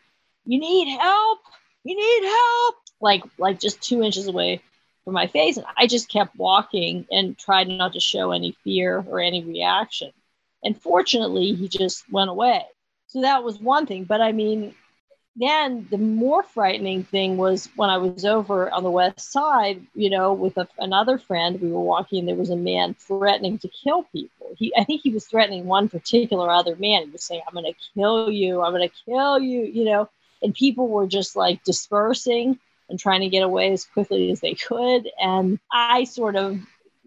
"You 0.45 0.59
need 0.59 0.97
help! 0.97 1.39
You 1.83 1.95
need 1.95 2.27
help!" 2.27 2.75
Like, 2.99 3.23
like 3.37 3.59
just 3.59 3.81
two 3.81 4.03
inches 4.03 4.27
away 4.27 4.61
from 5.03 5.13
my 5.13 5.27
face, 5.27 5.57
and 5.57 5.65
I 5.77 5.87
just 5.87 6.09
kept 6.09 6.35
walking 6.35 7.05
and 7.11 7.37
tried 7.37 7.67
not 7.67 7.93
to 7.93 7.99
show 7.99 8.31
any 8.31 8.51
fear 8.63 9.03
or 9.07 9.19
any 9.19 9.43
reaction. 9.43 10.11
And 10.63 10.79
fortunately, 10.79 11.53
he 11.53 11.67
just 11.67 12.03
went 12.11 12.29
away. 12.29 12.65
So 13.07 13.21
that 13.21 13.43
was 13.43 13.59
one 13.59 13.87
thing. 13.87 14.03
But 14.03 14.21
I 14.21 14.31
mean, 14.31 14.75
then 15.35 15.87
the 15.89 15.97
more 15.97 16.43
frightening 16.43 17.03
thing 17.03 17.37
was 17.37 17.69
when 17.75 17.89
I 17.89 17.97
was 17.97 18.25
over 18.25 18.69
on 18.69 18.83
the 18.83 18.91
west 18.91 19.31
side, 19.31 19.85
you 19.95 20.09
know, 20.09 20.33
with 20.33 20.57
a, 20.57 20.67
another 20.77 21.17
friend, 21.17 21.59
we 21.59 21.71
were 21.71 21.79
walking 21.79 22.19
and 22.19 22.27
there 22.27 22.35
was 22.35 22.49
a 22.49 22.55
man 22.55 22.93
threatening 22.95 23.57
to 23.59 23.69
kill 23.69 24.03
people. 24.11 24.53
He, 24.57 24.73
I 24.77 24.83
think 24.83 25.01
he 25.01 25.09
was 25.09 25.25
threatening 25.25 25.65
one 25.65 25.89
particular 25.89 26.49
other 26.49 26.75
man. 26.75 27.05
He 27.05 27.11
was 27.11 27.23
saying, 27.23 27.41
I'm 27.47 27.53
going 27.53 27.73
to 27.73 27.79
kill 27.93 28.29
you. 28.29 28.61
I'm 28.61 28.73
going 28.73 28.87
to 28.87 28.95
kill 29.05 29.39
you, 29.39 29.61
you 29.61 29.85
know, 29.85 30.09
and 30.41 30.53
people 30.53 30.87
were 30.87 31.07
just 31.07 31.35
like 31.35 31.63
dispersing 31.63 32.59
and 32.89 32.99
trying 32.99 33.21
to 33.21 33.29
get 33.29 33.43
away 33.43 33.71
as 33.71 33.85
quickly 33.85 34.31
as 34.31 34.39
they 34.41 34.53
could. 34.53 35.09
And 35.19 35.59
I 35.71 36.03
sort 36.03 36.35
of, 36.35 36.59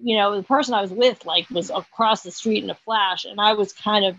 you 0.03 0.17
know, 0.17 0.37
the 0.37 0.43
person 0.43 0.75
I 0.75 0.83
was 0.83 0.91
with 0.91 1.25
like 1.27 1.49
was 1.51 1.71
across 1.71 2.23
the 2.23 2.31
street 2.31 2.65
in 2.65 2.71
a 2.71 2.75
flash 2.75 3.25
and 3.25 3.41
I 3.41 3.53
was 3.53 3.73
kind 3.73 4.05
of 4.05 4.17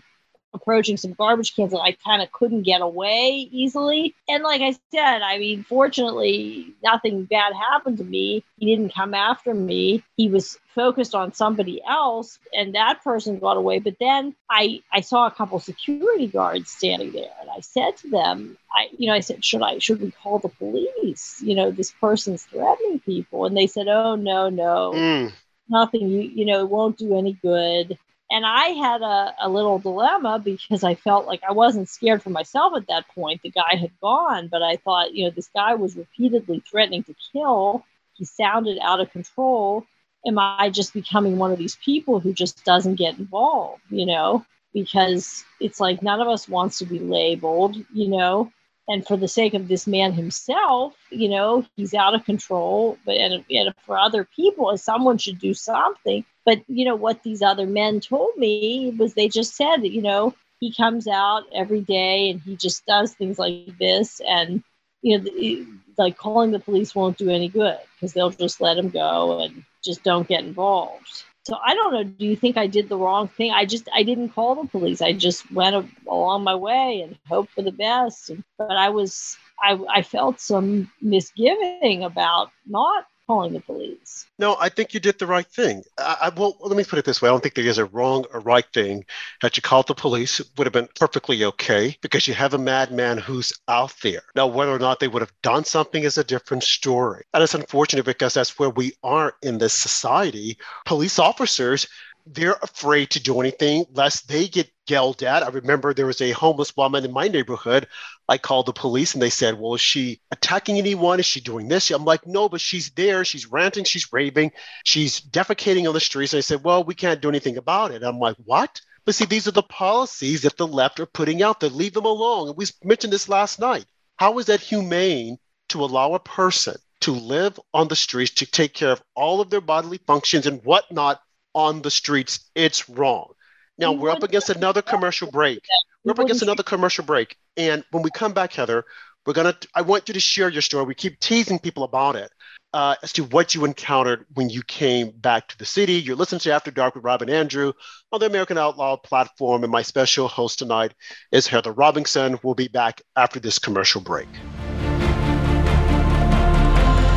approaching 0.56 0.96
some 0.96 1.12
garbage 1.12 1.54
cans 1.54 1.72
and 1.72 1.82
I 1.82 1.92
kind 1.92 2.22
of 2.22 2.32
couldn't 2.32 2.62
get 2.62 2.80
away 2.80 3.48
easily. 3.50 4.14
And 4.28 4.42
like 4.42 4.60
I 4.60 4.72
said, 4.90 5.22
I 5.22 5.38
mean, 5.38 5.64
fortunately, 5.64 6.74
nothing 6.82 7.24
bad 7.24 7.52
happened 7.54 7.98
to 7.98 8.04
me. 8.04 8.44
He 8.58 8.66
didn't 8.66 8.94
come 8.94 9.14
after 9.14 9.54
me. 9.54 10.02
He 10.16 10.28
was 10.28 10.58
focused 10.74 11.14
on 11.14 11.32
somebody 11.32 11.80
else 11.88 12.38
and 12.52 12.74
that 12.74 13.02
person 13.02 13.38
got 13.38 13.56
away. 13.56 13.78
But 13.78 13.96
then 14.00 14.34
I, 14.50 14.82
I 14.92 15.00
saw 15.00 15.26
a 15.26 15.30
couple 15.30 15.58
security 15.60 16.26
guards 16.26 16.70
standing 16.70 17.12
there 17.12 17.30
and 17.40 17.50
I 17.50 17.60
said 17.60 17.96
to 17.98 18.10
them, 18.10 18.58
I, 18.74 18.88
you 18.98 19.08
know, 19.08 19.14
I 19.14 19.20
said, 19.20 19.44
should 19.44 19.62
I, 19.62 19.78
should 19.78 20.00
we 20.00 20.10
call 20.10 20.38
the 20.38 20.48
police? 20.48 21.40
You 21.42 21.54
know, 21.54 21.70
this 21.70 21.92
person's 21.92 22.44
threatening 22.44 23.00
people. 23.00 23.46
And 23.46 23.56
they 23.56 23.66
said, 23.66 23.88
oh, 23.88 24.16
no, 24.16 24.48
no. 24.48 24.92
Mm 24.94 25.32
nothing 25.68 26.08
you 26.08 26.20
you 26.20 26.44
know 26.44 26.60
it 26.60 26.68
won't 26.68 26.98
do 26.98 27.16
any 27.18 27.32
good 27.32 27.98
and 28.30 28.44
I 28.44 28.68
had 28.68 29.02
a, 29.02 29.34
a 29.42 29.48
little 29.48 29.78
dilemma 29.78 30.40
because 30.42 30.82
I 30.82 30.94
felt 30.94 31.26
like 31.26 31.42
I 31.48 31.52
wasn't 31.52 31.88
scared 31.88 32.22
for 32.22 32.30
myself 32.30 32.74
at 32.76 32.88
that 32.88 33.08
point. 33.14 33.42
The 33.42 33.50
guy 33.50 33.76
had 33.76 33.92
gone, 34.00 34.48
but 34.48 34.62
I 34.62 34.76
thought, 34.76 35.14
you 35.14 35.24
know, 35.24 35.30
this 35.30 35.50
guy 35.54 35.74
was 35.74 35.96
repeatedly 35.96 36.62
threatening 36.68 37.04
to 37.04 37.14
kill. 37.32 37.84
He 38.14 38.24
sounded 38.24 38.78
out 38.82 39.00
of 39.00 39.10
control. 39.10 39.86
Am 40.26 40.38
I 40.38 40.70
just 40.70 40.92
becoming 40.92 41.38
one 41.38 41.52
of 41.52 41.58
these 41.58 41.76
people 41.76 42.18
who 42.18 42.32
just 42.32 42.64
doesn't 42.64 42.96
get 42.96 43.18
involved, 43.18 43.82
you 43.90 44.06
know? 44.06 44.44
Because 44.74 45.44
it's 45.60 45.78
like 45.80 46.02
none 46.02 46.20
of 46.20 46.28
us 46.28 46.48
wants 46.48 46.78
to 46.78 46.84
be 46.84 46.98
labeled, 46.98 47.76
you 47.92 48.08
know? 48.08 48.52
and 48.88 49.06
for 49.06 49.16
the 49.16 49.28
sake 49.28 49.54
of 49.54 49.68
this 49.68 49.86
man 49.86 50.12
himself, 50.12 50.94
you 51.10 51.28
know, 51.28 51.64
he's 51.76 51.94
out 51.94 52.14
of 52.14 52.24
control. 52.24 52.98
But 53.04 53.16
and, 53.16 53.44
and 53.50 53.74
for 53.84 53.98
other 53.98 54.24
people, 54.24 54.76
someone 54.78 55.18
should 55.18 55.40
do 55.40 55.54
something. 55.54 56.24
But 56.46 56.62
you 56.68 56.86
know 56.86 56.96
what 56.96 57.24
these 57.24 57.42
other 57.42 57.66
men 57.66 58.00
told 58.00 58.36
me 58.38 58.94
was 58.98 59.14
they 59.14 59.28
just 59.28 59.56
said, 59.56 59.78
you 59.84 60.02
know, 60.02 60.34
he 60.60 60.72
comes 60.72 61.08
out 61.08 61.44
every 61.54 61.82
day 61.82 62.30
and 62.30 62.40
he 62.40 62.56
just 62.56 62.86
does 62.86 63.14
things 63.14 63.38
like 63.38 63.78
this, 63.78 64.20
and 64.26 64.62
you 65.02 65.18
know, 65.18 65.66
like 65.98 66.16
calling 66.16 66.52
the 66.52 66.60
police 66.60 66.94
won't 66.94 67.18
do 67.18 67.30
any 67.30 67.48
good 67.48 67.78
because 67.96 68.14
they'll 68.14 68.30
just 68.30 68.60
let 68.60 68.78
him 68.78 68.90
go 68.90 69.40
and 69.40 69.64
just 69.84 70.02
don't 70.04 70.28
get 70.28 70.44
involved. 70.44 71.24
So 71.44 71.56
I 71.64 71.74
don't 71.74 71.92
know. 71.92 72.04
Do 72.04 72.26
you 72.26 72.36
think 72.36 72.56
I 72.56 72.66
did 72.66 72.88
the 72.88 72.96
wrong 72.96 73.28
thing? 73.28 73.52
I 73.52 73.66
just 73.66 73.88
I 73.94 74.02
didn't 74.02 74.30
call 74.30 74.54
the 74.56 74.68
police. 74.68 75.02
I 75.02 75.12
just 75.12 75.50
went 75.52 75.88
along 76.08 76.44
my 76.44 76.54
way 76.54 77.02
and 77.02 77.16
hoped 77.28 77.52
for 77.52 77.62
the 77.62 77.72
best. 77.72 78.30
But 78.58 78.72
I 78.76 78.88
was 78.90 79.36
I 79.62 79.78
I 79.92 80.02
felt 80.02 80.40
some 80.40 80.90
misgiving 81.00 82.04
about 82.04 82.50
not 82.66 83.06
calling 83.26 83.52
the 83.52 83.60
police. 83.60 84.26
No, 84.38 84.56
I 84.58 84.68
think 84.68 84.94
you 84.94 85.00
did 85.00 85.18
the 85.18 85.26
right 85.26 85.46
thing. 85.46 85.82
I, 85.98 86.16
I 86.22 86.28
well, 86.30 86.56
let 86.60 86.76
me 86.76 86.84
put 86.84 86.98
it 86.98 87.04
this 87.04 87.20
way: 87.20 87.28
I 87.28 87.32
don't 87.32 87.42
think 87.42 87.54
there 87.54 87.64
is 87.64 87.78
a 87.78 87.84
wrong 87.86 88.24
or 88.32 88.40
right 88.40 88.66
thing. 88.72 89.04
Had 89.40 89.56
you 89.56 89.62
called 89.62 89.86
the 89.86 89.94
police, 89.94 90.40
it 90.40 90.48
would 90.56 90.66
have 90.66 90.72
been 90.72 90.88
perfectly 90.98 91.44
okay 91.44 91.96
because 92.00 92.26
you 92.28 92.34
have 92.34 92.54
a 92.54 92.58
madman 92.58 93.18
who's 93.18 93.52
out 93.68 93.94
there. 94.02 94.22
Now, 94.34 94.46
whether 94.46 94.72
or 94.72 94.78
not 94.78 95.00
they 95.00 95.08
would 95.08 95.22
have 95.22 95.32
done 95.42 95.64
something 95.64 96.02
is 96.02 96.18
a 96.18 96.24
different 96.24 96.62
story, 96.62 97.24
and 97.34 97.42
it's 97.42 97.54
unfortunate 97.54 98.04
because 98.04 98.34
that's 98.34 98.58
where 98.58 98.70
we 98.70 98.92
are 99.02 99.34
in 99.42 99.58
this 99.58 99.74
society. 99.74 100.58
Police 100.84 101.18
officers 101.18 101.88
they're 102.26 102.58
afraid 102.60 103.10
to 103.10 103.22
do 103.22 103.40
anything 103.40 103.86
lest 103.92 104.28
they 104.28 104.48
get 104.48 104.68
yelled 104.88 105.22
at. 105.22 105.44
I 105.44 105.48
remember 105.48 105.94
there 105.94 106.06
was 106.06 106.20
a 106.20 106.32
homeless 106.32 106.76
woman 106.76 107.04
in 107.04 107.12
my 107.12 107.28
neighborhood. 107.28 107.86
I 108.28 108.38
called 108.38 108.66
the 108.66 108.72
police 108.72 109.14
and 109.14 109.22
they 109.22 109.30
said, 109.30 109.58
Well, 109.58 109.74
is 109.74 109.80
she 109.80 110.20
attacking 110.32 110.78
anyone? 110.78 111.20
Is 111.20 111.26
she 111.26 111.40
doing 111.40 111.68
this? 111.68 111.90
I'm 111.90 112.04
like, 112.04 112.26
No, 112.26 112.48
but 112.48 112.60
she's 112.60 112.90
there. 112.90 113.24
She's 113.24 113.46
ranting. 113.46 113.84
She's 113.84 114.12
raving. 114.12 114.52
She's 114.84 115.20
defecating 115.20 115.86
on 115.86 115.94
the 115.94 116.00
streets. 116.00 116.32
And 116.32 116.38
I 116.38 116.42
said, 116.42 116.64
Well, 116.64 116.82
we 116.82 116.94
can't 116.94 117.22
do 117.22 117.28
anything 117.28 117.56
about 117.56 117.92
it. 117.92 118.02
I'm 118.02 118.18
like, 118.18 118.36
What? 118.44 118.80
But 119.04 119.14
see, 119.14 119.24
these 119.24 119.46
are 119.46 119.52
the 119.52 119.62
policies 119.62 120.42
that 120.42 120.56
the 120.56 120.66
left 120.66 120.98
are 120.98 121.06
putting 121.06 121.42
out 121.42 121.60
there. 121.60 121.70
Leave 121.70 121.94
them 121.94 122.06
alone. 122.06 122.48
And 122.48 122.56
we 122.56 122.66
mentioned 122.82 123.12
this 123.12 123.28
last 123.28 123.60
night. 123.60 123.86
How 124.16 124.38
is 124.38 124.46
that 124.46 124.60
humane 124.60 125.38
to 125.68 125.84
allow 125.84 126.14
a 126.14 126.18
person 126.20 126.74
to 127.02 127.12
live 127.12 127.60
on 127.72 127.86
the 127.86 127.94
streets, 127.94 128.32
to 128.32 128.46
take 128.46 128.74
care 128.74 128.90
of 128.90 129.02
all 129.14 129.40
of 129.40 129.50
their 129.50 129.60
bodily 129.60 130.00
functions 130.06 130.46
and 130.46 130.64
whatnot 130.64 131.20
on 131.56 131.82
the 131.82 131.90
streets? 131.90 132.48
It's 132.54 132.88
wrong. 132.88 133.32
Now 133.78 133.92
we're 133.92 134.10
up 134.10 134.22
against 134.22 134.50
another 134.50 134.82
commercial 134.82 135.30
break. 135.30 135.60
We're 136.04 136.12
up 136.12 136.18
against 136.20 136.42
another 136.42 136.62
commercial 136.62 137.04
break. 137.04 137.36
And 137.56 137.82
when 137.90 138.02
we 138.02 138.10
come 138.10 138.32
back, 138.32 138.52
Heather, 138.52 138.84
we're 139.26 139.32
gonna 139.32 139.56
I 139.74 139.82
want 139.82 140.08
you 140.08 140.14
to 140.14 140.20
share 140.20 140.48
your 140.48 140.62
story. 140.62 140.84
We 140.84 140.94
keep 140.94 141.18
teasing 141.18 141.58
people 141.58 141.82
about 141.82 142.14
it. 142.14 142.30
Uh, 142.72 142.94
as 143.02 143.12
to 143.14 143.24
what 143.24 143.54
you 143.54 143.64
encountered 143.64 144.26
when 144.34 144.50
you 144.50 144.62
came 144.62 145.10
back 145.10 145.48
to 145.48 145.56
the 145.56 145.64
city. 145.64 145.94
You're 145.94 146.16
listening 146.16 146.40
to 146.40 146.52
After 146.52 146.70
Dark 146.70 146.94
with 146.94 147.04
Rob 147.04 147.22
and 147.22 147.30
Andrew 147.30 147.72
on 148.12 148.20
the 148.20 148.26
America 148.26 148.58
Out 148.58 148.76
Loud 148.76 149.02
platform, 149.02 149.62
and 149.62 149.72
my 149.72 149.80
special 149.80 150.28
host 150.28 150.58
tonight 150.58 150.92
is 151.32 151.46
Heather 151.46 151.72
Robinson. 151.72 152.38
We'll 152.42 152.54
be 152.54 152.68
back 152.68 153.00
after 153.16 153.40
this 153.40 153.58
commercial 153.58 154.02
break. 154.02 154.28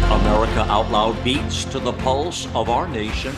America 0.05 0.61
Out 0.69 0.89
Loud 0.91 1.21
beats 1.25 1.65
to 1.65 1.79
the 1.79 1.93
pulse 1.93 2.47
of 2.55 2.69
our 2.69 2.87
nation 2.87 3.35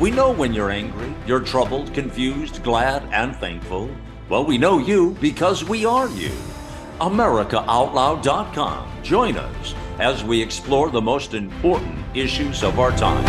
we 0.00 0.10
know 0.10 0.32
when 0.32 0.52
you're 0.52 0.70
angry, 0.70 1.14
you're 1.26 1.40
troubled, 1.40 1.94
confused, 1.94 2.62
glad, 2.62 3.04
and 3.12 3.36
thankful. 3.36 3.88
Well, 4.28 4.44
we 4.44 4.58
know 4.58 4.78
you 4.78 5.16
because 5.20 5.64
we 5.64 5.84
are 5.84 6.08
you. 6.08 6.32
AmericaOutloud.com. 7.00 9.02
Join 9.02 9.36
us 9.36 9.74
as 10.00 10.24
we 10.24 10.42
explore 10.42 10.90
the 10.90 11.00
most 11.00 11.34
important 11.34 11.98
issues 12.14 12.62
of 12.62 12.78
our 12.78 12.90
time. 12.92 13.24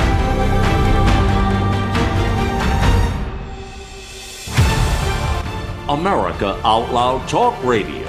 America 5.88 6.59
Out 6.63 6.91
Loud 6.91 7.30
Talk 7.30 7.63
Radio. 7.63 8.05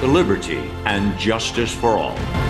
The 0.00 0.08
liberty 0.08 0.70
and 0.86 1.16
justice 1.18 1.72
for 1.72 1.90
all. 1.90 2.49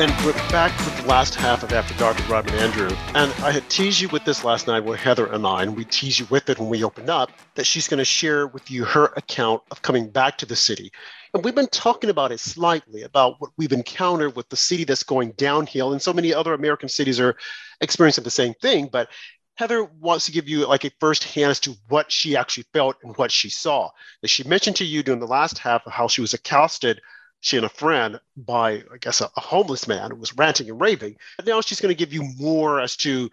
And 0.00 0.10
we're 0.24 0.32
back 0.48 0.74
with 0.78 0.96
the 0.96 1.06
last 1.06 1.34
half 1.34 1.62
of 1.62 1.74
After 1.74 1.92
Dark 1.98 2.16
with 2.16 2.26
Rob 2.30 2.46
and 2.46 2.56
Andrew. 2.56 2.88
And 3.14 3.30
I 3.44 3.50
had 3.50 3.68
teased 3.68 4.00
you 4.00 4.08
with 4.08 4.24
this 4.24 4.44
last 4.44 4.66
night 4.66 4.82
with 4.82 4.98
Heather 4.98 5.26
and 5.26 5.46
I, 5.46 5.62
and 5.62 5.76
we 5.76 5.84
teased 5.84 6.20
you 6.20 6.26
with 6.30 6.48
it 6.48 6.58
when 6.58 6.70
we 6.70 6.82
opened 6.82 7.10
up, 7.10 7.30
that 7.54 7.66
she's 7.66 7.86
going 7.86 7.98
to 7.98 8.04
share 8.06 8.46
with 8.46 8.70
you 8.70 8.86
her 8.86 9.12
account 9.18 9.60
of 9.70 9.82
coming 9.82 10.08
back 10.08 10.38
to 10.38 10.46
the 10.46 10.56
city. 10.56 10.90
And 11.34 11.44
we've 11.44 11.54
been 11.54 11.66
talking 11.66 12.08
about 12.08 12.32
it 12.32 12.40
slightly, 12.40 13.02
about 13.02 13.42
what 13.42 13.50
we've 13.58 13.74
encountered 13.74 14.36
with 14.36 14.48
the 14.48 14.56
city 14.56 14.84
that's 14.84 15.02
going 15.02 15.32
downhill. 15.32 15.92
And 15.92 16.00
so 16.00 16.14
many 16.14 16.32
other 16.32 16.54
American 16.54 16.88
cities 16.88 17.20
are 17.20 17.36
experiencing 17.82 18.24
the 18.24 18.30
same 18.30 18.54
thing. 18.54 18.88
But 18.90 19.10
Heather 19.56 19.84
wants 19.84 20.24
to 20.24 20.32
give 20.32 20.48
you 20.48 20.66
like 20.66 20.86
a 20.86 20.92
first 20.98 21.24
hand 21.24 21.50
as 21.50 21.60
to 21.60 21.76
what 21.88 22.10
she 22.10 22.38
actually 22.38 22.64
felt 22.72 22.96
and 23.02 23.14
what 23.18 23.30
she 23.30 23.50
saw. 23.50 23.90
As 24.22 24.30
she 24.30 24.44
mentioned 24.44 24.76
to 24.76 24.84
you 24.86 25.02
during 25.02 25.20
the 25.20 25.26
last 25.26 25.58
half 25.58 25.84
of 25.84 25.92
how 25.92 26.08
she 26.08 26.22
was 26.22 26.32
accosted 26.32 27.02
she 27.40 27.56
and 27.56 27.66
a 27.66 27.70
friend 27.70 28.20
by, 28.36 28.82
I 28.92 28.98
guess, 29.00 29.20
a, 29.20 29.30
a 29.36 29.40
homeless 29.40 29.88
man 29.88 30.10
who 30.10 30.16
was 30.16 30.36
ranting 30.36 30.68
and 30.68 30.80
raving. 30.80 31.16
And 31.38 31.46
now 31.46 31.60
she's 31.60 31.80
going 31.80 31.94
to 31.94 31.98
give 31.98 32.12
you 32.12 32.22
more 32.38 32.80
as 32.80 32.96
to 32.98 33.30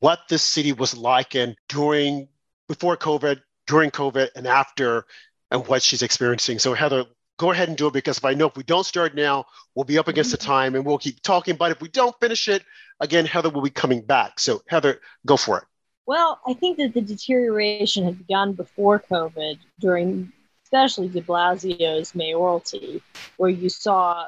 what 0.00 0.20
this 0.28 0.42
city 0.42 0.72
was 0.72 0.96
like 0.96 1.34
and 1.34 1.56
during, 1.68 2.28
before 2.68 2.96
COVID, 2.96 3.40
during 3.66 3.90
COVID, 3.90 4.30
and 4.36 4.46
after, 4.46 5.06
and 5.50 5.66
what 5.66 5.82
she's 5.82 6.02
experiencing. 6.02 6.58
So, 6.58 6.74
Heather, 6.74 7.04
go 7.38 7.52
ahead 7.52 7.68
and 7.68 7.76
do 7.76 7.86
it 7.86 7.92
because 7.92 8.18
if 8.18 8.24
I 8.24 8.34
know 8.34 8.46
if 8.46 8.56
we 8.56 8.64
don't 8.64 8.84
start 8.84 9.14
now, 9.14 9.46
we'll 9.74 9.84
be 9.84 9.98
up 9.98 10.08
against 10.08 10.30
the 10.30 10.36
time 10.36 10.74
and 10.74 10.84
we'll 10.84 10.98
keep 10.98 11.22
talking. 11.22 11.56
But 11.56 11.70
if 11.70 11.80
we 11.80 11.88
don't 11.88 12.14
finish 12.20 12.48
it, 12.48 12.62
again, 13.00 13.24
Heather 13.24 13.50
will 13.50 13.62
be 13.62 13.70
coming 13.70 14.02
back. 14.02 14.40
So, 14.40 14.62
Heather, 14.68 15.00
go 15.26 15.36
for 15.36 15.58
it. 15.58 15.64
Well, 16.06 16.40
I 16.46 16.52
think 16.52 16.76
that 16.78 16.92
the 16.92 17.00
deterioration 17.00 18.04
had 18.04 18.18
begun 18.18 18.52
before 18.52 19.00
COVID 19.10 19.58
during 19.80 20.32
especially 20.74 21.08
de 21.08 21.20
Blasio's 21.20 22.14
mayoralty, 22.14 23.00
where 23.36 23.50
you 23.50 23.68
saw 23.68 24.26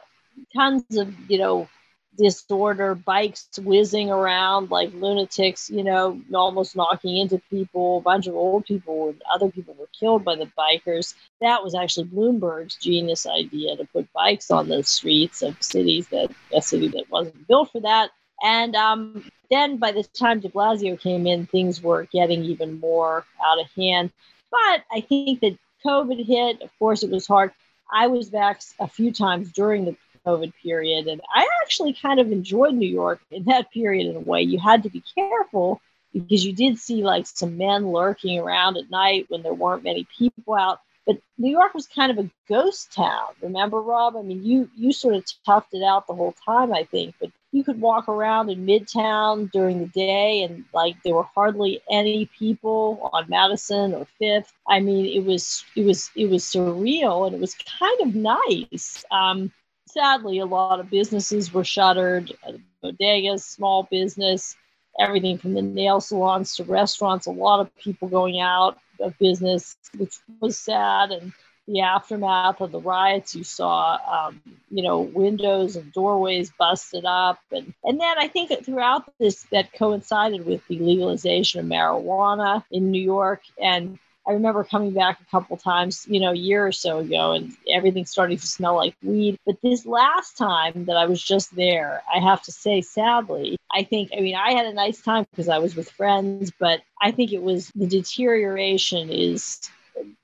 tons 0.55 0.85
of, 0.97 1.13
you 1.29 1.39
know, 1.39 1.69
disorder, 2.17 2.95
bikes 2.95 3.49
whizzing 3.59 4.11
around 4.11 4.71
like 4.71 4.91
lunatics, 4.95 5.69
you 5.69 5.83
know, 5.83 6.21
almost 6.33 6.77
knocking 6.77 7.17
into 7.17 7.43
people. 7.51 7.99
A 7.99 8.01
bunch 8.01 8.27
of 8.27 8.35
old 8.35 8.65
people 8.65 9.09
and 9.09 9.21
other 9.35 9.51
people 9.51 9.75
were 9.75 9.89
killed 9.99 10.25
by 10.25 10.37
the 10.37 10.49
bikers. 10.57 11.15
That 11.41 11.63
was 11.63 11.75
actually 11.75 12.07
Bloomberg's 12.07 12.77
genius 12.77 13.27
idea 13.27 13.77
to 13.77 13.85
put 13.85 14.13
bikes 14.13 14.51
on 14.51 14.69
the 14.69 14.83
streets 14.85 15.43
of 15.43 15.61
cities 15.61 16.09
that 16.09 16.31
a 16.55 16.63
city 16.63 16.89
that 16.89 17.11
wasn't 17.11 17.47
built 17.49 17.73
for 17.73 17.81
that. 17.81 18.11
And 18.43 18.77
um, 18.77 19.29
then 19.51 19.79
by 19.79 19.93
the 19.93 20.05
time 20.05 20.41
de 20.41 20.49
Blasio 20.49 20.99
came 20.99 21.27
in, 21.27 21.47
things 21.47 21.83
were 21.83 22.05
getting 22.05 22.45
even 22.45 22.79
more 22.79 23.25
out 23.45 23.61
of 23.61 23.67
hand. 23.73 24.11
But 24.51 24.85
I 24.91 25.01
think 25.01 25.41
that 25.41 25.59
COVID 25.87 26.25
hit, 26.25 26.63
of 26.63 26.71
course, 26.79 27.03
it 27.03 27.11
was 27.11 27.27
hard. 27.27 27.53
I 27.93 28.09
was 28.09 28.29
back 28.29 28.61
a 28.81 28.89
few 28.89 29.13
times 29.13 29.53
during 29.53 29.85
the 29.85 29.97
COVID 30.27 30.53
period, 30.63 31.07
and 31.07 31.21
I 31.33 31.47
actually 31.63 31.93
kind 31.95 32.19
of 32.19 32.33
enjoyed 32.33 32.75
New 32.75 32.89
York 32.89 33.21
in 33.31 33.45
that 33.45 33.71
period 33.71 34.09
in 34.09 34.17
a 34.17 34.21
way. 34.21 34.43
You 34.43 34.59
had 34.59 34.83
to 34.83 34.91
be 34.91 35.03
careful 35.15 35.81
because 36.13 36.45
you 36.45 36.53
did 36.53 36.79
see 36.79 37.03
like 37.03 37.27
some 37.27 37.57
men 37.57 37.93
lurking 37.93 38.39
around 38.39 38.77
at 38.77 38.91
night 38.91 39.27
when 39.29 39.43
there 39.43 39.55
weren't 39.55 39.85
many 39.85 40.07
people 40.19 40.55
out. 40.55 40.81
But 41.07 41.19
New 41.39 41.51
York 41.53 41.73
was 41.73 41.87
kind 41.87 42.11
of 42.11 42.19
a 42.19 42.29
ghost 42.49 42.93
town. 42.93 43.29
Remember, 43.41 43.81
Rob? 43.81 44.17
I 44.17 44.23
mean, 44.23 44.43
you 44.43 44.69
you 44.77 44.93
sort 44.93 45.15
of 45.15 45.25
toughed 45.47 45.73
it 45.73 45.85
out 45.85 46.09
the 46.09 46.15
whole 46.15 46.35
time, 46.45 46.73
I 46.73 46.83
think. 46.83 47.15
But 47.21 47.31
you 47.57 47.65
could 47.65 47.81
walk 47.81 48.07
around 48.07 48.51
in 48.51 48.67
Midtown 48.67 49.51
during 49.51 49.81
the 49.81 49.87
day, 49.87 50.43
and 50.43 50.65
like 50.75 51.03
there 51.03 51.15
were 51.15 51.27
hardly 51.35 51.81
any 51.91 52.27
people 52.39 53.11
on 53.15 53.25
Madison 53.29 53.95
or 53.95 54.07
Fifth. 54.19 54.53
I 54.69 54.81
mean, 54.81 55.07
it 55.07 55.25
was 55.25 55.65
it 55.75 55.85
was 55.87 56.11
it 56.15 56.29
was 56.29 56.45
surreal, 56.45 57.27
and 57.27 57.35
it 57.35 57.41
was 57.41 57.57
kind 57.79 58.01
of 58.03 58.15
nice. 58.15 59.05
Um, 59.11 59.51
sadly, 59.89 60.39
a 60.39 60.47
lot 60.47 60.81
of 60.81 60.91
businesses 60.91 61.53
were 61.53 61.65
shuttered. 61.65 62.31
Uh, 62.47 62.53
bodegas, 62.85 63.41
small 63.41 63.85
business, 63.85 64.55
everything 65.01 65.39
from 65.39 65.55
the 65.55 65.63
nail 65.63 66.01
salons 66.01 66.57
to 66.57 66.65
restaurants. 66.65 67.27
A 67.27 67.31
lot 67.31 67.61
of 67.61 67.75
people 67.77 68.09
going 68.09 68.39
out 68.39 68.79
of 69.01 69.19
business, 69.19 69.77
which 69.97 70.19
was 70.41 70.59
sad. 70.59 71.11
And 71.11 71.33
the 71.67 71.81
aftermath 71.81 72.61
of 72.61 72.71
the 72.71 72.81
riots, 72.81 73.35
you 73.35 73.45
saw, 73.45 73.99
um, 74.29 74.41
you 74.71 74.83
know, 74.83 75.01
windows 75.01 75.77
and 75.77 75.93
doorways 75.93 76.51
busted 76.51 77.05
up. 77.05 77.41
And, 77.51 77.75
and 77.83 78.01
then 78.01 78.19
I 78.19 78.29
think 78.29 78.51
that 78.51 78.65
throughout 78.65 79.13
this, 79.19 79.45
that 79.51 79.73
coincided 79.73 80.47
with 80.47 80.67
the 80.69 80.79
legalization 80.79 81.61
of 81.61 81.67
marijuana 81.67 82.63
in 82.71 82.91
New 82.91 83.03
York. 83.03 83.43
And 83.61 83.99
I 84.29 84.33
remember 84.33 84.65
coming 84.65 84.93
back 84.93 85.21
a 85.21 85.31
couple 85.31 85.57
times, 85.57 86.05
you 86.09 86.21
know, 86.21 86.33
a 86.33 86.37
year 86.37 86.67
or 86.67 86.73
so 86.73 86.99
ago, 86.99 87.33
and 87.33 87.53
everything 87.73 88.07
starting 88.07 88.39
to 88.39 88.47
smell 88.47 88.75
like 88.75 88.97
weed. 89.03 89.39
But 89.47 89.61
this 89.63 89.87
last 89.87 90.37
time 90.37 90.87
that 90.87 90.97
I 90.97 91.07
was 91.07 91.23
just 91.23 91.55
there, 91.55 92.03
I 92.13 92.19
have 92.19 92.43
to 92.43 92.53
say, 92.53 92.81
sadly, 92.81 93.57
I 93.73 93.85
think, 93.85 94.11
I 94.17 94.21
mean, 94.21 94.35
I 94.35 94.53
had 94.53 94.67
a 94.67 94.73
nice 94.73 95.01
time 95.01 95.27
because 95.31 95.49
I 95.49 95.59
was 95.59 95.77
with 95.77 95.91
friends, 95.91 96.53
but 96.59 96.83
I 97.01 97.13
think 97.13 97.33
it 97.33 97.43
was 97.43 97.71
the 97.77 97.87
deterioration 97.87 99.11
is 99.11 99.61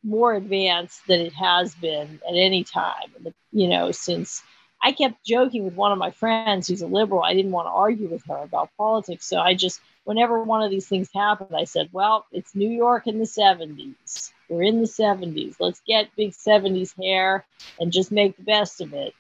more 0.02 0.34
advanced 0.34 1.06
than 1.06 1.20
it 1.20 1.32
has 1.32 1.74
been 1.74 2.20
at 2.28 2.34
any 2.34 2.64
time, 2.64 3.32
you 3.52 3.68
know, 3.68 3.90
since 3.90 4.42
I 4.82 4.92
kept 4.92 5.24
joking 5.24 5.64
with 5.64 5.74
one 5.74 5.92
of 5.92 5.98
my 5.98 6.10
friends 6.10 6.66
who's 6.66 6.82
a 6.82 6.86
liberal. 6.86 7.22
I 7.22 7.34
didn't 7.34 7.52
want 7.52 7.66
to 7.66 7.70
argue 7.70 8.08
with 8.08 8.24
her 8.26 8.38
about 8.38 8.70
politics. 8.76 9.26
So 9.26 9.38
I 9.38 9.54
just, 9.54 9.80
whenever 10.04 10.42
one 10.42 10.62
of 10.62 10.70
these 10.70 10.88
things 10.88 11.08
happened, 11.14 11.54
I 11.56 11.64
said, 11.64 11.90
well, 11.92 12.26
it's 12.32 12.56
New 12.56 12.68
York 12.68 13.06
in 13.06 13.18
the 13.18 13.24
70s. 13.24 14.32
We're 14.48 14.64
in 14.64 14.80
the 14.80 14.88
70s. 14.88 15.56
Let's 15.60 15.80
get 15.86 16.14
big 16.16 16.32
70s 16.32 17.00
hair 17.00 17.44
and 17.78 17.92
just 17.92 18.10
make 18.10 18.36
the 18.36 18.42
best 18.42 18.80
of 18.80 18.92
it. 18.92 19.14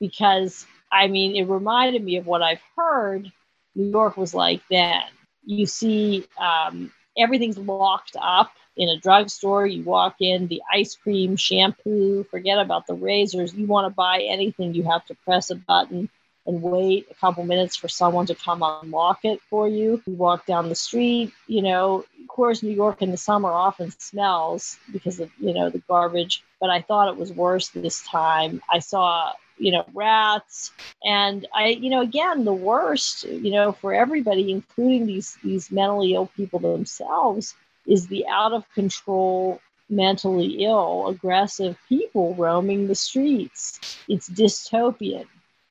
Because, 0.00 0.66
I 0.90 1.06
mean, 1.06 1.36
it 1.36 1.48
reminded 1.48 2.02
me 2.02 2.16
of 2.16 2.26
what 2.26 2.42
I've 2.42 2.62
heard 2.76 3.30
New 3.76 3.90
York 3.90 4.16
was 4.16 4.34
like 4.34 4.62
then. 4.68 5.02
You 5.44 5.66
see, 5.66 6.26
um, 6.38 6.92
everything's 7.16 7.58
locked 7.58 8.16
up 8.20 8.50
in 8.76 8.88
a 8.88 8.98
drugstore. 8.98 9.66
You 9.66 9.82
walk 9.84 10.16
in, 10.20 10.48
the 10.48 10.62
ice 10.72 10.96
cream, 10.96 11.36
shampoo, 11.36 12.24
forget 12.24 12.58
about 12.58 12.86
the 12.86 12.94
razors. 12.94 13.54
You 13.54 13.66
want 13.66 13.90
to 13.90 13.94
buy 13.94 14.26
anything, 14.28 14.74
you 14.74 14.84
have 14.84 15.04
to 15.06 15.14
press 15.24 15.50
a 15.50 15.56
button 15.56 16.08
and 16.46 16.62
wait 16.62 17.06
a 17.10 17.14
couple 17.14 17.44
minutes 17.44 17.76
for 17.76 17.88
someone 17.88 18.26
to 18.26 18.34
come 18.34 18.62
unlock 18.62 19.20
it 19.24 19.40
for 19.48 19.66
you. 19.66 20.02
You 20.06 20.14
walk 20.14 20.46
down 20.46 20.68
the 20.68 20.74
street, 20.74 21.32
you 21.46 21.62
know, 21.62 22.04
of 22.20 22.28
course, 22.28 22.62
New 22.62 22.74
York 22.74 23.00
in 23.00 23.10
the 23.10 23.16
summer 23.16 23.50
often 23.50 23.90
smells 23.98 24.78
because 24.92 25.20
of, 25.20 25.30
you 25.38 25.54
know, 25.54 25.70
the 25.70 25.78
garbage, 25.78 26.42
but 26.60 26.68
I 26.68 26.82
thought 26.82 27.08
it 27.08 27.16
was 27.16 27.32
worse 27.32 27.68
this 27.68 28.02
time. 28.06 28.60
I 28.70 28.80
saw, 28.80 29.32
you 29.56 29.72
know, 29.72 29.86
rats 29.94 30.72
and 31.02 31.46
I, 31.54 31.68
you 31.68 31.88
know, 31.88 32.02
again, 32.02 32.44
the 32.44 32.52
worst, 32.52 33.24
you 33.24 33.50
know, 33.50 33.72
for 33.72 33.94
everybody, 33.94 34.50
including 34.50 35.06
these, 35.06 35.38
these 35.42 35.70
mentally 35.70 36.12
ill 36.12 36.26
people 36.36 36.58
themselves, 36.58 37.54
is 37.86 38.06
the 38.06 38.26
out 38.26 38.52
of 38.52 38.68
control 38.74 39.60
mentally 39.90 40.64
ill, 40.64 41.08
aggressive 41.08 41.76
people 41.88 42.34
roaming 42.34 42.86
the 42.86 42.94
streets. 42.94 43.98
It's 44.08 44.28
dystopian. 44.28 45.26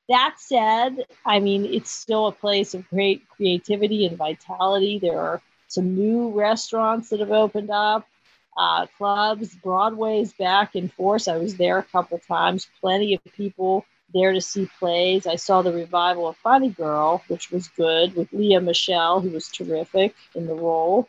That 0.09 0.35
said, 0.37 1.05
I 1.25 1.39
mean, 1.39 1.65
it's 1.65 1.89
still 1.89 2.27
a 2.27 2.31
place 2.31 2.73
of 2.73 2.87
great 2.89 3.27
creativity 3.29 4.05
and 4.05 4.17
vitality. 4.17 4.99
There 4.99 5.19
are 5.19 5.41
some 5.67 5.95
new 5.95 6.29
restaurants 6.29 7.09
that 7.09 7.21
have 7.21 7.31
opened 7.31 7.71
up, 7.71 8.07
uh, 8.57 8.85
clubs, 8.97 9.55
Broadway's 9.55 10.33
back 10.33 10.75
in 10.75 10.89
force. 10.89 11.27
I 11.27 11.37
was 11.37 11.55
there 11.55 11.79
a 11.79 11.83
couple 11.83 12.19
times, 12.19 12.67
plenty 12.81 13.15
of 13.15 13.23
people 13.33 13.85
there 14.13 14.33
to 14.33 14.41
see 14.41 14.69
plays. 14.77 15.25
I 15.25 15.37
saw 15.37 15.61
the 15.61 15.73
revival 15.73 16.27
of 16.27 16.37
Funny 16.37 16.69
Girl, 16.69 17.23
which 17.29 17.49
was 17.49 17.67
good, 17.69 18.15
with 18.15 18.31
Lea 18.31 18.59
Michele, 18.59 19.21
who 19.21 19.29
was 19.31 19.47
terrific 19.47 20.13
in 20.35 20.45
the 20.45 20.53
role. 20.53 21.07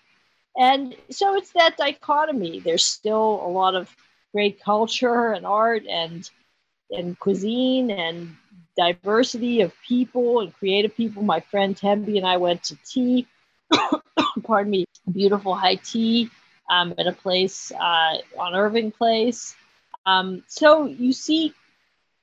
And 0.56 0.94
so 1.10 1.36
it's 1.36 1.52
that 1.52 1.76
dichotomy. 1.76 2.60
There's 2.60 2.84
still 2.84 3.42
a 3.44 3.48
lot 3.48 3.74
of 3.74 3.94
great 4.32 4.60
culture 4.60 5.32
and 5.32 5.46
art 5.46 5.84
and 5.88 6.28
and 6.90 7.18
cuisine 7.18 7.90
and 7.90 8.36
diversity 8.76 9.62
of 9.62 9.72
people 9.86 10.40
and 10.40 10.54
creative 10.54 10.96
people. 10.96 11.22
My 11.22 11.40
friend 11.40 11.76
Tembi 11.76 12.16
and 12.16 12.26
I 12.26 12.36
went 12.36 12.64
to 12.64 12.76
tea, 12.84 13.26
pardon 14.44 14.70
me, 14.70 14.84
beautiful 15.10 15.54
high 15.54 15.76
tea 15.76 16.30
um, 16.70 16.94
at 16.98 17.06
a 17.06 17.12
place 17.12 17.72
uh, 17.72 18.18
on 18.38 18.54
Irving 18.54 18.90
Place. 18.90 19.56
Um, 20.06 20.44
so 20.46 20.86
you 20.86 21.12
see 21.12 21.54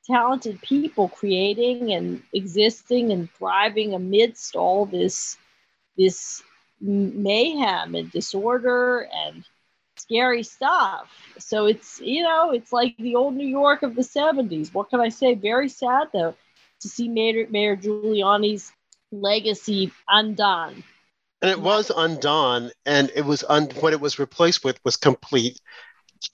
talented 0.05 0.61
people 0.61 1.09
creating 1.09 1.93
and 1.93 2.21
existing 2.33 3.11
and 3.11 3.31
thriving 3.31 3.93
amidst 3.93 4.55
all 4.55 4.85
this 4.85 5.37
this 5.97 6.41
mayhem 6.81 7.95
and 7.95 8.11
disorder 8.11 9.07
and 9.13 9.43
scary 9.97 10.43
stuff. 10.43 11.09
So 11.37 11.67
it's, 11.67 12.01
you 12.01 12.23
know, 12.23 12.51
it's 12.51 12.73
like 12.73 12.97
the 12.97 13.15
old 13.15 13.35
New 13.35 13.47
York 13.47 13.83
of 13.83 13.95
the 13.95 14.01
70s. 14.01 14.73
What 14.73 14.89
can 14.89 14.99
I 14.99 15.09
say? 15.09 15.35
Very 15.35 15.69
sad, 15.69 16.09
though, 16.13 16.35
to 16.81 16.89
see 16.89 17.07
Mayor, 17.07 17.47
Mayor 17.49 17.75
Giuliani's 17.75 18.71
legacy 19.11 19.91
undone. 20.07 20.83
And 21.41 21.51
it 21.51 21.59
was 21.59 21.91
undone, 21.95 22.71
and 22.85 23.11
it 23.15 23.25
was 23.25 23.43
un- 23.49 23.69
what 23.79 23.93
it 23.93 24.01
was 24.01 24.19
replaced 24.19 24.63
with 24.63 24.79
was 24.85 24.95
complete 24.95 25.59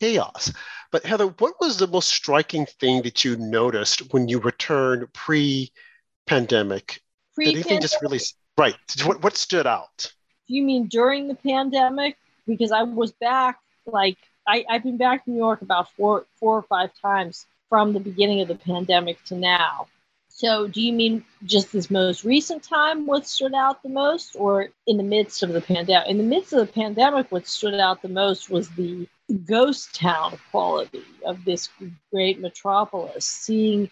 chaos. 0.01 0.51
But 0.91 1.05
Heather, 1.05 1.27
what 1.27 1.55
was 1.61 1.77
the 1.77 1.87
most 1.87 2.09
striking 2.09 2.65
thing 2.65 3.01
that 3.03 3.23
you 3.23 3.37
noticed 3.37 4.13
when 4.13 4.27
you 4.27 4.39
returned 4.39 5.11
pre-pandemic? 5.13 7.01
Pre-pandemic? 7.35 7.65
Anything 7.65 7.81
just 7.81 8.01
really 8.01 8.19
right? 8.57 8.75
What 9.05 9.23
what 9.23 9.37
stood 9.37 9.67
out? 9.67 10.11
You 10.53 10.63
mean 10.63 10.87
during 10.87 11.27
the 11.27 11.35
pandemic? 11.35 12.17
Because 12.45 12.71
I 12.71 12.83
was 12.83 13.11
back, 13.11 13.59
like 13.85 14.17
I, 14.47 14.65
I've 14.69 14.83
been 14.83 14.97
back 14.97 15.25
to 15.25 15.31
New 15.31 15.37
York 15.37 15.61
about 15.61 15.91
four, 15.91 16.25
four 16.39 16.57
or 16.57 16.63
five 16.63 16.91
times 17.01 17.45
from 17.69 17.93
the 17.93 17.99
beginning 17.99 18.41
of 18.41 18.47
the 18.47 18.55
pandemic 18.55 19.23
to 19.25 19.35
now. 19.35 19.87
So, 20.29 20.67
do 20.67 20.81
you 20.81 20.93
mean 20.93 21.25
just 21.45 21.71
this 21.71 21.89
most 21.89 22.23
recent 22.23 22.61
time 22.61 23.07
what 23.07 23.27
stood 23.27 23.55
out 23.55 23.81
the 23.81 23.89
most, 23.89 24.35
or 24.35 24.69
in 24.85 24.97
the 24.97 25.03
midst 25.03 25.41
of 25.41 25.51
the 25.51 25.61
pandemic? 25.61 26.07
In 26.07 26.17
the 26.17 26.23
midst 26.23 26.53
of 26.53 26.59
the 26.59 26.71
pandemic, 26.71 27.31
what 27.31 27.47
stood 27.47 27.73
out 27.73 28.03
the 28.03 28.07
most 28.07 28.49
was 28.49 28.69
the 28.69 29.07
ghost 29.45 29.95
town 29.95 30.37
quality 30.51 31.03
of 31.25 31.43
this 31.43 31.69
great 32.11 32.39
metropolis, 32.39 33.25
seeing 33.25 33.89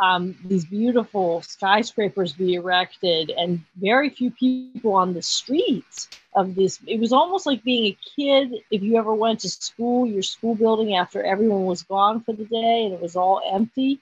um, 0.00 0.36
these 0.44 0.64
beautiful 0.64 1.42
skyscrapers 1.42 2.32
be 2.32 2.54
erected 2.54 3.30
and 3.30 3.60
very 3.76 4.10
few 4.10 4.30
people 4.30 4.94
on 4.94 5.12
the 5.12 5.22
streets 5.22 6.08
of 6.34 6.54
this. 6.54 6.78
It 6.86 7.00
was 7.00 7.12
almost 7.12 7.46
like 7.46 7.64
being 7.64 7.86
a 7.86 7.98
kid. 8.16 8.62
If 8.70 8.82
you 8.82 8.96
ever 8.96 9.12
went 9.12 9.40
to 9.40 9.48
school, 9.48 10.06
your 10.06 10.22
school 10.22 10.54
building 10.54 10.94
after 10.94 11.22
everyone 11.22 11.64
was 11.64 11.82
gone 11.82 12.20
for 12.20 12.32
the 12.32 12.44
day 12.44 12.84
and 12.84 12.94
it 12.94 13.00
was 13.00 13.16
all 13.16 13.42
empty. 13.52 13.98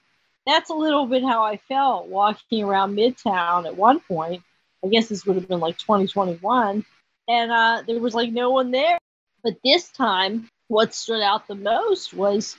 That's 0.46 0.70
a 0.70 0.74
little 0.74 1.06
bit 1.06 1.22
how 1.22 1.42
I 1.44 1.56
felt 1.56 2.08
walking 2.08 2.62
around 2.62 2.94
Midtown 2.94 3.66
at 3.66 3.76
one 3.76 4.00
point. 4.00 4.42
I 4.84 4.88
guess 4.88 5.08
this 5.08 5.24
would 5.24 5.36
have 5.36 5.48
been 5.48 5.60
like 5.60 5.78
2021. 5.78 6.84
And 7.28 7.50
uh, 7.50 7.82
there 7.86 7.98
was 7.98 8.14
like 8.14 8.30
no 8.32 8.50
one 8.50 8.70
there. 8.70 8.98
But 9.42 9.56
this 9.64 9.90
time, 9.90 10.48
what 10.68 10.94
stood 10.94 11.22
out 11.22 11.48
the 11.48 11.54
most 11.54 12.12
was 12.12 12.56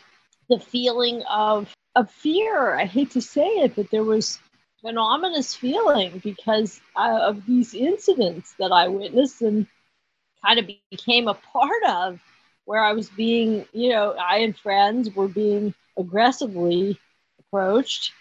the 0.50 0.60
feeling 0.60 1.22
of 1.30 1.74
of 1.98 2.12
fear. 2.12 2.76
I 2.76 2.86
hate 2.86 3.12
to 3.12 3.22
say 3.22 3.48
it, 3.48 3.76
but 3.76 3.89
there 3.89 4.04
was 4.04 4.38
an 4.84 5.00
ominous 5.00 5.56
feeling 5.56 6.22
because 6.24 6.80
uh, 6.95 7.20
of 7.24 7.45
these 7.48 7.74
incidents 7.74 8.54
that 8.60 8.72
I 8.72 8.88
witnessed 8.88 9.41
and 9.41 9.66
kind 10.45 10.60
of 10.60 10.68
became 10.91 11.28
a 11.28 11.34
part 11.34 11.84
of, 11.89 12.20
where 12.66 12.84
I 12.84 12.93
was 12.93 13.10
being, 13.10 13.66
you 13.74 13.89
know, 13.89 14.12
I 14.12 14.39
and 14.39 14.56
friends 14.56 15.16
were 15.16 15.28
being 15.28 15.74
aggressively 15.98 17.00
approached 17.39 18.14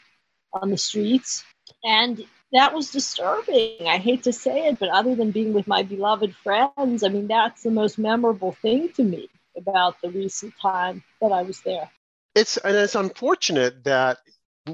on 0.54 0.70
the 0.70 0.78
streets. 0.78 1.44
And 1.84 2.24
that 2.52 2.72
was 2.72 2.90
disturbing. 2.90 3.86
I 3.86 3.98
hate 3.98 4.22
to 4.22 4.32
say 4.32 4.68
it, 4.68 4.78
but 4.78 4.88
other 4.88 5.14
than 5.14 5.32
being 5.32 5.52
with 5.52 5.66
my 5.66 5.82
beloved 5.82 6.34
friends, 6.36 7.02
I 7.02 7.08
mean, 7.08 7.26
that's 7.26 7.62
the 7.62 7.70
most 7.70 7.98
memorable 7.98 8.52
thing 8.52 8.88
to 8.94 9.04
me 9.04 9.28
about 9.54 10.00
the 10.00 10.08
recent 10.08 10.54
time 10.62 11.02
that 11.20 11.32
I 11.32 11.42
was 11.42 11.60
there 11.60 11.90
it's 12.36 12.58
and 12.58 12.76
it's 12.76 12.94
unfortunate 12.94 13.82
that 13.84 14.18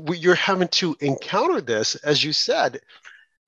you're 0.08 0.34
having 0.34 0.68
to 0.68 0.96
encounter 1.00 1.60
this, 1.60 1.94
as 1.94 2.22
you 2.22 2.32
said. 2.32 2.80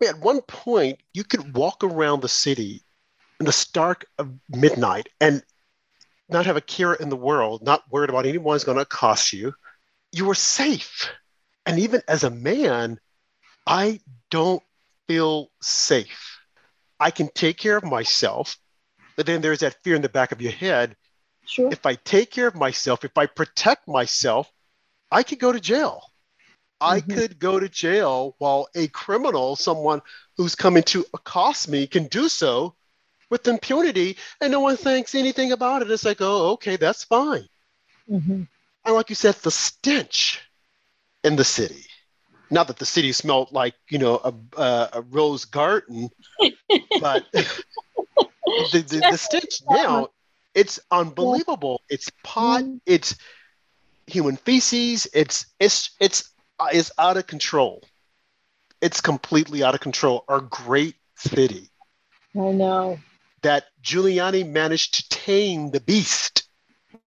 At 0.06 0.20
one 0.20 0.40
point, 0.42 1.00
you 1.12 1.24
could 1.24 1.54
walk 1.54 1.82
around 1.82 2.20
the 2.20 2.28
city 2.28 2.82
in 3.40 3.46
the 3.46 3.52
stark 3.52 4.06
of 4.18 4.32
midnight, 4.48 5.08
and 5.20 5.42
not 6.28 6.46
have 6.46 6.56
a 6.56 6.60
care 6.60 6.94
in 6.94 7.08
the 7.08 7.16
world, 7.16 7.62
not 7.62 7.82
worried 7.90 8.10
about 8.10 8.26
anyone's 8.26 8.64
going 8.64 8.76
to 8.76 8.82
accost 8.82 9.32
you. 9.32 9.52
You 10.12 10.26
were 10.26 10.34
safe. 10.34 11.10
And 11.66 11.78
even 11.80 12.02
as 12.06 12.24
a 12.24 12.30
man, 12.30 13.00
I 13.66 14.00
don't 14.30 14.62
feel 15.08 15.50
safe. 15.60 16.38
I 17.00 17.10
can 17.10 17.28
take 17.34 17.56
care 17.56 17.76
of 17.76 17.84
myself, 17.84 18.58
but 19.16 19.26
then 19.26 19.40
there's 19.40 19.60
that 19.60 19.82
fear 19.82 19.96
in 19.96 20.02
the 20.02 20.08
back 20.08 20.32
of 20.32 20.40
your 20.40 20.52
head. 20.52 20.96
Sure. 21.46 21.70
If 21.70 21.86
I 21.86 21.94
take 21.94 22.30
care 22.30 22.46
of 22.46 22.54
myself, 22.54 23.04
if 23.04 23.16
I 23.16 23.26
protect 23.26 23.86
myself, 23.88 24.50
I 25.10 25.22
could 25.22 25.38
go 25.38 25.52
to 25.52 25.60
jail. 25.60 26.10
I 26.80 27.00
Mhm. 27.00 27.14
could 27.14 27.38
go 27.38 27.60
to 27.60 27.68
jail 27.68 28.34
while 28.38 28.68
a 28.74 28.88
criminal, 28.88 29.56
someone 29.56 30.02
who's 30.36 30.54
coming 30.54 30.82
to 30.84 31.06
accost 31.14 31.68
me, 31.68 31.86
can 31.86 32.06
do 32.08 32.28
so 32.28 32.74
with 33.30 33.48
impunity 33.48 34.18
and 34.40 34.52
no 34.52 34.60
one 34.60 34.76
thinks 34.76 35.14
anything 35.14 35.52
about 35.52 35.82
it. 35.82 35.90
It's 35.90 36.04
like, 36.04 36.20
oh, 36.20 36.52
okay, 36.52 36.76
that's 36.76 37.04
fine. 37.04 37.48
Mhm. 38.10 38.46
And 38.84 38.94
like 38.94 39.08
you 39.08 39.16
said, 39.16 39.34
the 39.36 39.50
stench 39.50 40.42
in 41.22 41.36
the 41.36 41.44
city. 41.44 41.86
Not 42.50 42.66
that 42.66 42.76
the 42.76 42.86
city 42.86 43.12
smelled 43.12 43.52
like, 43.52 43.74
you 43.88 43.98
know, 43.98 44.16
a, 44.18 44.60
a, 44.60 44.90
a 44.94 45.00
rose 45.02 45.46
garden, 45.46 46.10
but 47.00 47.24
the, 47.32 48.80
the, 48.82 49.06
the 49.10 49.18
stench 49.18 49.62
now, 49.68 50.08
it's 50.54 50.78
unbelievable. 50.90 51.82
It's 51.88 52.10
pot, 52.22 52.64
Mhm. 52.64 52.80
it's 52.86 53.16
human 54.06 54.36
feces, 54.36 55.06
it's 55.12 55.46
it's 55.60 55.90
it's 56.00 56.30
uh, 56.58 56.68
it's 56.72 56.90
out 56.98 57.16
of 57.16 57.26
control. 57.26 57.82
It's 58.80 59.00
completely 59.00 59.62
out 59.62 59.74
of 59.74 59.80
control. 59.80 60.24
Our 60.28 60.40
great 60.40 60.96
city 61.16 61.70
I 62.36 62.52
know. 62.52 62.98
that 63.42 63.64
Giuliani 63.82 64.48
managed 64.48 64.94
to 64.94 65.08
tame 65.08 65.70
the 65.70 65.80
beast. 65.80 66.44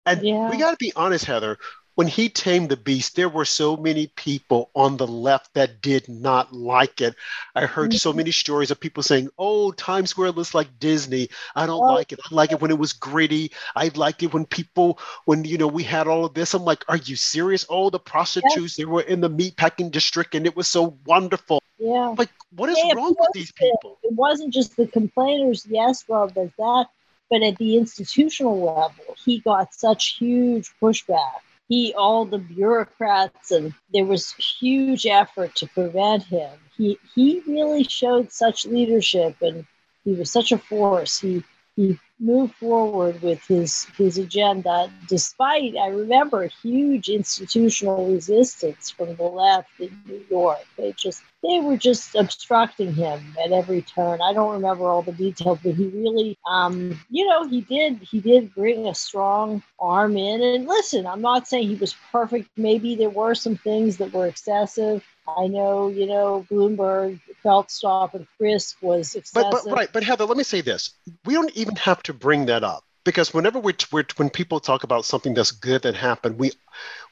And 0.07 0.23
Yeah. 0.23 0.49
we 0.49 0.57
got 0.57 0.71
to 0.71 0.77
be 0.79 0.93
honest, 0.97 1.25
Heather. 1.25 1.59
When 1.99 2.07
he 2.07 2.29
tamed 2.29 2.69
the 2.69 2.77
beast, 2.77 3.17
there 3.17 3.29
were 3.29 3.45
so 3.45 3.77
many 3.77 4.07
people 4.15 4.71
on 4.73 4.97
the 4.99 5.07
left 5.09 5.53
that 5.55 5.83
did 5.83 6.09
not 6.09 6.53
like 6.53 7.01
it. 7.01 7.17
I 7.57 7.67
heard 7.67 7.93
so 7.93 8.11
Mm-hmm. 8.11 8.17
many 8.19 8.31
stories 8.31 8.71
of 8.71 8.79
people 8.79 9.03
saying, 9.03 9.31
"Oh, 9.37 9.73
Times 9.73 10.11
Square 10.11 10.31
looks 10.31 10.55
like 10.55 10.79
Disney. 10.79 11.29
I 11.57 11.67
don't 11.67 11.83
Oh. 11.83 11.95
like 11.95 12.13
it. 12.13 12.21
I 12.31 12.33
like 12.33 12.53
it 12.53 12.61
when 12.61 12.71
it 12.71 12.79
was 12.79 12.93
gritty. 12.93 13.51
I 13.75 13.91
liked 13.97 14.23
it 14.23 14.33
when 14.33 14.47
people, 14.47 15.01
when 15.25 15.43
you 15.45 15.59
know, 15.59 15.67
we 15.67 15.83
had 15.83 16.07
all 16.07 16.25
of 16.25 16.35
this." 16.35 16.55
I'm 16.55 16.63
like, 16.63 16.85
"Are 16.87 16.99
you 16.99 17.17
serious? 17.17 17.67
Oh, 17.69 17.91
the 17.91 17.99
prostitutes. 17.99 18.77
They 18.77 18.85
were 18.85 19.03
in 19.03 19.21
the 19.21 19.29
meatpacking 19.29 19.91
district, 19.91 20.37
and 20.37 20.47
it 20.47 20.55
was 20.55 20.69
so 20.69 20.97
wonderful." 21.05 21.61
Yeah. 21.81 22.15
Like, 22.17 22.31
what 22.55 22.69
is 22.69 22.79
wrong 22.95 23.17
with 23.19 23.31
these 23.35 23.51
people? 23.51 23.99
It 24.05 24.13
wasn't 24.13 24.55
just 24.55 24.77
the 24.77 24.87
complainers, 24.87 25.67
yes, 25.69 26.05
Rob, 26.09 26.33
there's 26.33 26.55
that, 26.59 26.87
but 27.29 27.43
at 27.43 27.57
the 27.59 27.77
institutional 27.77 28.57
level, 28.61 29.17
he 29.25 29.41
got 29.41 29.75
such 29.75 30.19
huge 30.19 30.71
pushback. 30.81 31.41
He, 31.69 31.95
all 31.95 32.25
the 32.25 32.39
bureaucrats, 32.39 33.51
and 33.51 33.75
there 33.93 34.07
was 34.07 34.33
huge 34.35 35.07
effort 35.07 35.55
to 35.57 35.67
prevent 35.69 36.25
him. 36.25 36.51
He 36.77 36.99
he 37.15 37.41
really 37.47 37.85
showed 37.85 38.33
such 38.33 38.67
leadership, 38.67 39.37
and 39.43 39.67
he 40.05 40.13
was 40.15 40.33
such 40.33 40.53
a 40.53 40.59
force. 40.59 41.19
He 41.21 41.45
he 41.77 41.99
moved 42.21 42.55
forward 42.55 43.21
with 43.23 43.45
his 43.47 43.85
his 43.97 44.19
agenda, 44.19 44.91
despite 45.09 45.77
I 45.77 45.89
remember 45.89 46.47
huge 46.47 47.09
institutional 47.09 48.13
resistance 48.13 48.91
from 48.91 49.15
the 49.17 49.23
left 49.23 49.69
in 49.79 49.91
New 50.07 50.25
York. 50.31 50.65
They 50.77 50.93
just 50.93 51.23
they 51.43 51.61
were 51.61 51.77
just 51.77 52.15
obstructing 52.15 52.93
him 52.95 53.37
at 53.45 53.53
every 53.53 53.83
turn. 53.83 54.21
I 54.21 54.33
don't 54.33 54.53
remember 54.53 54.85
all 54.87 55.03
the 55.03 55.13
details, 55.13 55.59
but 55.63 55.75
he 55.75 55.87
really, 55.87 56.37
um, 56.49 56.99
you 57.11 57.29
know, 57.29 57.47
he 57.47 57.61
did 57.61 57.99
he 58.01 58.21
did 58.21 58.55
bring 58.55 58.89
a 58.89 58.95
strong 58.95 59.63
arm 59.79 60.17
in. 60.17 60.43
And 60.43 60.67
listen, 60.67 61.07
I'm 61.07 61.21
not 61.21 61.47
saying 61.47 61.69
he 61.69 61.77
was 61.77 61.95
perfect. 62.11 62.49
Maybe 62.57 62.97
there 62.97 63.11
were 63.11 63.35
some 63.35 63.57
things 63.57 63.99
that 63.99 64.13
were 64.13 64.27
excessive. 64.27 65.05
I 65.37 65.47
know, 65.47 65.89
you 65.89 66.07
know, 66.07 66.47
Bloomberg 66.51 67.21
felt 67.43 67.71
stop 67.71 68.15
and 68.15 68.27
frisk 68.39 68.79
was 68.81 69.15
excessive. 69.15 69.51
But 69.51 69.65
but 69.65 69.73
right, 69.73 69.89
but 69.93 70.03
Heather, 70.03 70.25
let 70.25 70.37
me 70.37 70.43
say 70.43 70.61
this: 70.61 70.91
we 71.25 71.35
don't 71.35 71.55
even 71.57 71.77
have 71.77 72.03
to 72.09 72.15
bring 72.15 72.47
that 72.47 72.65
up 72.65 72.85
because 73.09 73.33
whenever 73.33 73.59
we're, 73.59 73.73
we're 73.91 74.05
when 74.17 74.29
people 74.29 74.61
talk 74.61 74.85
about 74.85 75.03
something 75.03 75.33
that's 75.33 75.51
good 75.51 75.81
that 75.81 75.95
happened, 75.95 76.39
we 76.39 76.53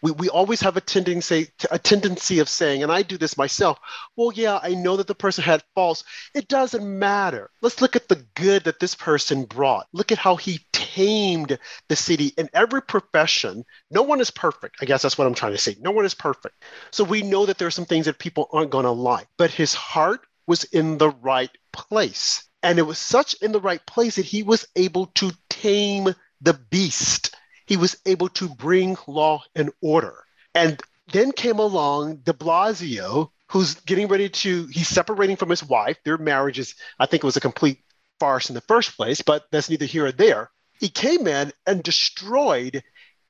we, 0.03 0.11
we 0.13 0.29
always 0.29 0.61
have 0.61 0.77
a 0.77 0.81
tendency 0.83 1.49
a 1.71 1.79
tendency 1.79 2.39
of 2.39 2.51
saying, 2.51 2.83
and 2.83 2.93
I 2.93 3.01
do 3.01 3.17
this 3.17 3.39
myself. 3.39 3.79
Well, 4.15 4.31
yeah, 4.35 4.61
I 4.63 4.75
know 4.75 4.99
that 4.99 5.07
the 5.07 5.15
person 5.15 5.43
had 5.43 5.65
faults. 5.75 6.05
It 6.35 6.49
doesn't 6.49 6.85
matter. 6.85 7.51
Let's 7.63 7.81
look 7.81 7.97
at 7.97 8.09
the 8.09 8.23
good 8.35 8.65
that 8.65 8.79
this 8.79 8.95
person 8.95 9.45
brought. 9.45 9.87
Look 9.95 10.13
at 10.13 10.19
how 10.19 10.37
he 10.37 10.61
tamed 10.73 11.59
the 11.89 11.97
city 11.97 12.35
in 12.37 12.51
every 12.53 12.83
profession. 12.83 13.65
No 13.91 14.03
one 14.03 14.21
is 14.21 14.31
perfect. 14.31 14.77
I 14.83 14.85
guess 14.85 15.01
that's 15.01 15.17
what 15.17 15.27
I'm 15.27 15.35
trying 15.35 15.53
to 15.53 15.59
say. 15.59 15.77
No 15.81 15.93
one 15.93 16.05
is 16.05 16.15
perfect. 16.15 16.63
So 16.91 17.05
we 17.05 17.23
know 17.23 17.47
that 17.47 17.57
there 17.57 17.69
are 17.69 17.71
some 17.71 17.87
things 17.87 18.05
that 18.05 18.19
people 18.19 18.51
aren't 18.53 18.71
going 18.71 18.85
to 18.85 18.91
like, 18.91 19.29
but 19.39 19.51
his 19.51 19.73
heart 19.73 20.21
was 20.47 20.65
in 20.65 20.99
the 20.99 21.09
right 21.09 21.51
place. 21.73 22.47
And 22.67 22.81
it 22.81 22.83
was 22.83 22.99
such 22.99 23.35
in 23.35 23.53
the 23.53 23.61
right 23.61 23.87
place 23.87 24.17
that 24.17 24.25
he 24.25 24.43
was 24.43 24.67
able 24.75 25.07
to 25.15 25.31
tame 25.49 26.13
the 26.41 26.55
beast. 26.55 27.33
He 27.65 27.77
was 27.77 27.97
able 28.05 28.29
to 28.31 28.49
bring 28.49 28.97
law 29.07 29.45
and 29.55 29.71
order. 29.81 30.25
And 30.53 30.83
then 31.13 31.31
came 31.31 31.61
along 31.61 32.23
de 32.25 32.33
Blasio, 32.33 33.31
who's 33.47 33.75
getting 33.75 34.09
ready 34.09 34.29
to, 34.29 34.67
he's 34.67 34.89
separating 34.89 35.37
from 35.37 35.51
his 35.51 35.63
wife. 35.63 35.97
Their 36.05 36.19
marriage 36.19 36.59
is, 36.59 36.75
I 36.99 37.07
think 37.07 37.23
it 37.23 37.27
was 37.27 37.37
a 37.37 37.41
complete 37.41 37.85
farce 38.19 38.51
in 38.51 38.57
the 38.57 38.61
first 38.63 38.97
place, 38.97 39.23
but 39.23 39.47
that's 39.53 39.71
neither 39.71 39.85
here 39.85 40.07
or 40.07 40.13
there. 40.13 40.51
He 40.81 40.89
came 40.89 41.29
in 41.29 41.53
and 41.69 41.85
destroyed 41.85 42.83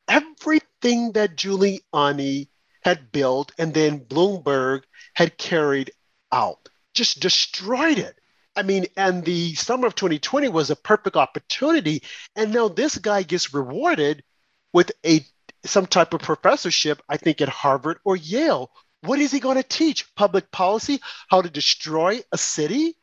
everything 0.08 1.12
that 1.12 1.36
Giuliani 1.36 2.48
had 2.80 3.12
built 3.12 3.52
and 3.58 3.74
then 3.74 4.00
Bloomberg 4.00 4.84
had 5.12 5.36
carried 5.36 5.90
out. 6.32 6.70
Just 6.94 7.20
destroyed 7.20 7.98
it. 7.98 8.15
I 8.56 8.62
mean, 8.62 8.86
and 8.96 9.24
the 9.24 9.54
summer 9.54 9.86
of 9.86 9.94
2020 9.94 10.48
was 10.48 10.70
a 10.70 10.76
perfect 10.76 11.16
opportunity. 11.16 12.02
And 12.34 12.52
now 12.52 12.68
this 12.68 12.96
guy 12.98 13.22
gets 13.22 13.52
rewarded 13.52 14.24
with 14.72 14.92
a 15.04 15.24
some 15.64 15.86
type 15.86 16.14
of 16.14 16.22
professorship, 16.22 17.02
I 17.08 17.16
think 17.16 17.40
at 17.40 17.48
Harvard 17.48 17.98
or 18.04 18.16
Yale. 18.16 18.70
What 19.02 19.18
is 19.18 19.32
he 19.32 19.40
going 19.40 19.56
to 19.56 19.62
teach? 19.62 20.14
Public 20.14 20.50
policy? 20.50 21.00
How 21.28 21.42
to 21.42 21.50
destroy 21.50 22.20
a 22.32 22.38
city? 22.38 22.94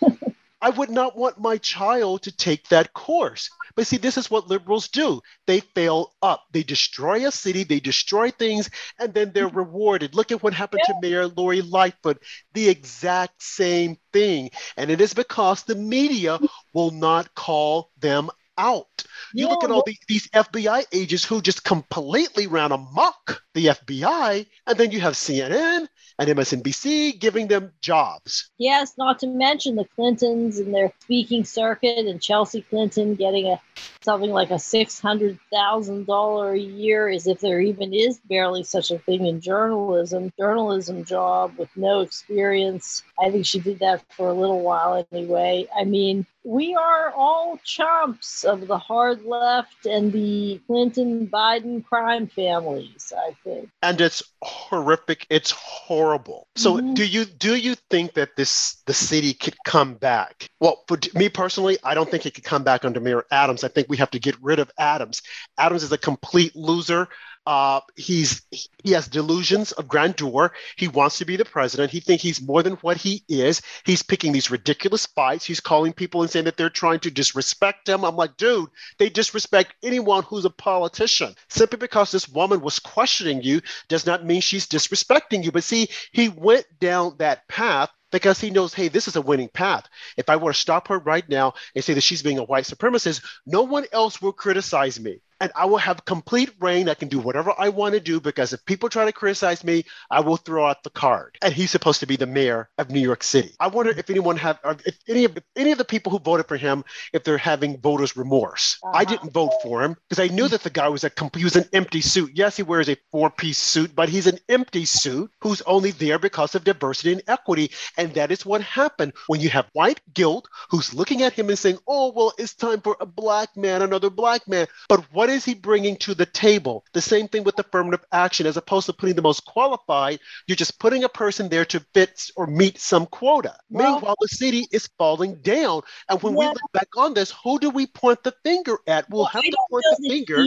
I 0.62 0.70
would 0.70 0.90
not 0.90 1.16
want 1.16 1.40
my 1.40 1.56
child 1.58 2.22
to 2.22 2.36
take 2.36 2.68
that 2.68 2.92
course. 2.92 3.48
But 3.74 3.86
see, 3.86 3.96
this 3.96 4.18
is 4.18 4.30
what 4.30 4.48
liberals 4.48 4.88
do. 4.88 5.20
They 5.46 5.60
fail 5.60 6.12
up. 6.20 6.44
They 6.52 6.62
destroy 6.62 7.26
a 7.26 7.30
city, 7.30 7.64
they 7.64 7.80
destroy 7.80 8.30
things, 8.30 8.68
and 8.98 9.14
then 9.14 9.32
they're 9.32 9.48
rewarded. 9.48 10.14
Look 10.14 10.32
at 10.32 10.42
what 10.42 10.52
happened 10.52 10.82
to 10.86 10.94
Mayor 11.00 11.26
Lori 11.28 11.62
Lightfoot. 11.62 12.22
The 12.52 12.68
exact 12.68 13.42
same 13.42 13.96
thing. 14.12 14.50
And 14.76 14.90
it 14.90 15.00
is 15.00 15.14
because 15.14 15.62
the 15.62 15.76
media 15.76 16.38
will 16.74 16.90
not 16.90 17.34
call 17.34 17.90
them 17.98 18.30
out. 18.58 19.04
You 19.32 19.48
look 19.48 19.64
at 19.64 19.70
all 19.70 19.82
the, 19.86 19.96
these 20.08 20.28
FBI 20.28 20.84
agents 20.92 21.24
who 21.24 21.40
just 21.40 21.64
completely 21.64 22.46
ran 22.46 22.72
amok 22.72 23.42
the 23.54 23.66
FBI, 23.66 24.46
and 24.66 24.78
then 24.78 24.90
you 24.90 25.00
have 25.00 25.14
CNN 25.14 25.88
and 26.20 26.28
MSNBC 26.28 27.18
giving 27.18 27.48
them 27.48 27.72
jobs. 27.80 28.50
Yes, 28.58 28.92
not 28.98 29.20
to 29.20 29.26
mention 29.26 29.74
the 29.74 29.86
Clintons 29.96 30.58
and 30.58 30.74
their 30.74 30.92
speaking 31.00 31.44
circuit, 31.44 32.06
and 32.06 32.20
Chelsea 32.20 32.60
Clinton 32.60 33.14
getting 33.14 33.46
a 33.46 33.58
something 34.02 34.30
like 34.30 34.50
a 34.50 34.58
six 34.58 35.00
hundred 35.00 35.38
thousand 35.50 36.06
dollar 36.06 36.52
a 36.52 36.58
year, 36.58 37.08
as 37.08 37.26
if 37.26 37.40
there 37.40 37.60
even 37.60 37.94
is 37.94 38.20
barely 38.28 38.64
such 38.64 38.90
a 38.90 38.98
thing 38.98 39.24
in 39.24 39.40
journalism. 39.40 40.30
Journalism 40.38 41.06
job 41.06 41.54
with 41.56 41.70
no 41.74 42.00
experience. 42.00 43.02
I 43.22 43.30
think 43.30 43.44
she 43.46 43.60
did 43.60 43.80
that 43.80 44.02
for 44.12 44.28
a 44.28 44.32
little 44.32 44.60
while 44.60 45.06
anyway. 45.12 45.66
I 45.76 45.84
mean, 45.84 46.26
we 46.42 46.74
are 46.74 47.12
all 47.14 47.58
chumps 47.64 48.44
of 48.44 48.66
the 48.66 48.78
hard 48.78 49.24
left 49.24 49.84
and 49.84 50.10
the 50.10 50.60
Clinton 50.66 51.26
Biden 51.26 51.84
crime 51.84 52.26
families. 52.26 53.12
I 53.16 53.32
think. 53.44 53.68
and 53.82 54.00
it's 54.00 54.22
horrific 54.42 55.26
it's 55.30 55.50
horrible 55.50 56.46
so 56.56 56.78
Mhm. 56.78 56.94
do 56.94 57.04
you 57.04 57.24
do 57.24 57.54
you 57.56 57.74
think 57.90 58.14
that 58.14 58.36
this 58.36 58.82
the 58.86 58.94
city 58.94 59.34
could 59.34 59.54
come 59.64 59.94
back 59.94 60.48
well 60.60 60.82
for 60.88 60.98
me 61.14 61.28
personally 61.28 61.76
i 61.84 61.94
don't 61.94 62.10
think 62.10 62.24
it 62.26 62.34
could 62.34 62.44
come 62.44 62.62
back 62.62 62.84
under 62.84 63.00
mayor 63.00 63.24
adams 63.30 63.64
i 63.64 63.68
think 63.68 63.86
we 63.88 63.96
have 63.98 64.10
to 64.10 64.18
get 64.18 64.34
rid 64.40 64.58
of 64.58 64.70
adams 64.78 65.22
adams 65.58 65.82
is 65.82 65.92
a 65.92 65.98
complete 65.98 66.54
loser 66.56 67.08
uh, 67.46 67.80
he's 67.96 68.42
he 68.84 68.92
has 68.92 69.08
delusions 69.08 69.72
of 69.72 69.88
grandeur. 69.88 70.52
He 70.76 70.88
wants 70.88 71.18
to 71.18 71.24
be 71.24 71.36
the 71.36 71.44
president. 71.44 71.90
He 71.90 72.00
thinks 72.00 72.22
he's 72.22 72.40
more 72.40 72.62
than 72.62 72.74
what 72.74 72.98
he 72.98 73.24
is. 73.28 73.62
He's 73.84 74.02
picking 74.02 74.32
these 74.32 74.50
ridiculous 74.50 75.06
fights. 75.06 75.44
He's 75.44 75.60
calling 75.60 75.92
people 75.92 76.22
and 76.22 76.30
saying 76.30 76.44
that 76.44 76.56
they're 76.56 76.70
trying 76.70 77.00
to 77.00 77.10
disrespect 77.10 77.88
him. 77.88 78.04
I'm 78.04 78.16
like, 78.16 78.36
dude, 78.36 78.68
they 78.98 79.08
disrespect 79.08 79.74
anyone 79.82 80.22
who's 80.24 80.44
a 80.44 80.50
politician. 80.50 81.34
Simply 81.48 81.78
because 81.78 82.10
this 82.10 82.28
woman 82.28 82.60
was 82.60 82.78
questioning 82.78 83.42
you 83.42 83.62
does 83.88 84.04
not 84.06 84.24
mean 84.24 84.42
she's 84.42 84.66
disrespecting 84.66 85.42
you. 85.42 85.50
But 85.50 85.64
see, 85.64 85.88
he 86.12 86.28
went 86.28 86.66
down 86.78 87.16
that 87.18 87.48
path 87.48 87.90
because 88.12 88.40
he 88.40 88.50
knows, 88.50 88.74
hey, 88.74 88.88
this 88.88 89.08
is 89.08 89.16
a 89.16 89.22
winning 89.22 89.48
path. 89.48 89.88
If 90.16 90.28
I 90.28 90.36
were 90.36 90.52
to 90.52 90.58
stop 90.58 90.88
her 90.88 90.98
right 90.98 91.26
now 91.28 91.54
and 91.74 91.82
say 91.82 91.94
that 91.94 92.02
she's 92.02 92.22
being 92.22 92.38
a 92.38 92.44
white 92.44 92.64
supremacist, 92.64 93.24
no 93.46 93.62
one 93.62 93.86
else 93.92 94.20
will 94.20 94.32
criticize 94.32 95.00
me 95.00 95.20
and 95.40 95.50
I 95.56 95.64
will 95.64 95.78
have 95.78 96.04
complete 96.04 96.50
reign. 96.60 96.88
I 96.88 96.94
can 96.94 97.08
do 97.08 97.18
whatever 97.18 97.52
I 97.58 97.70
want 97.70 97.94
to 97.94 98.00
do 98.00 98.20
because 98.20 98.52
if 98.52 98.64
people 98.66 98.88
try 98.88 99.04
to 99.06 99.12
criticize 99.12 99.64
me, 99.64 99.84
I 100.10 100.20
will 100.20 100.36
throw 100.36 100.66
out 100.66 100.82
the 100.82 100.90
card. 100.90 101.38
And 101.42 101.54
he's 101.54 101.70
supposed 101.70 102.00
to 102.00 102.06
be 102.06 102.16
the 102.16 102.26
mayor 102.26 102.68
of 102.78 102.90
New 102.90 103.00
York 103.00 103.22
City. 103.22 103.54
I 103.58 103.68
wonder 103.68 103.92
if 103.92 104.10
anyone 104.10 104.36
have, 104.36 104.58
if 104.84 104.98
any 105.08 105.24
of 105.24 105.36
if 105.36 105.44
any 105.56 105.72
of 105.72 105.78
the 105.78 105.84
people 105.84 106.12
who 106.12 106.18
voted 106.18 106.46
for 106.46 106.56
him, 106.56 106.84
if 107.12 107.24
they're 107.24 107.38
having 107.38 107.78
voters 107.78 108.16
remorse. 108.16 108.78
Uh-huh. 108.82 108.92
I 108.94 109.04
didn't 109.04 109.32
vote 109.32 109.52
for 109.62 109.82
him 109.82 109.96
because 110.08 110.22
I 110.22 110.32
knew 110.32 110.48
that 110.48 110.62
the 110.62 110.70
guy 110.70 110.88
was 110.88 111.04
a 111.04 111.10
he 111.34 111.44
was 111.44 111.56
an 111.56 111.68
empty 111.72 112.00
suit. 112.00 112.32
Yes, 112.34 112.56
he 112.56 112.62
wears 112.62 112.88
a 112.88 112.96
four-piece 113.10 113.58
suit, 113.58 113.94
but 113.94 114.08
he's 114.08 114.26
an 114.26 114.38
empty 114.48 114.84
suit 114.84 115.30
who's 115.40 115.62
only 115.62 115.92
there 115.92 116.18
because 116.18 116.54
of 116.54 116.64
diversity 116.64 117.12
and 117.12 117.22
equity. 117.26 117.70
And 117.96 118.12
that 118.14 118.30
is 118.30 118.44
what 118.44 118.60
happened 118.62 119.12
when 119.26 119.40
you 119.40 119.48
have 119.50 119.70
white 119.72 120.00
guilt 120.12 120.48
who's 120.70 120.92
looking 120.92 121.22
at 121.22 121.32
him 121.32 121.48
and 121.48 121.58
saying, 121.58 121.78
"Oh, 121.86 122.12
well, 122.12 122.32
it's 122.38 122.54
time 122.54 122.80
for 122.80 122.96
a 123.00 123.06
black 123.06 123.56
man, 123.56 123.82
another 123.82 124.10
black 124.10 124.46
man." 124.46 124.66
But 124.88 125.04
what 125.12 125.29
is 125.30 125.44
he 125.44 125.54
bringing 125.54 125.96
to 125.98 126.14
the 126.14 126.26
table? 126.26 126.84
The 126.92 127.00
same 127.00 127.28
thing 127.28 127.44
with 127.44 127.58
affirmative 127.58 128.04
action, 128.12 128.46
as 128.46 128.56
opposed 128.56 128.86
to 128.86 128.92
putting 128.92 129.16
the 129.16 129.22
most 129.22 129.44
qualified, 129.44 130.20
you're 130.46 130.56
just 130.56 130.78
putting 130.78 131.04
a 131.04 131.08
person 131.08 131.48
there 131.48 131.64
to 131.66 131.80
fit 131.94 132.30
or 132.36 132.46
meet 132.46 132.78
some 132.78 133.06
quota. 133.06 133.56
Well, 133.70 133.94
Meanwhile, 133.94 134.16
the 134.20 134.28
city 134.28 134.66
is 134.70 134.88
falling 134.98 135.36
down. 135.36 135.82
And 136.08 136.22
when 136.22 136.34
we 136.34 136.46
look 136.46 136.72
back 136.72 136.88
on 136.96 137.14
this, 137.14 137.32
who 137.42 137.58
do 137.58 137.70
we 137.70 137.86
point 137.86 138.22
the 138.22 138.34
finger 138.44 138.78
at? 138.86 139.08
We'll, 139.10 139.22
well 139.22 139.26
have 139.26 139.42
to 139.42 139.56
point 139.70 139.84
the 139.98 140.08
finger. 140.08 140.46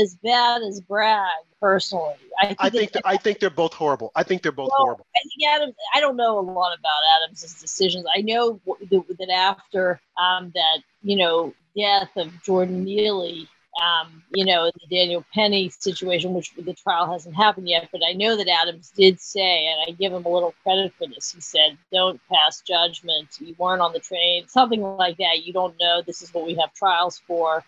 As 0.00 0.16
bad 0.22 0.62
as 0.62 0.80
Bragg, 0.80 1.26
personally. 1.60 2.14
I 2.40 2.46
think, 2.46 2.60
I 2.60 2.70
think, 2.70 2.90
I 3.04 3.16
think 3.16 3.38
they're 3.40 3.50
both 3.50 3.74
horrible. 3.74 4.12
I 4.14 4.22
think 4.22 4.42
they're 4.42 4.52
both 4.52 4.70
well, 4.78 4.86
horrible. 4.86 5.06
I 5.14 5.20
think 5.22 5.52
Adams. 5.52 5.74
I 5.94 6.00
don't 6.00 6.16
know 6.16 6.38
a 6.38 6.40
lot 6.40 6.76
about 6.78 7.00
Adams's 7.22 7.54
decisions. 7.54 8.06
I 8.16 8.22
know 8.22 8.60
that 8.66 9.30
after 9.30 10.00
um, 10.16 10.52
that, 10.54 10.78
you 11.02 11.16
know, 11.16 11.52
death 11.76 12.10
of 12.16 12.42
Jordan 12.42 12.84
Neely, 12.84 13.48
um, 13.80 14.22
you 14.34 14.44
know, 14.44 14.70
the 14.70 14.96
Daniel 14.96 15.24
Penny 15.32 15.68
situation, 15.68 16.34
which 16.34 16.52
the 16.54 16.74
trial 16.74 17.10
hasn't 17.10 17.36
happened 17.36 17.68
yet, 17.68 17.88
but 17.92 18.02
I 18.06 18.12
know 18.12 18.36
that 18.36 18.48
Adams 18.48 18.90
did 18.96 19.20
say, 19.20 19.66
and 19.66 19.80
I 19.86 19.92
give 19.92 20.12
him 20.12 20.24
a 20.24 20.28
little 20.28 20.54
credit 20.62 20.92
for 20.94 21.06
this. 21.06 21.32
He 21.32 21.40
said, 21.40 21.78
"Don't 21.92 22.20
pass 22.28 22.62
judgment. 22.62 23.28
You 23.38 23.54
weren't 23.58 23.80
on 23.80 23.92
the 23.92 24.00
train, 24.00 24.48
something 24.48 24.82
like 24.82 25.18
that. 25.18 25.44
You 25.44 25.52
don't 25.52 25.78
know. 25.78 26.02
This 26.02 26.20
is 26.20 26.34
what 26.34 26.46
we 26.46 26.54
have 26.56 26.74
trials 26.74 27.18
for." 27.26 27.64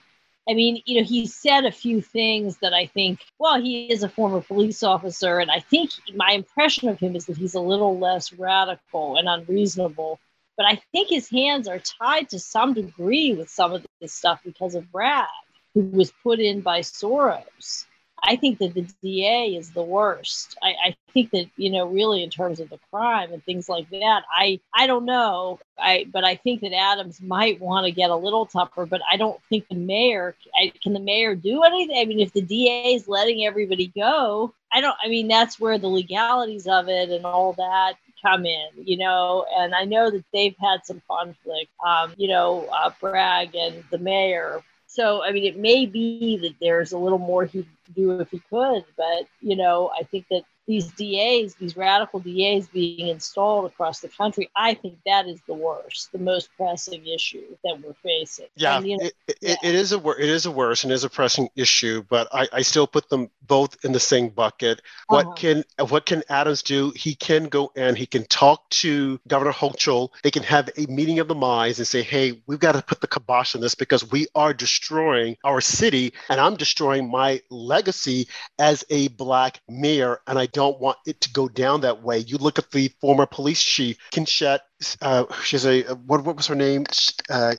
I 0.48 0.54
mean, 0.54 0.82
you 0.86 1.00
know, 1.00 1.06
he 1.06 1.26
said 1.26 1.64
a 1.64 1.70
few 1.70 2.00
things 2.00 2.58
that 2.58 2.72
I 2.74 2.86
think, 2.86 3.20
well, 3.38 3.60
he 3.60 3.92
is 3.92 4.02
a 4.02 4.08
former 4.08 4.40
police 4.40 4.82
officer, 4.82 5.38
and 5.38 5.52
I 5.52 5.60
think 5.60 5.92
my 6.16 6.32
impression 6.32 6.88
of 6.88 6.98
him 6.98 7.14
is 7.14 7.26
that 7.26 7.36
he's 7.36 7.54
a 7.54 7.60
little 7.60 7.96
less 7.98 8.32
radical 8.32 9.16
and 9.16 9.28
unreasonable. 9.28 10.18
But 10.56 10.66
I 10.66 10.82
think 10.90 11.08
his 11.08 11.30
hands 11.30 11.68
are 11.68 11.78
tied 11.78 12.30
to 12.30 12.40
some 12.40 12.74
degree 12.74 13.34
with 13.34 13.50
some 13.50 13.72
of 13.72 13.86
this 14.00 14.12
stuff 14.12 14.40
because 14.44 14.74
of 14.74 14.90
Bragg 14.90 15.28
who 15.74 15.82
was 15.82 16.12
put 16.22 16.38
in 16.38 16.60
by 16.60 16.80
Soros. 16.80 17.86
I 18.24 18.36
think 18.36 18.58
that 18.58 18.74
the 18.74 18.86
DA 19.02 19.56
is 19.56 19.70
the 19.70 19.82
worst. 19.82 20.56
I, 20.62 20.74
I, 20.84 20.96
think 21.12 21.30
that 21.32 21.50
you 21.56 21.70
know, 21.70 21.88
really, 21.88 22.22
in 22.22 22.30
terms 22.30 22.60
of 22.60 22.70
the 22.70 22.78
crime 22.90 23.32
and 23.32 23.44
things 23.44 23.68
like 23.68 23.90
that, 23.90 24.22
I 24.34 24.60
I 24.72 24.86
don't 24.86 25.04
know. 25.04 25.58
I 25.76 26.06
but 26.10 26.22
I 26.22 26.36
think 26.36 26.60
that 26.60 26.72
Adams 26.72 27.20
might 27.20 27.60
want 27.60 27.86
to 27.86 27.92
get 27.92 28.10
a 28.10 28.16
little 28.16 28.46
tougher. 28.46 28.86
But 28.86 29.00
I 29.10 29.16
don't 29.16 29.40
think 29.48 29.66
the 29.68 29.74
mayor 29.74 30.36
I, 30.56 30.72
can. 30.82 30.92
The 30.92 31.00
mayor 31.00 31.34
do 31.34 31.64
anything. 31.64 31.98
I 31.98 32.04
mean, 32.04 32.20
if 32.20 32.32
the 32.32 32.42
DA 32.42 32.94
is 32.94 33.08
letting 33.08 33.44
everybody 33.44 33.88
go, 33.88 34.54
I 34.72 34.80
don't. 34.80 34.96
I 35.04 35.08
mean, 35.08 35.26
that's 35.26 35.58
where 35.58 35.78
the 35.78 35.88
legalities 35.88 36.68
of 36.68 36.88
it 36.88 37.10
and 37.10 37.26
all 37.26 37.54
that 37.54 37.94
come 38.22 38.46
in, 38.46 38.68
you 38.76 38.96
know, 38.96 39.44
and 39.58 39.74
I 39.74 39.84
know 39.84 40.08
that 40.08 40.24
they've 40.32 40.54
had 40.60 40.84
some 40.84 41.02
conflict, 41.10 41.70
um, 41.84 42.14
you 42.16 42.28
know, 42.28 42.68
uh, 42.72 42.90
Bragg 43.00 43.56
and 43.56 43.82
the 43.90 43.98
mayor 43.98 44.62
so, 44.92 45.22
I 45.22 45.32
mean, 45.32 45.44
it 45.44 45.56
may 45.56 45.86
be 45.86 46.36
that 46.36 46.54
there's 46.60 46.92
a 46.92 46.98
little 46.98 47.18
more 47.18 47.46
he'd 47.46 47.66
do 47.94 48.20
if 48.20 48.30
he 48.30 48.40
could, 48.50 48.84
but, 48.94 49.26
you 49.40 49.56
know, 49.56 49.90
I 49.98 50.02
think 50.02 50.26
that 50.28 50.42
these 50.66 50.86
DAs, 50.92 51.54
these 51.56 51.76
radical 51.76 52.20
DAs 52.20 52.68
being 52.68 53.08
installed 53.08 53.66
across 53.66 54.00
the 54.00 54.08
country, 54.08 54.50
I 54.54 54.74
think 54.74 54.98
that 55.06 55.26
is 55.26 55.40
the 55.46 55.54
worst, 55.54 56.12
the 56.12 56.18
most 56.18 56.50
pressing 56.56 57.06
issue 57.06 57.56
that 57.64 57.80
we're 57.82 57.94
facing. 57.94 58.46
Yeah, 58.54 58.76
and, 58.76 58.86
you 58.86 58.98
know, 58.98 59.10
it, 59.26 59.38
yeah. 59.40 59.54
it 59.62 59.74
is 59.74 59.92
a 59.92 59.98
it 60.10 60.28
is 60.28 60.46
a 60.46 60.50
worse 60.50 60.84
and 60.84 60.92
is 60.92 61.04
a 61.04 61.10
pressing 61.10 61.48
issue, 61.56 62.04
but 62.08 62.28
I, 62.32 62.48
I 62.52 62.62
still 62.62 62.86
put 62.86 63.08
them 63.08 63.30
both 63.46 63.76
in 63.84 63.92
the 63.92 64.00
same 64.00 64.28
bucket. 64.28 64.82
What 65.08 65.26
uh-huh. 65.26 65.34
can 65.34 65.64
what 65.88 66.06
can 66.06 66.22
Adams 66.28 66.62
do? 66.62 66.92
He 66.94 67.14
can 67.14 67.44
go 67.44 67.72
and 67.74 67.98
he 67.98 68.06
can 68.06 68.24
talk 68.26 68.68
to 68.70 69.18
Governor 69.26 69.52
Hochul. 69.52 70.10
They 70.22 70.30
can 70.30 70.44
have 70.44 70.70
a 70.76 70.86
meeting 70.86 71.18
of 71.18 71.28
the 71.28 71.34
minds 71.34 71.78
and 71.78 71.88
say, 71.88 72.02
hey, 72.02 72.40
we've 72.46 72.60
got 72.60 72.72
to 72.72 72.82
put 72.82 73.00
the 73.00 73.08
kibosh 73.08 73.54
on 73.54 73.60
this 73.60 73.74
because 73.74 74.08
we 74.10 74.28
are 74.34 74.54
destroying 74.54 75.36
our 75.44 75.60
city, 75.60 76.12
and 76.28 76.40
I'm 76.40 76.56
destroying 76.56 77.10
my 77.10 77.40
legacy 77.50 78.28
as 78.58 78.84
a 78.90 79.08
black 79.08 79.60
mayor, 79.68 80.20
and 80.26 80.38
I 80.38 80.46
don't 80.52 80.80
want 80.80 80.98
it 81.06 81.20
to 81.22 81.32
go 81.32 81.48
down 81.48 81.82
that 81.82 82.02
way. 82.02 82.18
You 82.18 82.38
look 82.38 82.58
at 82.58 82.70
the 82.70 82.88
former 83.00 83.26
police 83.26 83.62
chief, 83.62 83.98
Kinshet 84.12 84.60
uh, 85.00 85.24
she's 85.42 85.66
a 85.66 85.82
what, 86.06 86.24
what 86.24 86.36
was 86.36 86.46
her 86.46 86.54
name? 86.54 86.84
Uh, 87.30 87.54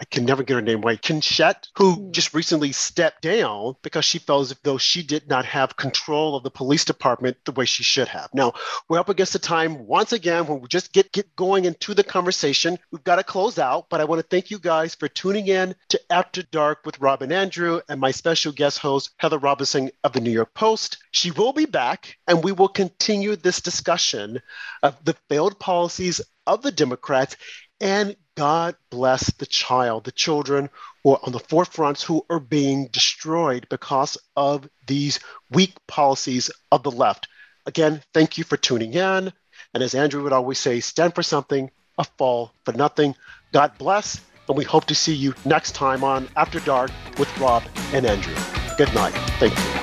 I 0.00 0.04
can 0.04 0.24
never 0.24 0.42
get 0.42 0.54
her 0.54 0.62
name 0.62 0.82
right. 0.82 1.00
Kinshet, 1.00 1.68
who 1.76 1.94
hmm. 1.94 2.10
just 2.12 2.34
recently 2.34 2.72
stepped 2.72 3.22
down 3.22 3.74
because 3.82 4.04
she 4.04 4.18
felt 4.18 4.50
as 4.50 4.56
though 4.62 4.78
she 4.78 5.02
did 5.02 5.28
not 5.28 5.44
have 5.44 5.76
control 5.76 6.36
of 6.36 6.42
the 6.42 6.50
police 6.50 6.84
department 6.84 7.36
the 7.44 7.52
way 7.52 7.64
she 7.64 7.82
should 7.82 8.08
have. 8.08 8.30
Now 8.32 8.52
we're 8.88 9.00
up 9.00 9.08
against 9.08 9.32
the 9.32 9.38
time 9.38 9.86
once 9.86 10.12
again 10.12 10.46
when 10.46 10.60
we 10.60 10.68
just 10.68 10.92
get 10.92 11.12
get 11.12 11.34
going 11.36 11.64
into 11.64 11.94
the 11.94 12.04
conversation. 12.04 12.78
We've 12.90 13.04
got 13.04 13.16
to 13.16 13.24
close 13.24 13.58
out, 13.58 13.86
but 13.88 14.00
I 14.00 14.04
want 14.04 14.20
to 14.20 14.26
thank 14.26 14.50
you 14.50 14.58
guys 14.58 14.94
for 14.94 15.08
tuning 15.08 15.48
in 15.48 15.74
to 15.88 16.00
After 16.10 16.42
Dark 16.42 16.84
with 16.84 17.00
Rob 17.00 17.22
and 17.22 17.32
Andrew 17.32 17.80
and 17.88 18.00
my 18.00 18.10
special 18.10 18.52
guest 18.52 18.78
host 18.78 19.10
Heather 19.16 19.38
Robinson 19.38 19.90
of 20.04 20.12
the 20.12 20.20
New 20.20 20.30
York 20.30 20.54
Post. 20.54 20.98
She 21.10 21.30
will 21.30 21.52
be 21.52 21.66
back, 21.66 22.16
and 22.26 22.44
we 22.44 22.52
will 22.52 22.68
continue 22.68 23.36
this 23.36 23.60
discussion 23.60 24.40
of 24.82 25.02
the 25.04 25.14
failed 25.28 25.58
policies 25.58 26.20
of 26.46 26.62
the 26.62 26.72
Democrats. 26.72 27.36
And 27.80 28.16
God 28.36 28.76
bless 28.90 29.32
the 29.32 29.46
child, 29.46 30.04
the 30.04 30.12
children 30.12 30.70
who 31.02 31.12
are 31.12 31.20
on 31.22 31.32
the 31.32 31.38
forefronts 31.38 32.02
who 32.02 32.24
are 32.30 32.40
being 32.40 32.88
destroyed 32.88 33.66
because 33.70 34.18
of 34.36 34.68
these 34.86 35.20
weak 35.50 35.74
policies 35.86 36.50
of 36.70 36.82
the 36.82 36.90
left. 36.90 37.28
Again, 37.66 38.02
thank 38.12 38.38
you 38.38 38.44
for 38.44 38.56
tuning 38.56 38.94
in. 38.94 39.32
And 39.74 39.82
as 39.82 39.94
Andrew 39.94 40.22
would 40.22 40.32
always 40.32 40.58
say, 40.58 40.80
stand 40.80 41.14
for 41.14 41.22
something, 41.22 41.70
a 41.98 42.04
fall 42.04 42.52
for 42.64 42.72
nothing. 42.72 43.14
God 43.52 43.72
bless. 43.78 44.20
And 44.48 44.56
we 44.56 44.64
hope 44.64 44.86
to 44.86 44.94
see 44.94 45.14
you 45.14 45.34
next 45.44 45.72
time 45.74 46.02
on 46.02 46.28
After 46.36 46.60
Dark 46.60 46.90
with 47.18 47.38
Rob 47.38 47.62
and 47.92 48.04
Andrew. 48.04 48.34
Good 48.76 48.92
night. 48.94 49.12
Thank 49.38 49.56
you. 49.56 49.79